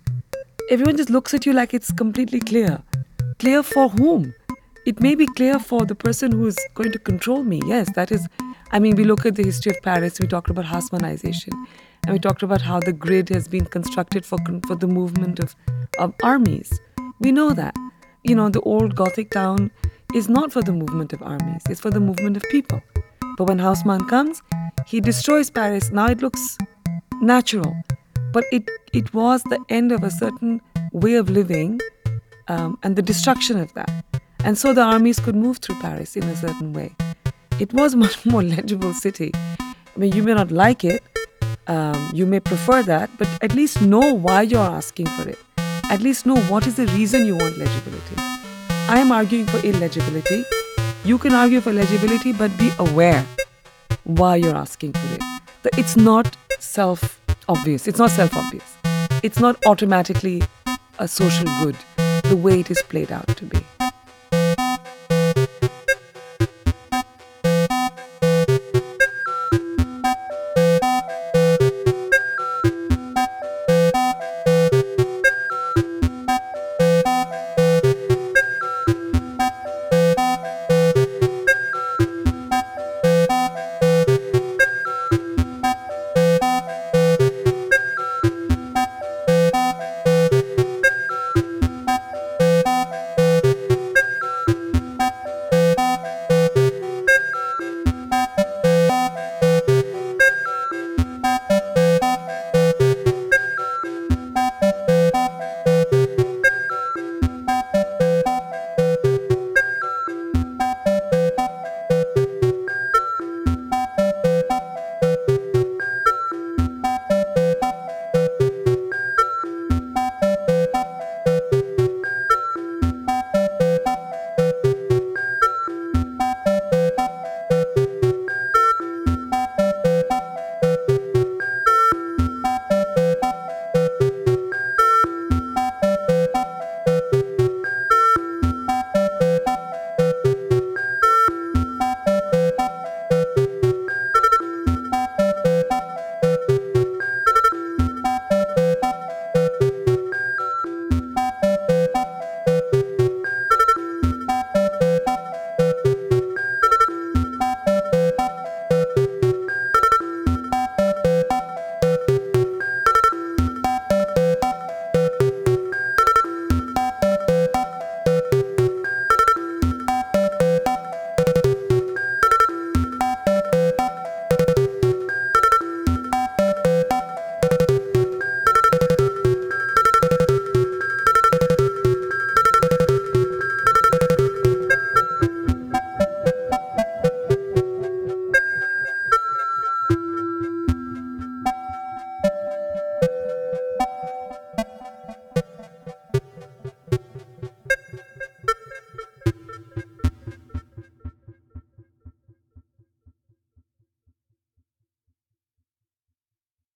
Everyone 0.70 0.96
just 0.96 1.10
looks 1.10 1.34
at 1.34 1.44
you 1.46 1.52
like 1.52 1.74
it's 1.74 1.92
completely 1.92 2.40
clear. 2.40 2.82
Clear 3.38 3.62
for 3.62 3.88
whom? 3.90 4.34
It 4.86 5.00
may 5.00 5.16
be 5.16 5.26
clear 5.26 5.58
for 5.58 5.84
the 5.84 5.96
person 5.96 6.30
who 6.32 6.46
is 6.46 6.56
going 6.74 6.92
to 6.92 6.98
control 6.98 7.42
me. 7.42 7.60
Yes, 7.66 7.90
that 7.94 8.12
is. 8.12 8.26
I 8.70 8.78
mean, 8.78 8.94
we 8.96 9.04
look 9.04 9.26
at 9.26 9.34
the 9.34 9.42
history 9.42 9.72
of 9.72 9.82
Paris. 9.82 10.20
We 10.20 10.28
talked 10.28 10.48
about 10.48 10.64
Haussmannization, 10.64 11.52
and 12.04 12.12
we 12.12 12.18
talked 12.20 12.42
about 12.42 12.62
how 12.62 12.78
the 12.80 12.92
grid 12.92 13.28
has 13.30 13.48
been 13.48 13.66
constructed 13.66 14.24
for 14.24 14.38
for 14.66 14.76
the 14.76 14.86
movement 14.86 15.40
of 15.40 15.56
of 15.98 16.14
armies. 16.22 16.80
We 17.20 17.32
know 17.32 17.52
that. 17.52 17.74
You 18.22 18.34
know, 18.34 18.48
the 18.48 18.60
old 18.60 18.94
Gothic 18.96 19.30
town 19.30 19.70
is 20.14 20.28
not 20.28 20.52
for 20.52 20.62
the 20.62 20.72
movement 20.72 21.12
of 21.12 21.22
armies. 21.22 21.62
It's 21.68 21.80
for 21.80 21.90
the 21.90 22.00
movement 22.00 22.36
of 22.36 22.42
people. 22.44 22.80
But 23.36 23.48
when 23.48 23.58
Haussmann 23.58 24.08
comes, 24.08 24.42
he 24.86 25.00
destroys 25.00 25.50
Paris. 25.50 25.90
Now 25.90 26.06
it 26.06 26.22
looks 26.22 26.58
natural, 27.20 27.74
but 28.32 28.44
it 28.52 28.70
it 28.92 29.12
was 29.14 29.42
the 29.44 29.58
end 29.68 29.90
of 29.98 30.04
a 30.04 30.10
certain 30.10 30.60
way 30.92 31.14
of 31.14 31.28
living, 31.28 31.80
um, 32.48 32.78
and 32.84 32.96
the 32.96 33.02
destruction 33.02 33.58
of 33.58 33.74
that. 33.74 33.90
And 34.44 34.56
so 34.56 34.72
the 34.72 34.82
armies 34.82 35.18
could 35.18 35.34
move 35.36 35.58
through 35.58 35.76
Paris 35.76 36.16
in 36.16 36.24
a 36.24 36.36
certain 36.36 36.72
way. 36.72 36.94
It 37.58 37.72
was 37.72 37.94
a 37.94 37.96
much 38.04 38.24
more 38.26 38.42
legible 38.42 38.94
city. 38.94 39.32
I 39.34 39.98
mean, 39.98 40.12
you 40.12 40.22
may 40.22 40.34
not 40.34 40.50
like 40.50 40.84
it, 40.84 41.02
um, 41.68 42.10
you 42.14 42.26
may 42.26 42.40
prefer 42.40 42.82
that, 42.84 43.10
but 43.18 43.28
at 43.42 43.54
least 43.54 43.82
know 43.82 44.14
why 44.14 44.42
you're 44.42 44.60
asking 44.60 45.06
for 45.06 45.28
it. 45.28 45.38
At 45.90 46.00
least 46.00 46.26
know 46.26 46.36
what 46.48 46.66
is 46.66 46.76
the 46.76 46.86
reason 46.88 47.26
you 47.26 47.36
want 47.36 47.56
legibility. 47.58 48.16
I 48.88 48.98
am 48.98 49.10
arguing 49.10 49.46
for 49.46 49.58
illegibility. 49.66 50.44
You 51.04 51.18
can 51.18 51.32
argue 51.32 51.60
for 51.60 51.72
legibility, 51.72 52.32
but 52.32 52.56
be 52.58 52.70
aware 52.78 53.24
why 54.04 54.36
you're 54.36 54.54
asking 54.54 54.92
for 54.92 55.14
it. 55.14 55.20
That 55.62 55.78
it's 55.78 55.96
not 55.96 56.36
self 56.58 57.20
obvious. 57.48 57.88
It's 57.88 57.98
not 57.98 58.10
self 58.10 58.36
obvious. 58.36 58.76
It's 59.22 59.40
not 59.40 59.64
automatically 59.66 60.42
a 60.98 61.08
social 61.08 61.46
good 61.62 61.76
the 62.24 62.36
way 62.36 62.60
it 62.60 62.70
is 62.70 62.82
played 62.82 63.10
out 63.10 63.26
to 63.36 63.44
be. 63.44 63.58